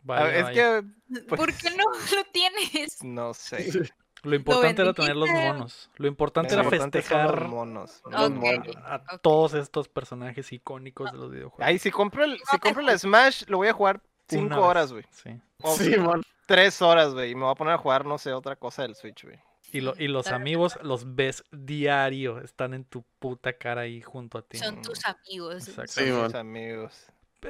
[0.00, 0.82] Vaya, es vaya.
[0.82, 3.02] que, ¿Por pues, qué no lo tienes?
[3.02, 3.90] no sé.
[4.22, 5.90] Lo importante era tener los monos.
[5.96, 8.02] Lo importante Lo era importante son los festejar monos.
[8.10, 8.76] Los monos.
[8.84, 11.66] a todos estos personajes icónicos de los videojuegos.
[11.66, 15.04] Ay, si compro el, si compro el Smash, lo voy a jugar cinco horas, güey.
[15.10, 15.38] Sí.
[15.62, 16.22] O Simón.
[16.46, 17.32] tres horas, güey.
[17.32, 19.38] Y me voy a poner a jugar, no sé, otra cosa del Switch, güey.
[19.74, 22.38] Y, lo- y los amigos los ves diario.
[22.40, 24.56] Están en tu puta cara ahí junto a ti.
[24.56, 25.68] Son tus amigos.
[25.68, 25.92] Exacto.
[25.92, 27.06] Sí, Son mis amigos.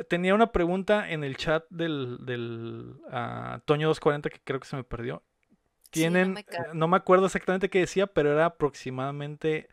[0.09, 4.75] Tenía una pregunta en el chat del, del ah, Toño 240 que creo que se
[4.75, 5.23] me perdió.
[5.93, 9.69] Sí, no Tienen, me eh, no me acuerdo exactamente qué decía, pero era aproximadamente.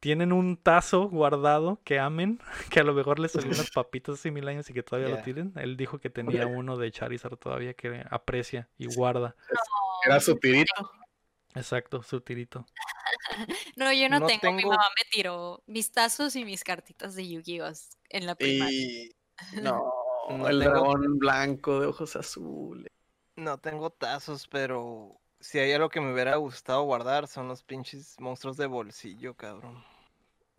[0.00, 2.40] Tienen un tazo guardado que amen,
[2.70, 5.22] que a lo mejor les salió unas papitas hace mil años y que todavía lo
[5.22, 5.52] tienen.
[5.56, 9.36] Él dijo que tenía uno de Charizard todavía que aprecia y guarda.
[10.06, 10.72] Era su tirito.
[11.54, 12.66] Exacto, su tirito.
[13.76, 14.52] No, yo no, No tengo.
[14.52, 17.72] Mi mamá me tiró mis tazos y mis cartitas de Yu-Gi-Oh!
[18.10, 18.70] en la primaria.
[18.78, 19.12] Y.
[19.62, 19.92] No,
[20.30, 22.90] No el tengo- dragón blanco de ojos azules.
[23.36, 28.14] No tengo tazos, pero si hay algo que me hubiera gustado guardar son los pinches
[28.20, 29.76] monstruos de bolsillo, cabrón.
[29.76, 29.88] ¿Ah,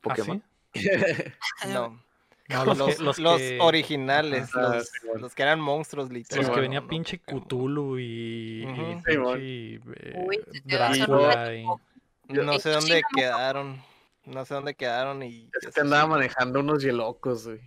[0.02, 0.44] Pokémon.
[0.74, 0.82] sí?
[1.68, 2.04] No.
[2.48, 5.22] No, Los, los, que, los, los que, originales, los, sí, bueno.
[5.22, 6.46] los que eran monstruos los literales.
[6.48, 9.02] que bueno, venía no, pinche no, Cthulhu y, y Ujú.
[9.08, 9.42] Sí, bueno.
[9.42, 11.56] pinche, eh, Uy, Drácula.
[11.56, 11.66] y-.
[12.28, 13.82] No sé dónde quedaron.
[14.26, 15.50] No sé dónde quedaron y.
[15.54, 16.10] Es eso que andaba sí.
[16.10, 17.62] manejando unos yelocos, güey.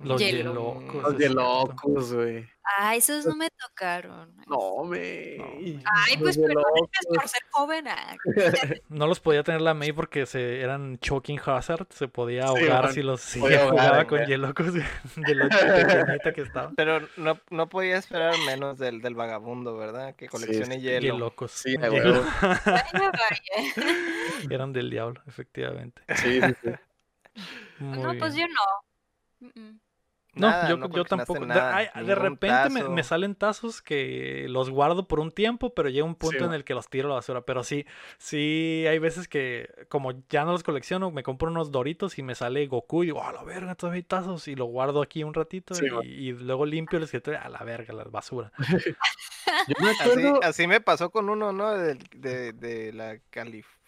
[0.00, 0.94] Los yelocos.
[0.94, 2.46] Los Los yelocos, güey.
[2.76, 4.36] Ah, esos no me tocaron.
[4.46, 5.38] No, me.
[5.84, 7.88] Ay, pues perdónenme por ser joven.
[7.88, 8.16] ah.
[8.88, 11.86] No los podía tener la May porque se, eran choking hazard.
[11.90, 14.06] Se podía ahogar si los si ahogar, jugaba güey.
[14.06, 14.74] con yelocos
[15.16, 15.48] de lo
[16.34, 16.72] que estaba.
[16.76, 20.14] Pero no, no podía esperar menos del, del vagabundo, ¿verdad?
[20.14, 21.14] Que coleccione sí, hielo.
[21.14, 21.50] Yelocos.
[21.52, 22.24] Sí, Hielo.
[24.50, 26.02] Eran del diablo, efectivamente.
[26.16, 26.70] Sí, sí, sí.
[27.78, 29.48] Muy No, pues yo no.
[29.54, 29.80] Mm, mm.
[30.38, 31.44] No, Nada, yo, no yo tampoco.
[31.44, 36.04] De, ay, de repente me, salen tazos que los guardo por un tiempo, pero llega
[36.04, 37.42] un punto en el que los tiro a la basura.
[37.42, 37.86] Pero sí,
[38.18, 42.34] sí, hay veces que como ya no los colecciono, me compro unos doritos y me
[42.34, 44.48] sale Goku y digo, a la verga, todavía hay tazos.
[44.48, 47.92] Y lo guardo aquí un ratito Sí, y, luego limpio el escritorio, a la verga,
[47.94, 48.52] la basura.
[49.68, 50.40] Yo me Así, acuerdo.
[50.42, 51.70] así me pasó con uno, ¿no?
[51.72, 53.18] De, de, la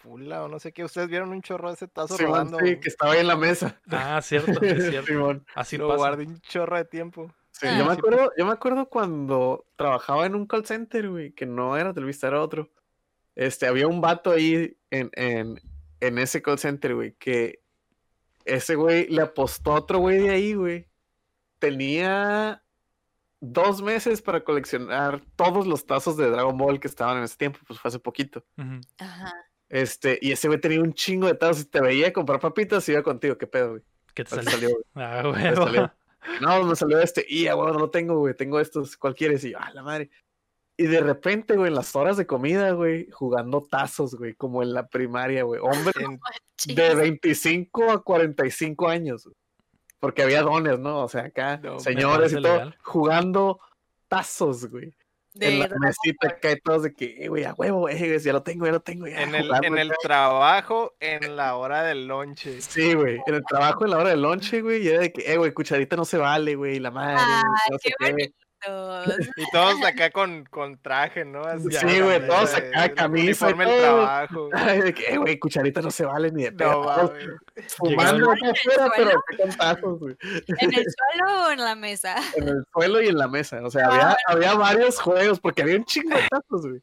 [0.00, 0.84] Califula o no sé qué.
[0.84, 2.58] Ustedes vieron un chorro de ese tazo Simón, rodando.
[2.60, 3.80] sí, que estaba ahí en la mesa.
[3.90, 5.06] Ah, cierto, es cierto.
[5.06, 5.46] Simón.
[5.54, 5.98] Así lo pasa.
[5.98, 7.32] guardé un chorro de tiempo.
[7.50, 11.08] Sí, Ah, yo me sí acuerdo, yo me acuerdo cuando trabajaba en un call center,
[11.10, 12.70] güey, que no era Televisa, era otro.
[13.34, 15.60] Este, había un vato ahí en, en,
[16.00, 17.60] en ese call center, güey, que
[18.44, 20.88] ese güey le apostó a otro güey de ahí, güey.
[21.58, 22.62] Tenía
[23.40, 27.58] dos meses para coleccionar todos los tazos de Dragon Ball que estaban en ese tiempo,
[27.66, 28.44] pues fue hace poquito.
[28.98, 29.34] Ajá.
[29.70, 32.92] Este, y ese güey tenía un chingo de tazos y te veía comprar papitas y
[32.92, 33.82] iba contigo, ¿qué pedo, güey?
[34.14, 34.68] ¿Qué te ¿Cuál te salió?
[34.68, 34.84] salió, güey?
[34.96, 35.64] Ah, ¿Cuál te huevo.
[35.64, 35.92] salió?
[36.42, 37.24] No, me salió este.
[37.26, 38.34] Y, ah, güey, no lo tengo, güey.
[38.36, 38.96] Tengo estos.
[38.98, 39.42] ¿Cuál quieres?
[39.44, 40.10] Y yo, ah, la madre.
[40.76, 44.72] Y de repente, güey, en las horas de comida, güey, jugando tazos, güey, como en
[44.74, 45.60] la primaria, güey.
[45.62, 46.18] Hombre de
[46.56, 46.74] Chis.
[46.96, 49.24] 25 a 45 años.
[49.24, 49.36] güey.
[50.00, 51.04] Porque había dones, ¿no?
[51.04, 52.76] O sea, acá, No, señores y todo, legal.
[52.82, 53.60] jugando
[54.08, 54.94] tazos, güey.
[55.34, 58.18] En De la Dragon mesita y todos de que, eh, güey, a huevo, eh, güey,
[58.18, 59.06] ya lo tengo, ya lo tengo.
[59.06, 62.60] Ya, en, el, en el trabajo, en la hora del lonche.
[62.60, 65.32] Sí, güey, en el trabajo, en la hora del lonche, güey, y era de que,
[65.32, 67.16] eh, güey, cucharita no se vale, güey, la madre.
[67.20, 68.32] Ay, no qué.
[69.36, 71.42] Y todos acá con, con traje, ¿no?
[71.42, 73.80] Así, Sí, güey, todos acá, de- camisa y uniforme todo.
[73.80, 74.48] trabajo.
[74.52, 76.82] Ay, de que, güey, cucharita no se vale ni de pedo.
[76.84, 77.12] No,
[77.76, 80.16] fumando acá el afuera, pero con tazos, güey.
[80.22, 82.16] ¿En el suelo o en la mesa?
[82.36, 83.60] En el suelo y en la mesa.
[83.64, 86.82] O sea, había, había varios juegos porque había un chingo de tazos, güey.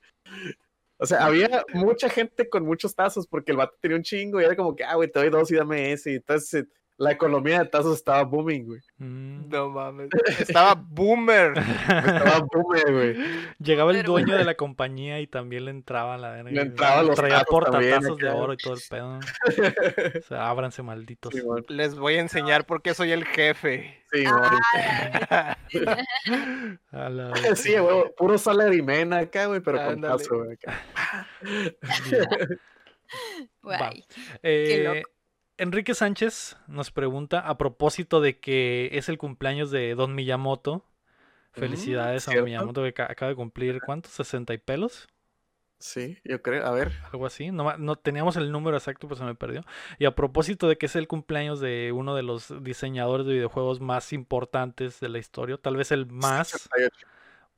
[0.99, 4.45] O sea, había mucha gente con muchos tazos porque el vato tenía un chingo y
[4.45, 6.13] era como que, ah, güey, te doy dos y dame ese.
[6.13, 6.65] Y entonces
[6.97, 8.79] la economía de tazos estaba booming, güey.
[8.97, 9.49] Mm.
[9.49, 10.09] No mames.
[10.39, 11.53] Estaba boomer.
[11.57, 13.15] Estaba booming, güey.
[13.59, 16.49] Llegaba el dueño de la compañía y también le entraba a la verga.
[16.49, 19.19] Le entraba los Traía portatazos de oro y todo el pedo.
[20.17, 21.33] O sea, ábranse malditos.
[21.33, 21.41] Sí.
[21.69, 24.03] Les voy a enseñar por qué soy el jefe.
[24.11, 24.41] Sí, mon.
[26.91, 27.55] A la verga.
[27.55, 30.17] Sí, güey, puro salaryman acá, güey, pero con Ándale.
[30.17, 30.53] tazo, güey.
[30.53, 31.27] acá.
[33.61, 34.05] guay.
[34.41, 35.09] Eh, loco.
[35.57, 40.85] Enrique Sánchez nos pregunta a propósito de que es el cumpleaños de Don Miyamoto.
[41.51, 42.45] Felicidades a ¿cierto?
[42.45, 44.11] Miyamoto que ca- acaba de cumplir, ¿cuántos?
[44.19, 45.07] ¿60 y pelos?
[45.79, 46.65] Sí, yo creo.
[46.65, 46.91] A ver.
[47.11, 47.51] Algo así.
[47.51, 49.63] No, no teníamos el número exacto, pues se me perdió.
[49.97, 53.79] Y a propósito de que es el cumpleaños de uno de los diseñadores de videojuegos
[53.79, 56.49] más importantes de la historia, tal vez el más.
[56.49, 57.07] 68,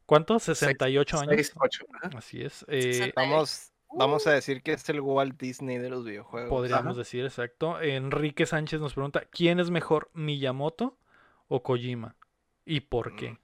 [0.05, 0.39] ¿Cuánto?
[0.39, 1.35] 68 años.
[1.35, 2.17] 68, ajá.
[2.17, 2.65] Así es.
[2.69, 3.71] eh, 68.
[3.91, 6.49] Vamos, a decir que es el Walt Disney de los videojuegos.
[6.49, 6.99] podríamos Ajá.
[6.99, 7.81] decir, exacto.
[7.81, 10.97] Enrique Sánchez nos pregunta, ¿quién es mejor, Miyamoto
[11.47, 12.15] o Kojima?
[12.65, 13.37] ¿Y por qué?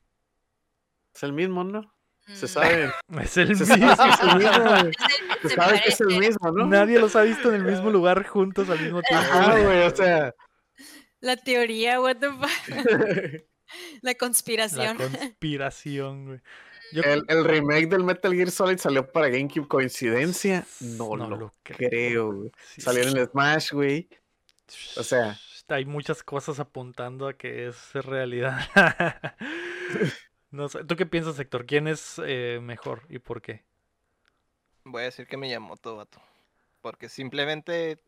[1.13, 1.91] Es el mismo, ¿no?
[2.27, 2.49] Se Mm.
[2.49, 2.91] sabe.
[3.21, 3.95] Es el Se mismo.
[3.95, 4.91] sabe es el mismo.
[5.41, 6.65] Se Se sabe que es el mismo, ¿no?
[6.67, 9.25] Nadie los ha visto en el mismo lugar juntos al mismo tiempo.
[9.27, 10.33] Ajá, güey, o sea.
[11.21, 12.77] La teoría, what the fuck.
[14.01, 14.97] La La conspiración.
[14.97, 16.39] conspiración, güey.
[16.91, 19.67] Yo el, el remake del Metal Gear Solid salió para GameCube.
[19.67, 20.65] ¿Coincidencia?
[20.79, 22.51] No, lo creo, güey.
[22.67, 22.81] Sí.
[22.81, 24.09] Salió en el Smash, güey.
[24.97, 25.37] o sea-
[25.69, 28.59] Hay muchas cosas apuntando a que es realidad.
[30.51, 30.83] no sé.
[30.85, 31.65] ¿Tú qué piensas, Héctor?
[31.65, 33.63] ¿Quién es eh, mejor y por qué?
[34.83, 36.21] Voy a decir que me llamó todo vato.
[36.81, 37.99] Porque simplemente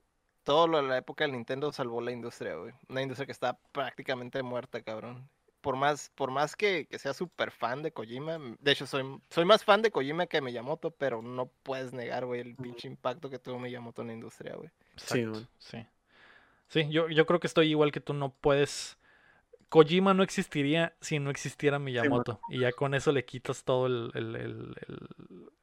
[0.43, 2.73] todo lo de la época del Nintendo salvó la industria, güey.
[2.89, 5.27] Una industria que está prácticamente muerta, cabrón.
[5.61, 9.45] Por más, por más que, que sea súper fan de Kojima, de hecho soy, soy
[9.45, 13.29] más fan de Kojima que de Miyamoto, pero no puedes negar, güey, el pinche impacto
[13.29, 14.69] que tuvo Miyamoto en la industria, güey.
[14.95, 15.25] Sí,
[15.57, 15.85] sí.
[16.69, 18.96] Sí, yo, yo creo que estoy igual que tú, no puedes
[19.69, 22.39] Kojima no existiría si no existiera Miyamoto.
[22.49, 24.75] y ya con eso le quitas todo el, el,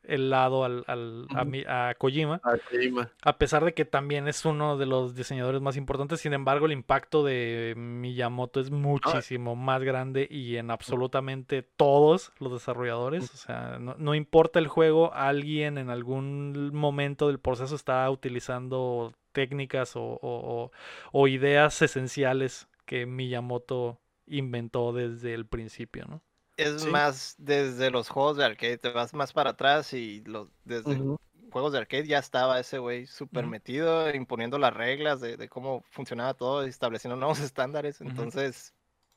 [0.03, 1.27] el, lado al, al-
[1.67, 2.41] a, a Kojima.
[2.45, 3.11] Ah, Kojima.
[3.23, 6.73] A pesar de que también es uno de los diseñadores más importantes, sin embargo, el
[6.73, 13.33] impacto de Miyamoto es muchísimo más grande y en absolutamente todos los desarrolladores.
[13.33, 19.15] O sea, no, no importa el juego, alguien en algún momento del proceso está utilizando
[19.33, 20.71] técnicas o, o- o-
[21.13, 26.25] o ideas esenciales que Miyamoto inventó desde el principio, ¿no?
[26.57, 26.91] Es Sí.
[26.91, 31.17] más desde los juegos de arcade, te vas más para atrás y los, desde Ujú.
[31.51, 35.83] juegos de arcade ya estaba ese güey súper metido, imponiendo las reglas de, de cómo
[35.91, 38.01] funcionaba todo, y estableciendo nuevos estándares.
[38.01, 38.73] Entonces,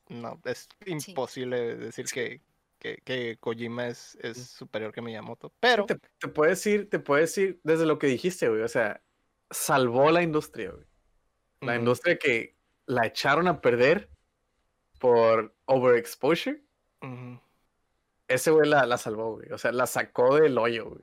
[0.08, 2.42] no, es imposible decir que,
[2.80, 5.54] que, que Kojima es, es superior que Miyamoto.
[5.60, 8.62] Pero Te, te puedo decir, te puedo decir desde lo que dijiste, güey.
[8.62, 9.04] O sea,
[9.50, 10.86] salvó la industria, güey.
[11.62, 12.57] La industria que
[12.88, 14.10] la echaron a perder
[14.98, 16.60] por overexposure.
[18.26, 19.52] Ese güey la, la salvó, güey.
[19.52, 21.02] O sea, la sacó del hoyo, güey.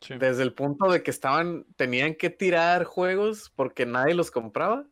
[0.00, 0.14] Sí.
[0.18, 4.86] Desde el punto de que estaban, tenían que tirar juegos porque nadie los compraba.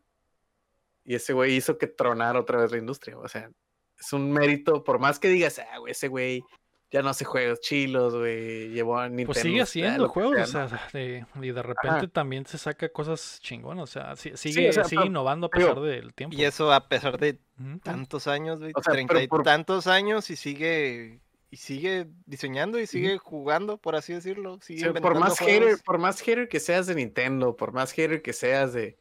[1.04, 3.18] Y ese güey hizo que tronara otra vez la industria.
[3.18, 3.50] O sea,
[3.98, 6.44] es un mérito, por más que digas, ah, güey, ese güey
[6.92, 8.68] ya no hace juegos chilos, güey.
[8.68, 9.26] Llevó a Nintendo.
[9.32, 13.40] Pues sigue haciendo juegos, sea, o sea, de- y de repente también se saca cosas
[13.42, 16.36] chingonas, o sea, si- Sí, sigue, o sea, sigue pero- innovando a pesar del tiempo.
[16.36, 17.38] Y eso a pesar de
[17.82, 21.20] tantos años, güey, O sea, pero treinta y por- tantos años y sigue
[21.50, 24.58] y sigue diseñando y sigue jugando, por así decirlo.
[24.62, 25.64] Sigue por más juegos.
[25.68, 28.96] hater, por más hater que seas de Nintendo, por más hater que seas de,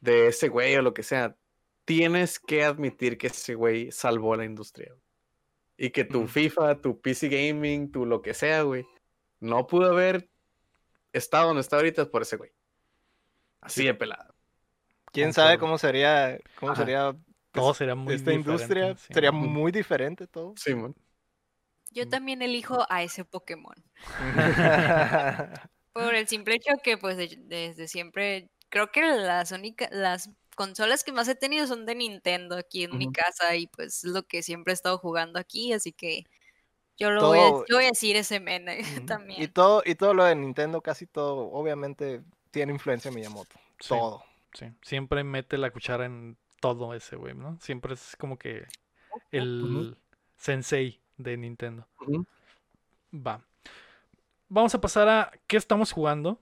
[0.00, 1.36] de ese güey o lo que sea,
[1.84, 4.88] tienes que admitir que ese güey salvó la industria.
[4.90, 5.05] güey.
[5.76, 6.28] Y que tu Mm.
[6.28, 8.86] FIFA, tu PC Gaming, tu lo que sea, güey,
[9.40, 10.28] no pudo haber
[11.12, 12.50] estado donde está ahorita por ese güey.
[13.60, 14.34] Así de pelado.
[15.12, 16.82] ¿Quién sabe cómo sería, cómo Ajá.
[16.82, 17.16] sería
[17.52, 18.96] Todo sería muy esta industria?
[18.96, 19.12] sí.
[19.14, 20.54] Sería muy diferente todo.
[20.56, 20.94] Sí, man.
[21.90, 23.74] Yo también elijo a ese Pokémon.
[25.92, 31.04] Por el simple hecho que, pues, de- desde siempre, creo que las únicas, las consolas
[31.04, 33.12] que más he tenido son de Nintendo aquí en mi Ujú.
[33.12, 36.24] casa y pues es lo que siempre he estado jugando aquí, así que
[36.98, 39.02] yo lo voy a, Todo- yo voy a decir ese men eh, Ujú.
[39.02, 39.52] Y también.
[39.52, 43.54] todo, y todo lo de Nintendo, casi todo, obviamente, tiene influencia de Miyamoto.
[43.78, 44.24] Sí, Todo.
[44.54, 44.66] sí.
[44.82, 47.58] Siempre mete la cuchara en todo ese güey, ¿no?
[47.60, 48.66] Siempre es como que
[49.30, 49.96] el
[50.36, 51.86] sensei de Nintendo.
[53.14, 53.44] Va.
[54.48, 56.40] Vamos a pasar a qué estamos jugando.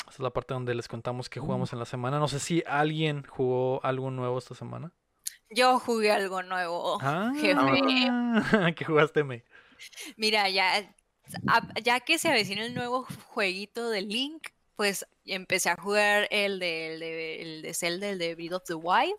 [0.00, 2.18] Esa es la parte donde les contamos qué jugamos en la semana.
[2.18, 4.92] No sé si alguien jugó algo nuevo esta semana.
[5.50, 7.54] Yo jugué algo nuevo, Ah, jefe.
[8.74, 9.44] ¿qué jugaste, me?
[10.16, 10.94] Mira, ya,
[11.82, 16.94] ya que se avecina el nuevo jueguito de Link, pues empecé a jugar el de,
[16.94, 19.16] el de, el de Zelda, el de Breath of the Wild.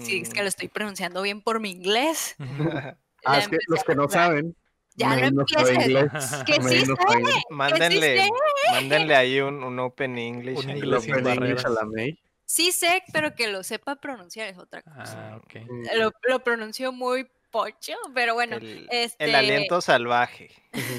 [0.00, 2.36] Sí, es que lo estoy pronunciando bien por mi inglés.
[3.26, 4.26] Ah, es que los que no jugar.
[4.28, 4.56] saben.
[4.96, 5.88] Ya no no empieces.
[6.62, 6.94] May sí no.
[7.50, 8.28] Mándenle,
[8.72, 10.58] mándenle ahí un, un Open English.
[10.58, 10.62] Un
[11.00, 12.18] sin aprendí English a la May.
[12.46, 15.34] Sí sé, pero que lo sepa pronunciar es otra cosa.
[15.34, 15.40] Ah.
[15.54, 20.50] Mm, Lo, lo pronunció muy pocho, pero bueno, el, este, el aliento salvaje.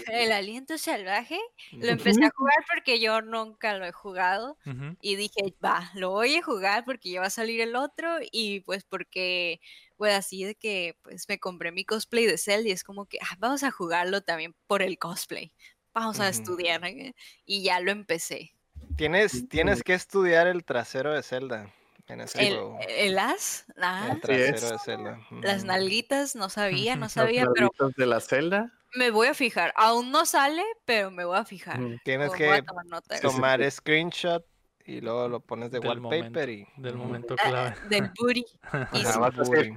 [0.08, 1.38] el aliento salvaje
[1.74, 4.58] lo empecé a jugar porque yo nunca lo he jugado.
[5.02, 8.62] Y dije, va, lo voy a jugar porque ya va a salir el otro y
[8.62, 9.60] pues porque,
[9.98, 13.18] pues así de que pues me compré mi cosplay de Zelda y es como que
[13.22, 15.52] ah, vamos a jugarlo también por el cosplay,
[15.94, 17.16] vamos a estudiar ¿eh?
[17.46, 18.54] y ya lo empecé.
[18.96, 21.74] Tienes, tienes que estudiar el trasero de Zelda
[22.08, 22.80] en ese El, juego.
[22.88, 25.20] el as, ah, El trasero de Zelda.
[25.42, 28.72] las nalguitas, no sabía, no Las sabía, pero Nalguitas de la celda.
[28.94, 29.74] me voy a fijar.
[29.76, 31.80] Aún no sale, pero me voy a fijar.
[32.04, 32.86] Tienes Voy que tomar
[33.22, 34.46] tomar screenshot
[34.86, 37.76] y luego lo pones de Del wallpaper momento, y Del momento Ah, clave.
[37.90, 38.46] Del booty.
[38.94, 39.72] Y sí,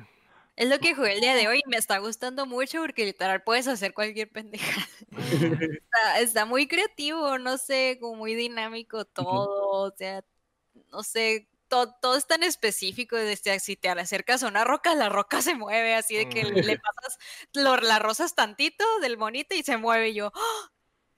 [0.57, 3.43] es lo que jugué el día de hoy y me está gustando mucho porque literal
[3.45, 4.81] puedes hacer cualquier pendeja.
[5.93, 10.25] Está, está muy creativo, no sé, como muy dinámico todo, o sea,
[10.93, 15.09] no sé, to- todo es tan específico, desde si te acercas a una roca, la
[15.09, 17.19] roca se mueve, así de que le, le pasas,
[17.55, 20.71] lo, la rozas tantito del monito y se mueve y yo, ¡ah!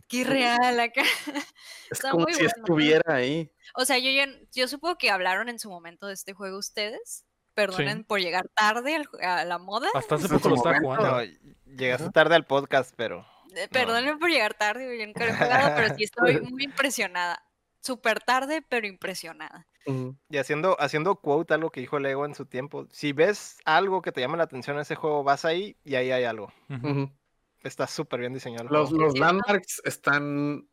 [0.08, 1.02] ¡Qué irreal acá!
[1.90, 2.54] Es Está como muy si bueno.
[2.56, 3.50] estuviera ahí.
[3.74, 7.24] O sea, yo, ya- yo supongo que hablaron en su momento de este juego ustedes,
[7.54, 11.22] perdonen por llegar tarde al a la moda, Hasta hace poco lo estaba jugando.
[11.22, 11.22] No,
[11.76, 15.72] llegaste tarde al podcast, pero Eh, Perdonen por llegar tarde, yo nunca lo he jugado,
[15.76, 17.44] pero sí estoy muy impresionada.
[17.80, 19.66] Súper tarde, pero impresionada.
[20.28, 22.86] Y haciendo, haciendo quote algo que dijo Lego en su tiempo.
[22.92, 26.10] Si ves algo que te llama la atención en ese juego, vas ahí y ahí
[26.12, 26.52] hay algo.
[27.62, 28.64] Está súper bien diseñado.
[28.68, 29.04] el Los, juego.
[29.04, 30.68] los landmarks están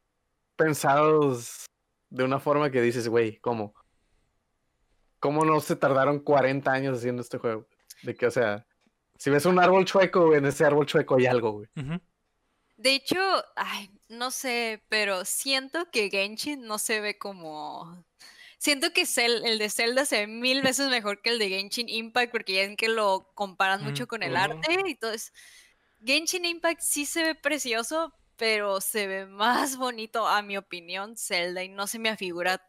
[0.55, 1.65] pensados
[2.09, 3.73] de una forma que dices, güey, ¿cómo?
[5.19, 7.65] ¿Cómo no se tardaron 40 años haciendo este juego?
[8.03, 8.65] De que, o sea,
[9.17, 11.67] si ves un árbol chueco, en ese árbol chueco hay algo, güey.
[12.77, 13.17] De hecho,
[13.55, 18.05] ay, no sé, pero siento que Genshin no se ve como.
[18.59, 21.89] Siento que Cel- el de Zelda se ve mil veces mejor que el de Genshin
[21.89, 25.31] Impact, porque ya ven que lo comparan mucho Mm, con el arte y todo eso.
[26.05, 31.63] Genshin Impact sí se ve precioso, pero se ve más bonito, a mi opinión, Zelda,
[31.63, 32.61] y no se me afigura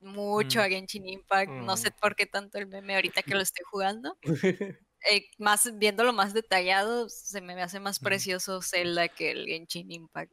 [0.00, 0.62] mucho Mm.
[0.62, 1.58] a Genshin Impact.
[1.58, 1.98] No sé Ujú.
[2.00, 4.18] por qué tanto el meme ahorita que lo estoy jugando.
[5.10, 10.32] Eh, más viéndolo más detallado, se me hace más precioso Zelda que el Genshin Impact.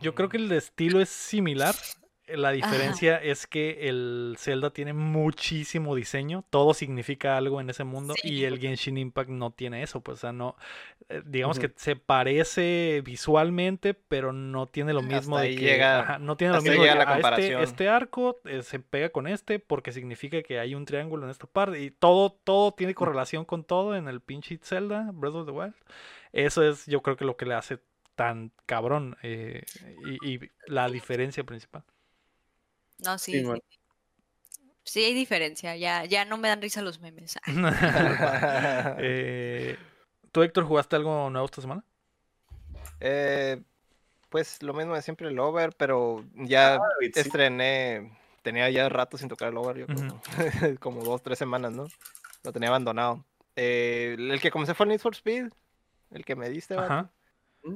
[0.00, 1.74] Yo creo que el estilo es similar.
[2.28, 8.14] La diferencia es que el Zelda tiene muchísimo diseño, todo significa algo en ese mundo
[8.22, 10.56] y el Genshin Impact no tiene eso, pues, o sea, no,
[11.08, 15.62] eh, digamos que se parece visualmente, pero no tiene lo Hasta mismo de ahí que,
[15.62, 17.62] llega- ajá, no tiene lo mismo de la "Ah, este, comparación".
[17.62, 21.46] este arco eh, se pega con este porque significa que hay un triángulo en esta
[21.46, 25.52] parte y todo, todo tiene correlación con todo en el pinche Zelda, Breath of the
[25.52, 25.74] Wild.
[26.32, 27.78] Eso es, yo creo que lo que le hace
[28.14, 29.64] tan cabrón eh,
[30.22, 31.82] y, y la diferencia principal.
[33.04, 33.32] No, sí.
[33.32, 33.62] Sí,
[34.84, 37.38] Sí, hay diferencia, ya, ya no me dan risa los memes.
[37.46, 39.76] Ah, Eh,
[40.32, 41.84] ¿Tú, Héctor, jugaste algo nuevo esta semana?
[43.00, 43.62] Eh,
[44.28, 47.10] pues lo mismo de siempre el over, pero ya sí.
[47.14, 50.20] estrené, tenía ya rato sin tocar el over, yo creo,
[50.80, 51.86] como dos, tres semanas, ¿no?
[52.42, 53.24] Lo tenía abandonado.
[53.56, 55.50] Eh, el que comencé fue el Need for Speed,
[56.10, 57.10] el que me diste, vato.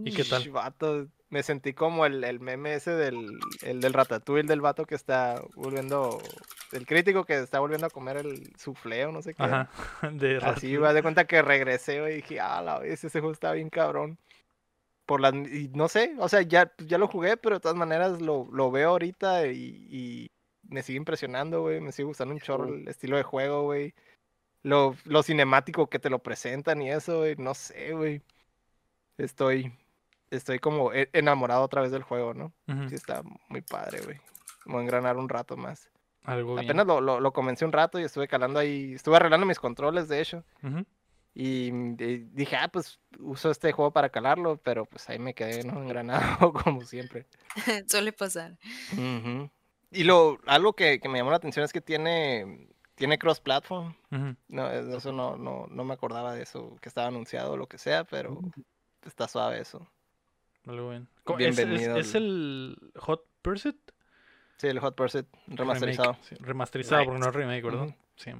[0.04, 0.48] ¿Y qué tal?
[0.50, 4.94] Vato, me sentí como el, el meme ese del, el del ratatouille del vato que
[4.94, 6.20] está volviendo,
[6.72, 9.42] el crítico que está volviendo a comer el soufflé o no sé qué.
[9.42, 9.68] Ajá.
[10.12, 13.32] De Así, me de cuenta que regresé güey, y dije, ah, la vez, ese juego
[13.32, 14.18] está bien cabrón.
[15.04, 17.76] Por las, y no sé, o sea, ya, pues, ya lo jugué, pero de todas
[17.76, 20.30] maneras lo, lo veo ahorita y, y
[20.68, 21.80] me sigue impresionando, güey.
[21.80, 23.94] Me sigue gustando un chorro el estilo de juego, güey.
[24.62, 27.36] Lo, lo cinemático que te lo presentan y eso, güey.
[27.36, 28.22] No sé, güey.
[29.18, 29.72] Estoy,
[30.30, 32.52] estoy como e- enamorado otra vez del juego, ¿no?
[32.88, 34.18] Sí, está muy padre, güey.
[34.64, 35.90] Como engranar un rato más.
[36.24, 36.66] Algo bien.
[36.66, 40.08] Apenas lo, lo, lo comencé un rato y estuve calando ahí, estuve arreglando mis controles,
[40.08, 40.44] de hecho.
[41.38, 45.82] Y dije, ah, pues uso este juego para calarlo, pero pues ahí me quedé, ¿no?
[45.82, 47.26] Engranado, como siempre.
[47.86, 48.56] Suele pasar.
[49.90, 53.94] Y lo, algo que, que me llamó la atención es que tiene, tiene cross-platform.
[54.48, 57.78] No, eso no, no, no me acordaba de eso, que estaba anunciado o lo que
[57.78, 58.40] sea, pero
[59.04, 59.86] está suave eso.
[60.66, 61.08] Algo bien.
[61.24, 63.76] Co- ¿Es, es- Bienvenido es el Hot Pursuit?
[64.58, 66.16] Sí, el Hot Pursuit Remake, remasterizado.
[66.22, 67.94] sí, remasterizado, porque no es remake, ¿verdad?
[68.16, 68.30] Sí.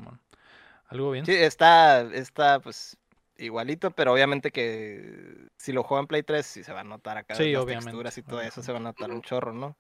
[0.89, 1.27] Algo bien.
[1.27, 2.97] Sí, está, está pues
[3.37, 7.19] igualito, pero obviamente que si lo juego en Play 3 sí se va a notar
[7.19, 9.77] acá Sí, las obviamente, texturas y todo eso, se va a notar un chorro, ¿no?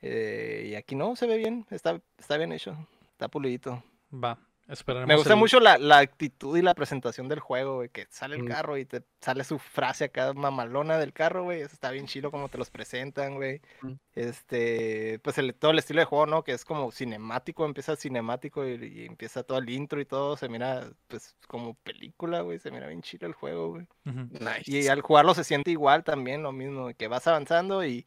[0.00, 2.76] Eh, y aquí no, se ve bien, está, está bien hecho,
[3.12, 3.82] está pulidito.
[4.12, 4.38] Va.
[4.68, 8.06] Esperaremos Me gusta el- mucho la, la actitud y la presentación del juego, güey, que
[8.10, 8.48] sale el Mm.
[8.48, 12.30] carro y te sale su frase acá mamalona del carro, güey, eso está bien chido
[12.32, 13.60] como te los presentan, güey.
[13.82, 13.92] Mm.
[14.16, 16.42] Este, pues el, todo el estilo de juego, ¿no?
[16.42, 20.48] Que es como cinemático, empieza cinemático y, y empieza todo el intro y todo, se
[20.48, 23.86] mira pues como película, güey, se mira bien chido el juego, güey.
[24.04, 24.62] Nice.
[24.66, 28.04] Y al jugarlo se siente igual también, lo mismo, que vas avanzando y,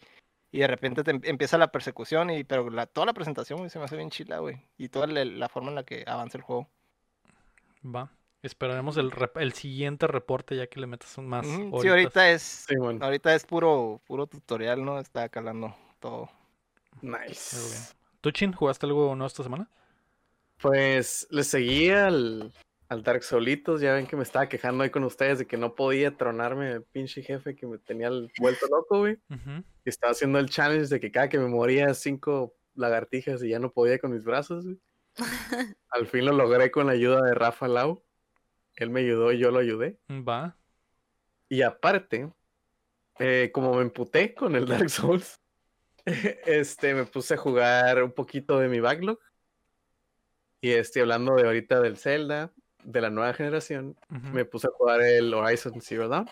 [0.51, 3.79] y de repente te em- empieza la persecución, y pero la, toda la presentación, se
[3.79, 4.65] me hace bien chila, güey.
[4.77, 6.67] Y toda la, la forma en la que avanza el juego.
[7.85, 8.11] Va.
[8.41, 11.45] Esperaremos el, rep- el siguiente reporte ya que le metas un más.
[11.45, 13.03] Sí, ahorita es, Sí, bueno.
[13.03, 14.97] ahorita es puro, puro tutorial, ¿no?
[14.97, 16.29] Está calando todo.
[17.01, 17.93] Nice.
[18.21, 19.69] ¿Tú, Chin, jugaste algo nuevo esta semana?
[20.61, 22.53] Pues le seguí al,
[22.89, 23.79] al Dark Solitos.
[23.79, 26.83] Ya ven que me estaba quejando ahí con ustedes de que no podía tronarme el
[26.83, 29.17] pinche jefe que me tenía el vuelto loco, güey.
[29.85, 33.59] Y estaba haciendo el challenge de que cada que me moría cinco lagartijas y ya
[33.59, 34.79] no podía con mis brazos, güey.
[35.89, 38.03] Al fin lo logré con la ayuda de Rafa Lau.
[38.75, 39.99] Él me ayudó y yo lo ayudé.
[40.09, 40.57] Va.
[41.49, 42.31] Y aparte,
[43.19, 45.41] eh, como me emputé con el Dark Souls,
[46.05, 49.19] este, me puse a jugar un poquito de mi backlog.
[50.61, 52.53] Y estoy hablando de ahorita del Zelda,
[52.83, 53.95] de la nueva generación.
[54.09, 54.27] Ujú.
[54.29, 56.29] Me puse a jugar el Horizon Zero Dawn.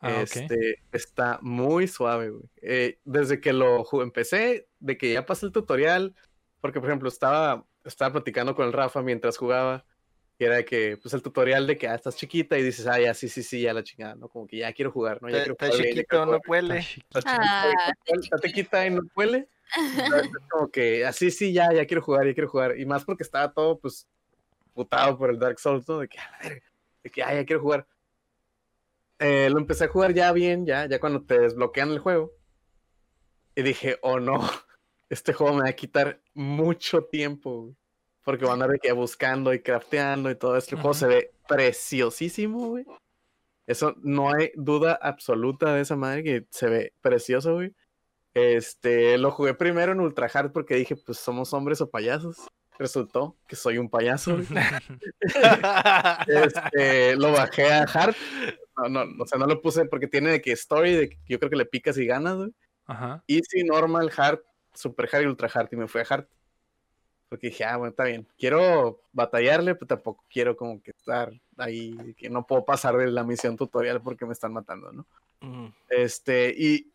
[0.00, 2.42] Ah, este, está muy suave, güey.
[2.60, 6.14] Eh, desde que lo empecé, de que ya pasé el tutorial,
[6.60, 9.84] porque por ejemplo estaba, estaba platicando con el Rafa mientras jugaba,
[10.38, 13.00] y era de que, pues el tutorial de que ah, estás chiquita y dices, ah,
[13.00, 14.28] ya, sí, sí, sí, ya la chingada, ¿no?
[14.28, 15.30] Como que ya quiero jugar, ¿no?
[15.30, 16.78] Ya Está quiero jugar ya chiquito, no jugar puede.
[16.80, 17.18] Está chiquito.
[17.18, 19.48] Está chiquita, Ah, y está está- chiquita y no puede.
[20.12, 22.78] Entonces, es como que así sí, ya, ya quiero jugar, ya quiero jugar.
[22.78, 24.06] Y más porque estaba todo, pues,
[24.74, 26.00] putado por el Dark Souls, ¿no?
[26.00, 26.66] De que, a verga,
[27.02, 27.86] de que, ya quiero jugar.
[29.18, 32.32] Eh, lo empecé a jugar ya bien, ya, ya cuando te desbloquean el juego.
[33.54, 34.40] Y dije, oh no,
[35.08, 37.76] este juego me va a quitar mucho tiempo, güey,
[38.24, 40.74] Porque van a andar de que buscando y crafteando y todo esto.
[40.74, 42.84] El juego se ve preciosísimo, güey.
[43.66, 47.74] Eso no hay duda absoluta de esa madre que se ve precioso, güey.
[48.34, 52.48] Este, lo jugué primero en Ultra Hard porque dije, pues somos hombres o payasos.
[52.78, 54.36] Resultó que soy un payaso.
[56.26, 58.14] Este, lo bajé a Hard.
[58.76, 61.38] No, no, o sea, no lo puse porque tiene de que story, de que yo
[61.38, 62.50] creo que le picas y ganas, güey.
[62.86, 63.22] Ajá.
[63.28, 64.40] Easy, normal, hard,
[64.74, 65.68] super hard y ultra hard.
[65.72, 66.26] Y me fui a hard.
[67.28, 68.26] Porque dije, ah, bueno, está bien.
[68.36, 73.24] Quiero batallarle, pero tampoco quiero como que estar ahí, que no puedo pasar de la
[73.24, 75.06] misión tutorial porque me están matando, ¿no?
[75.40, 75.68] Mm.
[75.88, 76.92] Este, y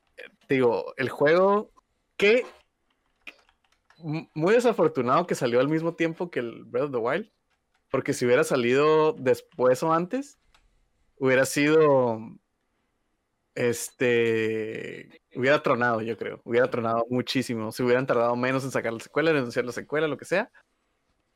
[0.48, 1.72] te digo, el juego
[2.18, 2.48] que m-
[4.04, 7.32] muy desafortunado que salió al mismo tiempo que el Breath of the Wild,
[7.90, 10.40] porque si hubiera salido después o antes,
[11.18, 12.20] hubiera sido
[13.56, 19.00] este hubiera tronado, yo creo, hubiera tronado muchísimo, si hubieran tardado menos en sacar la
[19.00, 20.52] secuela, en anunciar la secuela, lo que sea.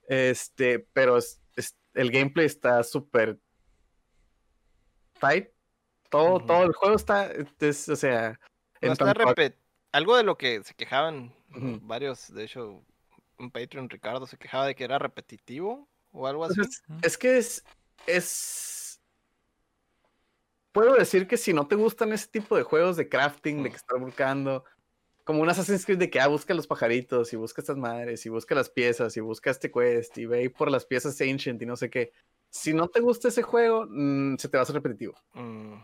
[0.07, 3.39] Este, pero es- es- el gameplay está súper
[5.19, 5.49] tight.
[6.09, 8.39] Todo, todo el juego está, es- o sea,
[8.81, 9.55] No está repet-
[9.91, 11.33] Algo de lo que se quejaban
[11.81, 12.83] Varios, de hecho,
[13.37, 16.55] un Patreon, Ricardo, se quejaba de que era repetitivo o algo así.
[16.55, 17.63] Entonces, es que es,
[18.07, 19.01] es.
[20.71, 23.75] Puedo decir que si no te gustan ese tipo de juegos de crafting, de que
[23.75, 24.63] estar buscando,
[25.23, 28.29] como un Assassin's Creed de que ah, busca los pajaritos y busca estas madres y
[28.29, 31.65] busca las piezas y busca este quest y ve ahí por las piezas Ancient y
[31.65, 32.11] no sé qué.
[32.49, 35.15] Si no te gusta ese juego, mm, se te va a hacer repetitivo.
[35.33, 35.75] Mm,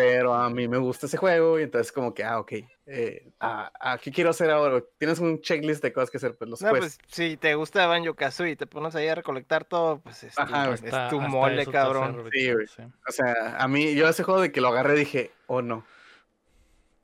[0.00, 2.52] Pero a mí me gusta ese juego y entonces como que, ah, ok,
[2.86, 4.80] eh, ah, ah, ¿qué quiero hacer ahora?
[4.96, 8.14] Tienes un checklist de cosas que hacer, pues los No, pues si te gusta Banjo
[8.14, 11.20] Kazooie y te pones ahí a recolectar todo, pues es tu, Ajá, es Hasta- tu
[11.20, 12.14] mole, cabrón.
[12.16, 12.68] repetitivo, güey.
[12.68, 12.82] sí.
[13.08, 15.84] O sea, a mí, yo ese juego de que lo agarré dije, oh no.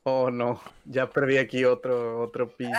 [0.05, 2.79] Oh no, ya perdí aquí otro, otro pinche.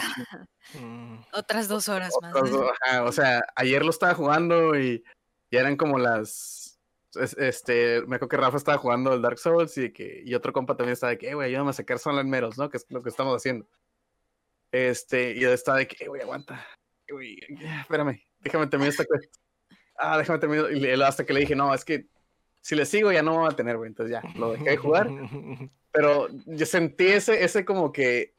[0.80, 2.34] Mm, Otras dos horas más.
[2.84, 5.04] ajá, o sea, ayer lo estaba jugando y
[5.52, 6.65] ya eran como las.
[7.18, 10.54] Es- Este, me acuerdo que Rafa estaba jugando el Dark Souls y, que, y otro
[10.54, 12.70] compa también estaba de que, "Eh, güey, ayúdame a sacar Sunland Meros, ¿no?
[12.70, 13.68] Que es lo que estamos haciendo.
[14.72, 16.66] Este, y yo estaba de que, "Eh, güey, aguanta.
[17.08, 17.40] Eh, güey,
[17.82, 19.36] espérame, déjame terminar esta quest.
[19.98, 20.72] Ah, déjame terminar.
[20.76, 22.08] Y hasta que le dije, no, es que
[22.62, 23.88] si le sigo ya no me va a tener, güey.
[23.90, 25.08] Entonces ya, lo dejé de jugar.
[25.92, 28.34] Pero yo sentí ese, ese como que,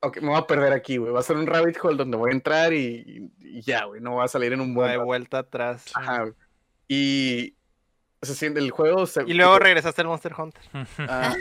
[0.00, 1.12] ok, me voy a perder aquí, güey.
[1.12, 4.00] Va a ser un rabbit hole donde voy a entrar y, y- ya, güey.
[4.00, 5.06] No va a salir en un no buen hay rato.
[5.06, 5.84] vuelta atrás.
[5.94, 6.32] Ajá, güey.
[6.88, 7.55] Y
[8.26, 9.06] se siente el juego.
[9.06, 10.62] Se, Y luego regresaste al Monster Hunter.
[10.98, 11.34] Ah,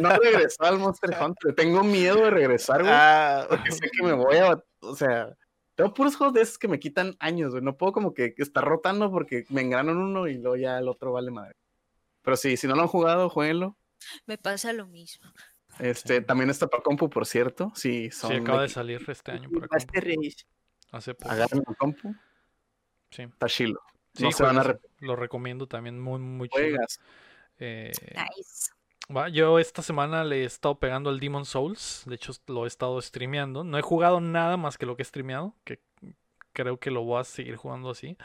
[0.00, 1.54] no, no regresó al Monster Hunter.
[1.54, 2.92] Tengo miedo de regresar, güey.
[2.94, 4.62] Ah, Porque sé que me voy a.
[4.80, 5.34] O sea,
[5.74, 7.62] tengo puros juegos de esos que me quitan años, güey.
[7.62, 10.88] No puedo como que estar rotando porque me engrano en uno y luego ya el
[10.88, 11.56] otro vale madre.
[12.22, 13.76] Pero sí, si no lo han jugado, jueguenlo.
[14.26, 15.30] Me pasa lo mismo.
[15.78, 17.70] Este, también está para compu, por cierto.
[17.74, 20.36] Sí, son Sí, acaba de salir este año compu, Race.
[20.92, 21.30] hace poco.
[21.32, 22.14] Agarren la compu,
[23.10, 23.80] Sí, está chilo.
[24.16, 25.06] Sí, no se van a juegues, repetir.
[25.06, 26.62] Lo recomiendo también, muy, muy chido.
[26.64, 27.00] Juegas.
[27.58, 27.92] Eh,
[28.36, 28.70] Nice.
[29.14, 32.02] va, yo esta semana le he estado pegando al Demon Souls.
[32.06, 33.64] De hecho, lo he estado streameando.
[33.64, 35.54] No he jugado nada más que lo que he streameado.
[35.64, 35.80] Que
[36.52, 38.16] creo que lo voy a seguir jugando así.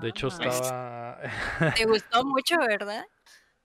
[0.00, 0.48] De hecho, Ah.
[0.48, 1.20] estaba.
[1.76, 3.04] Te gustó mucho, ¿verdad?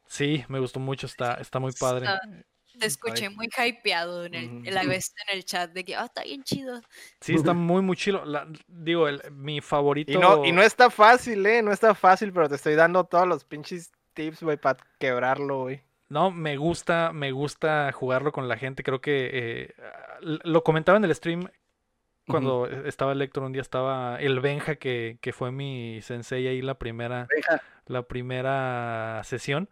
[0.05, 1.05] sí, me gustó mucho.
[1.05, 2.05] Está, está muy padre.
[2.07, 2.21] Está-
[2.79, 6.23] Te escuché muy hypeado en el, la vez en el chat de que, ah, está
[6.23, 6.81] bien chido.
[7.21, 8.25] Sí, está muy, muy chido.
[8.25, 10.11] La- digo, el, mi favorito.
[10.11, 11.61] y, no, y no está fácil, ¿eh?
[11.61, 15.81] No está fácil, pero te estoy dando todos los pinches tips, güey, para quebrarlo, güey.
[16.09, 18.81] No, me gusta, me gusta jugarlo con la gente.
[18.81, 19.73] Creo que eh,
[20.21, 21.47] lo comentaba en el stream
[22.27, 26.61] cuando estaba el Héctor un día estaba el Benja que, que fue mi sensei ahí
[26.61, 27.61] la primera Benja.
[27.87, 29.67] la primera sesión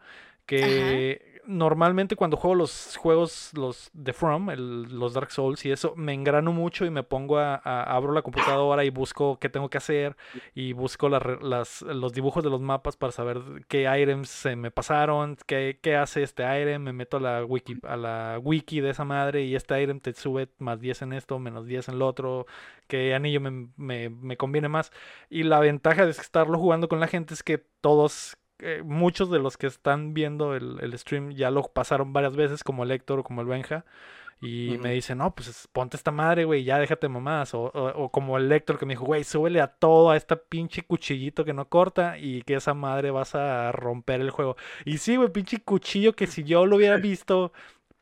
[0.48, 5.94] que normalmente cuando juego los juegos los de From el- los Dark Souls y eso
[5.96, 9.70] me engrano mucho y me pongo a, a- abro la computadora y busco qué tengo
[9.70, 10.16] que hacer
[10.54, 15.38] y busco las los dibujos de los mapas para saber qué items se me pasaron
[15.46, 19.06] qué, qué hace este item me meto a la wiki a la wiki de esa
[19.06, 22.46] madre y este item te sube más 10 en esto menos 10 en lo otro
[22.88, 24.92] qué anillo me, me- me conviene más.
[25.30, 29.40] Y la ventaja de estarlo jugando con la gente es que todos, eh, muchos de
[29.40, 33.20] los que están viendo el, el stream ya lo pasaron varias veces, como el Héctor
[33.20, 33.86] o como el Benja.
[34.40, 37.56] Y me dicen, no, pues es- ponte esta madre, güey, ya déjate mamás.
[37.56, 40.36] O, o- o como el Héctor que me dijo, güey, súbele a todo, a esta
[40.36, 44.56] pinche cuchillito que no corta y que esa madre vas a romper el juego.
[44.86, 47.52] Y sí, güey, pinche cuchillo que si yo lo hubiera visto,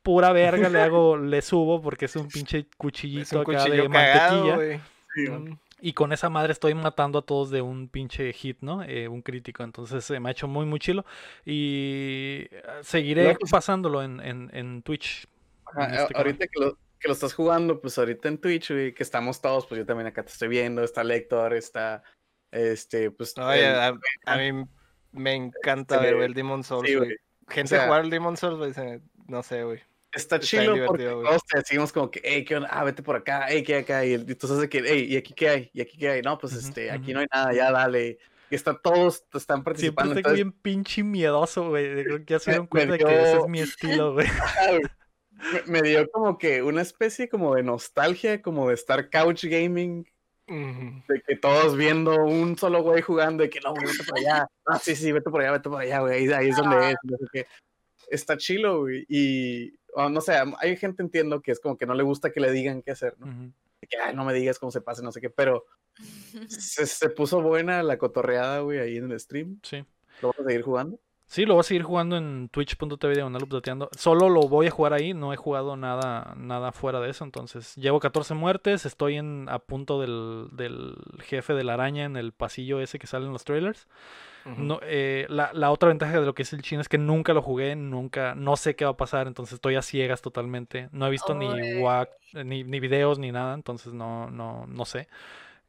[0.03, 3.83] pura verga le hago, le subo porque es un pinche Es cuchillito un acá cuchillo
[3.83, 4.81] de cagado, mantequilla.
[4.81, 4.81] Sí,
[5.17, 5.57] Mm.
[5.81, 8.81] Y con esa madre estoy matando a todos de un pinche hit, ¿no?
[8.83, 9.63] Eh, un crítico.
[9.63, 11.05] Entonces eh, me ha hecho muy, muy chilo.
[11.43, 15.27] Y eh, seguiré pasándolo en, en, en Twitch.
[15.65, 18.93] Ajá, en este ahorita que lo, que lo estás jugando, pues ahorita en Twitch, güey,
[18.93, 22.03] que estamos todos, pues yo también acá te estoy viendo, está Lector, está,
[22.51, 23.33] este, pues...
[23.37, 24.65] El- a, a mí
[25.11, 27.09] me encanta ver ve- el Demon Souls, sí, güey.
[27.09, 27.17] güey.
[27.49, 29.81] Gente sea- jugar el Demon Souls, güey, se- no sé, güey.
[30.15, 32.69] Está Está chido porque todos te decimos como que, hey, ¿qué onda?
[32.71, 34.05] Ah, vete por acá, hey, ¿qué hay acá?
[34.05, 35.69] Y y sabes de que, hey, ¿y aquí qué hay?
[35.73, 36.21] ¿Y aquí qué hay?
[36.21, 38.17] No, pues este, aquí no hay nada, ya dale.
[38.49, 40.11] Y está, todos están Siempre participando.
[40.13, 42.03] estoy entonces, bien pinche miedoso, güey.
[42.03, 44.27] Creo que ya se dieron cuenta de que ese es mi estilo, güey.
[45.67, 50.05] me, me dio como que una especie como de nostalgia, como de estar couch gaming,
[50.47, 54.47] de que todos viendo un solo güey jugando, de que no, güey, vete por allá.
[54.65, 56.17] Ah, sí, sí, vete por allá, vete por allá, güey.
[56.19, 56.97] Ahí, ahí es donde es.
[57.33, 57.47] qué.
[58.09, 59.05] Está chilo, güey.
[59.09, 62.41] Y, o no sé, hay gente entiendo que es como que no le gusta que
[62.41, 63.53] le digan qué hacer, ¿no?
[63.87, 65.65] Que, ay, no me digas cómo se pase, no sé qué, pero
[66.49, 69.59] se, se puso buena la cotorreada, güey, ahí en el stream.
[69.63, 69.85] Sí.
[70.21, 70.99] Lo vamos a seguir jugando.
[71.27, 73.89] Sí, lo voy a seguir jugando en twitch.tv diagonal updateando.
[73.97, 77.23] Solo lo voy a jugar ahí, no he jugado nada, nada fuera de eso.
[77.23, 82.15] Entonces, llevo 14 muertes, estoy en, a punto del, del jefe de la araña en
[82.15, 83.87] el pasillo ese que sale en los trailers.
[84.57, 87.33] No, eh, la, la otra ventaja de lo que es el chino es que nunca
[87.33, 90.89] lo jugué, nunca, no sé qué va a pasar, entonces estoy a ciegas totalmente.
[90.91, 91.47] No he visto ni,
[91.81, 92.11] guac-
[92.45, 95.07] ni, ni videos ni nada, entonces no, no, no sé.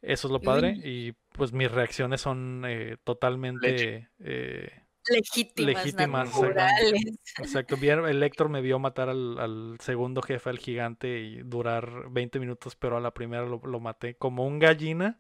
[0.03, 0.79] Eso es lo padre.
[0.85, 4.71] Y pues mis reacciones son eh, totalmente eh,
[5.09, 7.19] Legítimas, Legítimas, naturales.
[7.39, 12.11] Exacto, vieron- el Héctor me vio matar al, al segundo jefe, al gigante, y durar
[12.11, 15.19] 20 minutos, pero a la primera lo, lo maté como un gallina,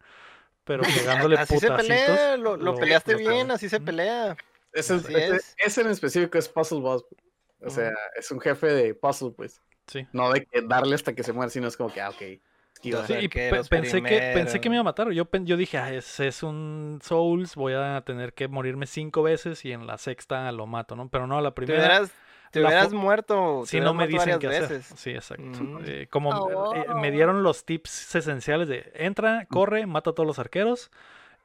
[0.65, 0.83] pero
[1.29, 4.37] pegándole Así se pelea, lo, lo lo- peleaste lo bien, así se pelea.
[4.73, 5.55] Ese, es- Así ese- es.
[5.59, 7.05] ese en específico es Puzzle Boss.
[7.61, 9.63] O sea, es un jefe de puzzle, pues.
[9.87, 10.07] Sí.
[10.13, 12.23] No de que darle hasta que se muera, sino es como que, ah, ok.
[12.91, 13.07] Esquiva.
[13.07, 15.11] Sí, y pe- pensé que, pensé que me iba a matar.
[15.11, 19.65] Yo, yo dije, "Ah, es, es un Souls, voy a tener que morirme cinco veces
[19.65, 21.09] y en la sexta lo mato, ¿no?
[21.09, 21.79] Pero no, la Te primera.
[21.81, 22.13] hubieras,
[22.51, 23.61] te hubieras muerto.
[23.63, 24.83] te Si no me dicen qué hacer.
[24.83, 25.43] Sí, exacto.
[25.45, 25.79] Mm.
[25.85, 27.13] Eh, como eh, me Oh.
[27.13, 30.91] dieron los tips esenciales de entra, corre, mata a todos los arqueros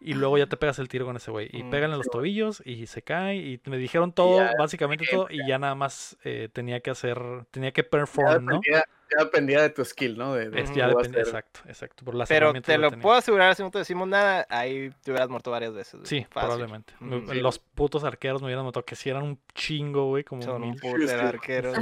[0.04, 1.50] y luego ya te pegas el tiro con ese güey.
[1.54, 5.06] Y Mm, pegan en los tobillos y se cae y me dijeron todo, ya, básicamente
[5.10, 7.20] todo y ya nada más eh, tenía que hacer,
[7.52, 8.62] tenía que Ya perform, ¿no?
[9.18, 10.34] Ya dependía de tu skill, ¿no?
[10.34, 11.18] De, de Es- lo ya hacer.
[11.20, 12.06] exacto, exacto.
[12.06, 15.30] Por las Pero te lo puedo asegurar, si no te decimos nada, ahí te hubieras
[15.30, 15.94] muerto varias veces.
[15.96, 16.06] güey.
[16.06, 16.50] Sí, Fácil.
[16.50, 16.94] probablemente.
[17.42, 20.72] Los putos arqueros me hubieran notado que si eran un chingo, güey, como Son un
[20.72, 20.80] mil.
[21.08, 21.14] Sí.
[21.14, 21.78] arqueros.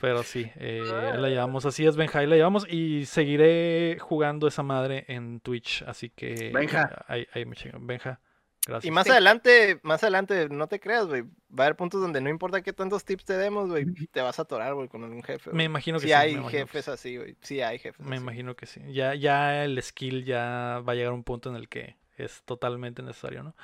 [0.00, 0.82] Pero sí, eh,
[1.12, 1.66] ahí la llevamos.
[1.66, 2.66] Así es, Benja, ahí la llevamos.
[2.68, 5.82] Y seguiré jugando esa madre en Twitch.
[5.86, 6.50] Así que.
[6.52, 7.04] Benja.
[7.06, 7.78] Ahí, ahí me chingo.
[7.80, 8.20] Benja,
[8.66, 8.84] gracias.
[8.88, 9.10] Y más Sí.
[9.10, 11.22] adelante, más adelante, no te creas, güey.
[11.22, 14.38] Va a haber puntos donde no importa qué tantos tips te demos, güey, te vas
[14.38, 15.50] a atorar, güey, con algún jefe.
[15.52, 16.12] Me imagino que Sí sí.
[16.14, 16.90] hay que jefes sí.
[16.90, 17.36] así, güey.
[17.42, 18.22] Sí hay jefes Me así.
[18.22, 18.80] imagino que sí.
[18.92, 22.42] Ya, ya el skill ya va a llegar a un punto en el que es
[22.44, 23.54] totalmente necesario, ¿no?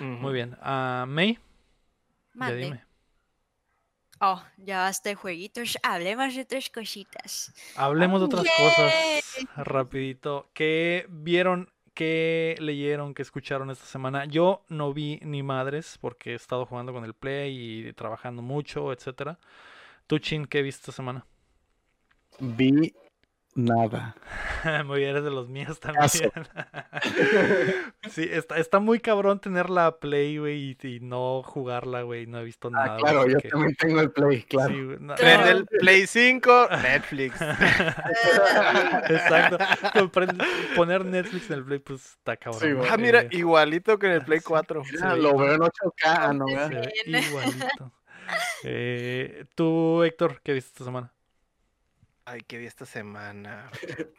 [0.00, 0.56] Muy bien.
[0.60, 1.40] Ah, May, ya
[2.34, 2.56] Mande.
[2.56, 2.84] dime.
[4.20, 5.78] Oh, ya basta de jueguitos.
[5.84, 7.52] Hablemos de otras cositas.
[7.76, 10.50] Hablemos de otras cosas rapidito.
[10.54, 14.24] ¿Qué vieron, qué leyeron, qué escucharon esta semana?
[14.24, 18.92] Yo no vi ni madres porque he estado jugando con el Play y trabajando mucho,
[18.92, 19.40] etcétera.
[20.06, 21.26] ¿Tú, Chin, qué viste esta semana?
[22.38, 22.94] Vi
[23.58, 24.14] nada.
[24.86, 26.08] Muy bien, eres de los míos también.
[28.10, 32.26] sí, está, está muy cabrón tener la Play, güey, y, y no jugarla, güey.
[32.26, 32.96] No he visto Ah, nada.
[32.98, 34.74] claro, yo que- también tengo el play, claro.
[34.74, 37.40] sí, güey, no- Prende no, el Play 5, Netflix.
[39.08, 39.58] Exacto.
[40.76, 42.60] Poner Netflix en el Play, pues está cabrón.
[42.60, 44.44] Sí, ah, mira, Eh, igualito que en el Play sí.
[44.46, 44.82] 4.
[44.92, 45.20] Mira, Sí.
[45.20, 47.92] Lo veo en 8K, ah, no, igualito.
[48.64, 51.12] Eh, Tú, Héctor, ¿qué viste esta semana?
[52.30, 53.70] Ay, qué vi esta semana.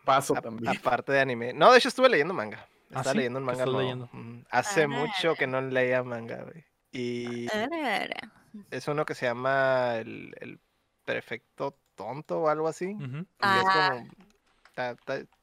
[0.05, 0.75] Paso A- también.
[0.77, 1.53] aparte de anime.
[1.53, 2.65] No, de hecho estuve leyendo manga.
[2.91, 3.17] ¿Ah, Estaba sí?
[3.17, 3.81] leyendo un ¿Qué manga estás nuevo.
[3.81, 4.09] leyendo?
[4.13, 4.87] Mm, Hace Ah.
[4.87, 6.65] mucho que no leía manga, güey.
[6.91, 8.31] Y Arara.
[8.71, 10.59] es uno que se llama el, el
[11.05, 12.87] perfecto tonto o algo así.
[12.95, 13.17] Ujú.
[13.17, 13.89] Y es Ah.
[13.91, 14.09] como.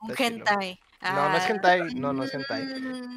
[0.01, 0.80] Un hentai.
[1.02, 1.48] No, no es Ah.
[1.51, 1.94] hentai.
[1.94, 2.64] No, no es hentai.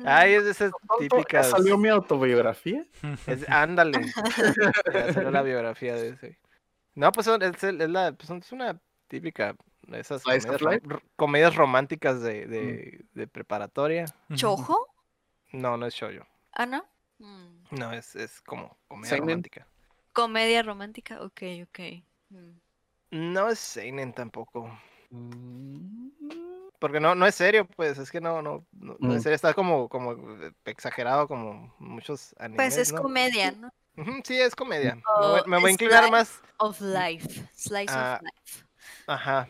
[0.06, 1.50] Ay, es de esas ¿Ya típicas.
[1.50, 2.86] ¿Salió mi autobiografía?
[3.28, 4.00] Es, ándale.
[4.94, 6.40] Ya salió la biografía de ese.
[6.96, 9.56] No, pues es, el- es la, pues es una típica.
[9.92, 10.62] Esas comedias,
[11.54, 14.06] rom- románticas de, de, de preparatoria.
[14.34, 14.88] ¿Chojo?
[15.52, 16.26] No, no es shoujo.
[16.54, 16.86] Ah, ¿no?
[17.18, 17.64] Mm.
[17.72, 19.28] No, es, es como comedia Seinen.
[19.30, 19.68] romántica.
[20.14, 21.80] Comedia romántica, ok, ok.
[22.30, 22.52] Mm.
[23.12, 24.70] No es seinen tampoco.
[25.10, 26.10] Mm,
[26.80, 29.24] Porque no, no es serio, pues, es que no, no, no, no es Mm.
[29.24, 30.16] serio, está como, como
[30.66, 33.02] exagerado como muchos animes, Pues es ¿no?
[33.02, 33.70] comedia, ¿no?
[34.24, 34.96] Sí, es comedia.
[34.96, 37.28] Me Oh, voy- me voy a inclinar más, Of life.
[37.56, 38.66] Slice Ah, of life.
[39.12, 39.48] Ajá,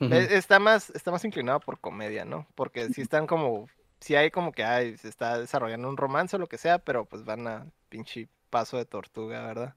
[0.00, 2.46] e- está más, está más inclinado por comedia, ¿no?
[2.54, 3.66] Porque sí están como,
[4.00, 7.04] sí hay como que ay, se está desarrollando un romance o lo que sea, pero
[7.04, 9.74] pues van a pinche paso de tortuga, ¿verdad?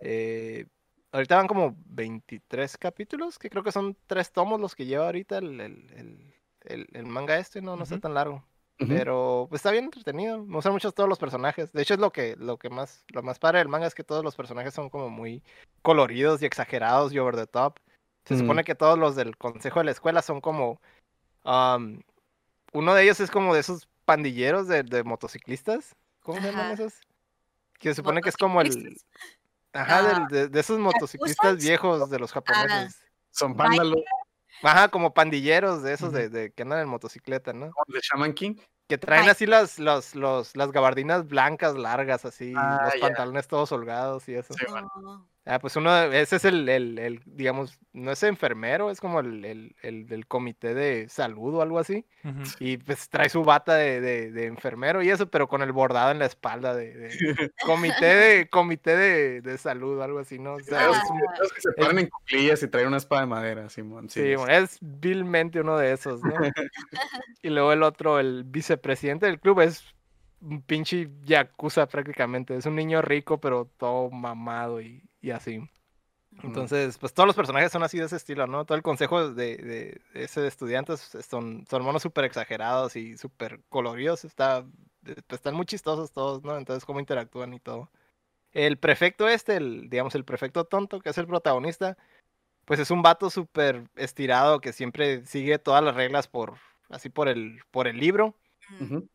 [0.00, 0.66] Eh,
[1.12, 5.38] ahorita van como 23 capítulos, que creo que son tres tomos los que lleva ahorita
[5.38, 8.02] el, el, el, el- el manga este, no, no está Ujú.
[8.02, 8.44] tan largo.
[8.78, 10.44] Pero pues está bien entretenido.
[10.44, 11.72] Me gustan mucho todos los personajes.
[11.72, 14.04] De hecho, es lo que, lo que más, lo más padre del manga es que
[14.04, 15.42] todos los personajes son como muy
[15.80, 17.78] coloridos y exagerados y over the top.
[18.26, 18.38] Se Mm.
[18.40, 20.80] supone que todos los del consejo de la escuela son como.
[21.44, 22.02] am,
[22.72, 25.94] uno de ellos es como de esos pandilleros de, de motociclistas.
[26.22, 26.94] ¿Cómo se llaman esos?
[27.78, 28.96] Que se supone que es como el.
[29.72, 33.00] Ajá, Ah, del- de, de esos motociclistas viejos de los japoneses.
[33.30, 34.00] Son vándalos
[34.62, 37.66] Ajá, como pandilleros de esos de, de que andan en motocicleta, ¿no?
[37.88, 38.56] de Shaman King.
[38.88, 39.28] Que traen Ay.
[39.30, 44.34] así las, los, los, las gabardinas blancas largas, así, Ah, los pantalones todos holgados y
[44.34, 44.54] eso.
[44.54, 45.28] Sí, bueno.
[45.48, 49.44] Ah, pues uno, ese es el, el, el, digamos, no es enfermero, es como el,
[49.44, 52.04] el, el del comité de salud o algo así.
[52.58, 56.10] Y pues trae su bata de, de, de enfermero y eso, pero con el bordado
[56.10, 60.54] en la espalda de, de comité de comité de, de salud o algo así, ¿no?
[60.54, 63.20] O sea, Los es un- los que se paran en cuclillas y traen una espada
[63.22, 64.10] de madera, Simón.
[64.10, 64.34] Sí, Sí, sí.
[64.34, 66.34] bueno, es vilmente uno de esos, ¿no?
[67.42, 69.84] y luego el otro, el vicepresidente del club, es
[70.40, 72.56] un pinche yakuza prácticamente.
[72.56, 75.68] Es un niño rico, pero todo mamado y, y así.
[76.42, 78.64] Entonces, pues todos los personajes son así de ese estilo, ¿no?
[78.66, 83.16] Todo el consejo de, de, de ese de estudiantes son, son monos súper exagerados y
[83.16, 84.24] súper coloridos.
[84.24, 84.58] Está,
[85.06, 86.56] eh, pues, están muy chistosos todos, ¿no?
[86.58, 87.90] Entonces, cómo interactúan y todo.
[88.52, 91.96] El prefecto este, el, digamos, el prefecto tonto, que es el protagonista,
[92.64, 96.54] pues es un vato súper estirado que siempre sigue todas las reglas por,
[96.90, 98.34] así por el, por el libro.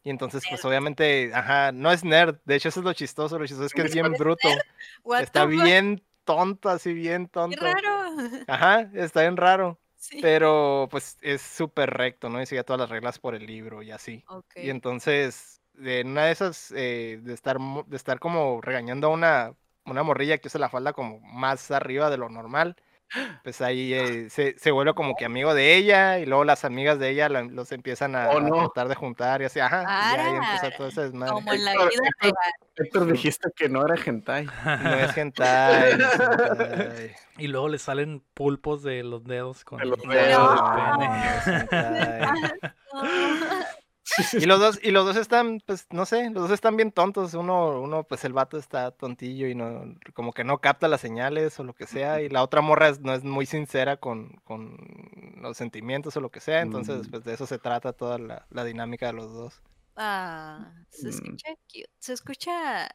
[0.04, 2.38] Y entonces, pues obviamente, ajá, no es nerd.
[2.46, 3.38] De hecho, eso es lo chistoso.
[3.38, 4.48] Lo chistoso es que es bien bruto.
[5.20, 7.66] Está bien tonto, así bien Qué tonto.
[7.66, 8.02] raro.
[8.48, 9.80] Ajá, está bien raro.
[9.96, 10.20] Sí.
[10.22, 12.42] Pero pues es súper recto, ¿no?
[12.42, 14.24] Y sigue todas las reglas por el libro y así.
[14.56, 19.54] Y entonces, en una de esas, eh, de, estar, de estar como regañando a una,
[19.86, 22.76] una morrilla que usa la falda como más arriba de lo normal,
[23.44, 27.00] pues ahí eh, se, se vuelve como que amigo de ella y luego las amigas
[27.00, 28.40] de ella la- los empiezan a, Oh,
[28.74, 31.34] tratar de juntar y así, ajá, y ya ahí empieza todo ese desmadre.
[31.34, 32.54] Como en la Héctor, vida Héctor, real.
[32.78, 34.46] Héctor, dijiste que no era hentai.
[34.46, 37.16] No es hentai, no es hentai.
[37.38, 40.62] Y luego le salen pulpos de los dedos con De los dedos.
[40.76, 41.10] pene.
[41.72, 42.72] No.
[42.94, 43.51] No.
[44.34, 47.34] Y los dos, y los dos están, pues, no sé, los dos están bien tontos.
[47.34, 51.60] Uno, uno, pues el vato está tontillo y no, como que no capta las señales
[51.60, 52.22] o lo que sea.
[52.22, 54.78] Y la otra morra es- no es muy sincera con, con
[55.38, 56.62] los sentimientos o lo que sea.
[56.62, 57.12] Entonces, Mm.
[57.12, 59.62] pues de eso se trata toda la, la dinámica de los dos.
[59.96, 61.10] Ah, se Mm.
[61.10, 61.90] escucha cute.
[62.00, 62.90] Se escucha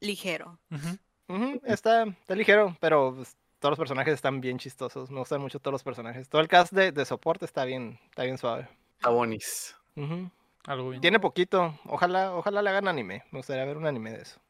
[0.00, 0.58] ligero.
[1.64, 5.10] Está, está ligero, pero pues, todos los personajes están bien chistosos.
[5.10, 6.28] Me gustan mucho todos los personajes.
[6.28, 8.68] Todo el cast de, de soporte está bien, está bien suave.
[8.98, 9.74] Está bonis.
[10.66, 11.00] Algo bien.
[11.00, 11.78] Tiene poquito.
[11.84, 13.24] Ojalá, ojalá le hagan anime.
[13.30, 14.40] Me gustaría ver un anime de eso.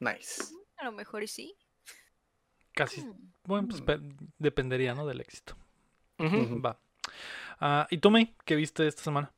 [0.00, 0.44] Nice.
[0.78, 1.56] A lo mejor y sí.
[2.72, 3.02] Casi.
[3.02, 3.32] Mm.
[3.44, 3.98] Bueno, pues pe-
[4.38, 5.06] dependería, ¿no?
[5.06, 5.56] Del éxito.
[6.20, 6.78] Va.
[7.60, 8.34] Ah, ¿Y tú, May?
[8.44, 9.32] ¿Qué viste esta semana?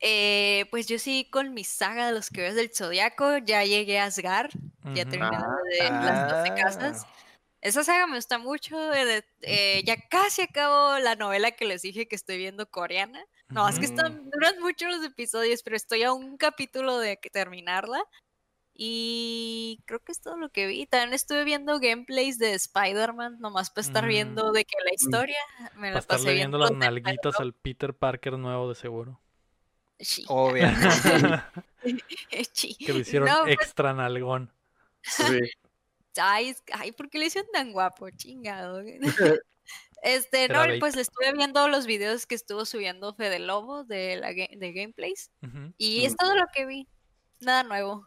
[0.00, 4.04] Eh, pues yo sí con mi saga de los que del Zodiaco ya llegué a
[4.04, 4.50] Asgard,
[4.94, 5.10] ya Ujú.
[5.10, 7.06] terminé Ah, de las 12 casas.
[7.62, 12.06] Esa saga me gusta mucho, eh, eh, ya casi acabo la novela que les dije
[12.06, 13.24] que estoy viendo coreana.
[13.50, 18.02] No, es que están, duran mucho los episodios, pero estoy a un capítulo de terminarla.
[18.76, 20.86] Y creo que es todo lo que vi.
[20.86, 24.08] También estuve viendo gameplays de Spider-Man, nomás para estar Mm.
[24.08, 25.38] viendo de que la historia
[25.76, 29.20] me Para la pasé estarle viendo las nalguitas al Peter Parker nuevo de seguro.
[30.00, 30.24] Sí.
[30.26, 30.74] Obviamente.
[32.52, 32.74] Sí.
[32.74, 34.50] que lo hicieron No, pues, extra nalgón.
[35.02, 35.22] Sí.
[36.16, 38.08] Ay, ay, ¿por qué le hicieron tan guapo?
[38.10, 38.80] Chingado.
[40.04, 40.80] Este, no, bait.
[40.80, 45.30] pues le estuve viendo los videos que estuvo subiendo Fede Lobo de, la, de gameplays.
[45.78, 46.86] Y es todo lo que vi.
[47.40, 48.06] Nada nuevo.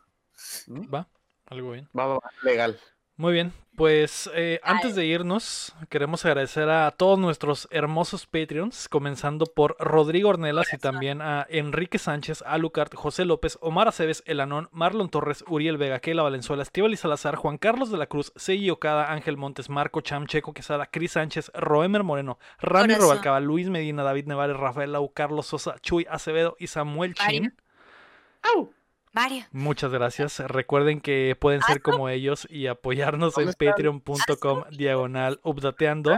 [0.94, 1.10] Va,
[1.48, 1.90] algo bien.
[1.98, 2.32] Va, va, va.
[2.44, 2.80] Legal.
[3.18, 9.48] Muy bien, pues eh, antes de irnos, queremos agradecer a todos nuestros hermosos Patreons, comenzando
[9.48, 15.10] por Rodrigo Ornelas y también a Enrique Sánchez, Alucard, José López, Omar Aceves, Elanón, Marlon
[15.10, 19.12] Torres, Uriel Vega, Keila Valenzuela, Estíbal y Salazar, Juan Carlos de la Cruz, Seiji Okada,
[19.12, 22.94] Ángel Montes, Marco Cham, Checo Quesada, Cris Sánchez, Roemer Moreno, Rami.
[22.94, 27.16] Robalcaba, Luis Medina, David Nevares, Rafael Lau, Carlos Sosa, Chuy Acevedo y Samuel.
[27.16, 27.52] Chin.
[29.18, 29.46] Mario.
[29.52, 30.40] Muchas gracias.
[30.40, 36.18] Recuerden que pueden ser como ellos y apoyarnos en patreon.com diagonal updateando.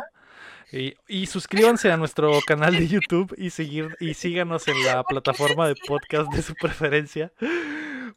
[0.72, 5.68] Y, y suscríbanse a nuestro canal de YouTube y seguir y síganos en la plataforma
[5.68, 7.32] de podcast de su preferencia.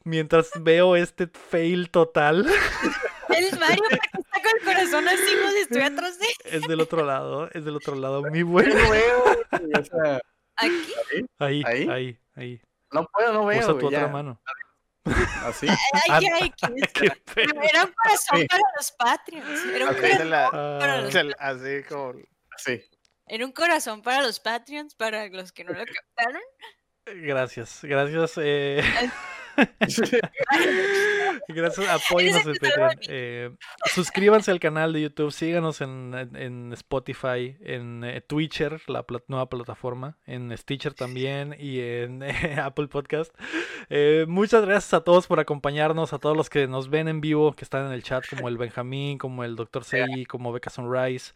[0.04, 2.46] Mientras veo este fail total,
[3.28, 7.04] El Mario está con el corazón así, como si estuviera atrás de es del otro
[7.04, 8.74] lado, es del otro lado, mi bueno.
[10.56, 10.94] Aquí.
[11.38, 11.88] Ahí, ¿Ahí?
[11.88, 12.60] ahí, ahí.
[12.90, 13.60] no puedo, no veo.
[13.60, 14.40] Usa tu otra mano.
[15.44, 15.66] Así.
[15.68, 16.92] Ay, ay, ¿qué es?
[16.92, 17.06] Qué.
[17.70, 18.46] Era un corazón Sí.
[18.46, 19.64] para los Patreons.
[19.74, 22.14] Era un, corazón la- para Ah, los, la- así como.
[22.56, 22.84] Así.
[23.26, 26.42] era un corazón para los Patreons, para los que no lo captaron.
[27.06, 28.32] gracias, gracias.
[28.38, 28.82] eh,
[31.48, 32.90] Gracias, apóyenos en Patreon.
[33.08, 33.50] Eh,
[33.86, 40.16] suscríbanse al canal de YouTube, síganos en, en- Spotify, en eh, Twitcher, la nueva plataforma,
[40.26, 43.34] en Stitcher también y en eh, Apple Podcast.
[43.90, 47.52] Eh, muchas gracias a todos por acompañarnos, a todos los que nos ven en vivo,
[47.52, 49.84] que están en el chat, como el Benjamín, como el Dr.
[49.84, 51.32] Segi, como Beca Sunrise.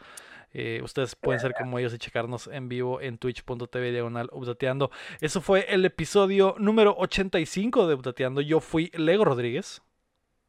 [0.53, 4.91] Eh, ustedes pueden ser como ellos y checarnos en vivo en twitch.tv diagonal updateando.
[5.21, 8.41] Eso fue el episodio número 85 de Updateando.
[8.41, 9.83] Yo fui Lego Rodríguez.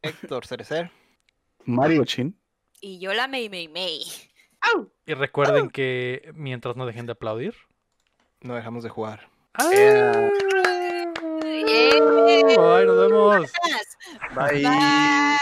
[0.01, 0.91] Héctor Cerecer.
[1.65, 2.37] Mario Chin.
[2.79, 4.01] Y yo la Mei Mei Mei.
[5.05, 7.55] Y recuerden que mientras no dejen de aplaudir.
[8.41, 9.29] No dejamos de jugar.
[9.71, 10.29] Yeah.
[11.43, 11.93] ¡Eh!
[12.59, 13.51] Ay, nos vemos.
[14.35, 14.61] Bye.
[14.61, 15.37] Bye.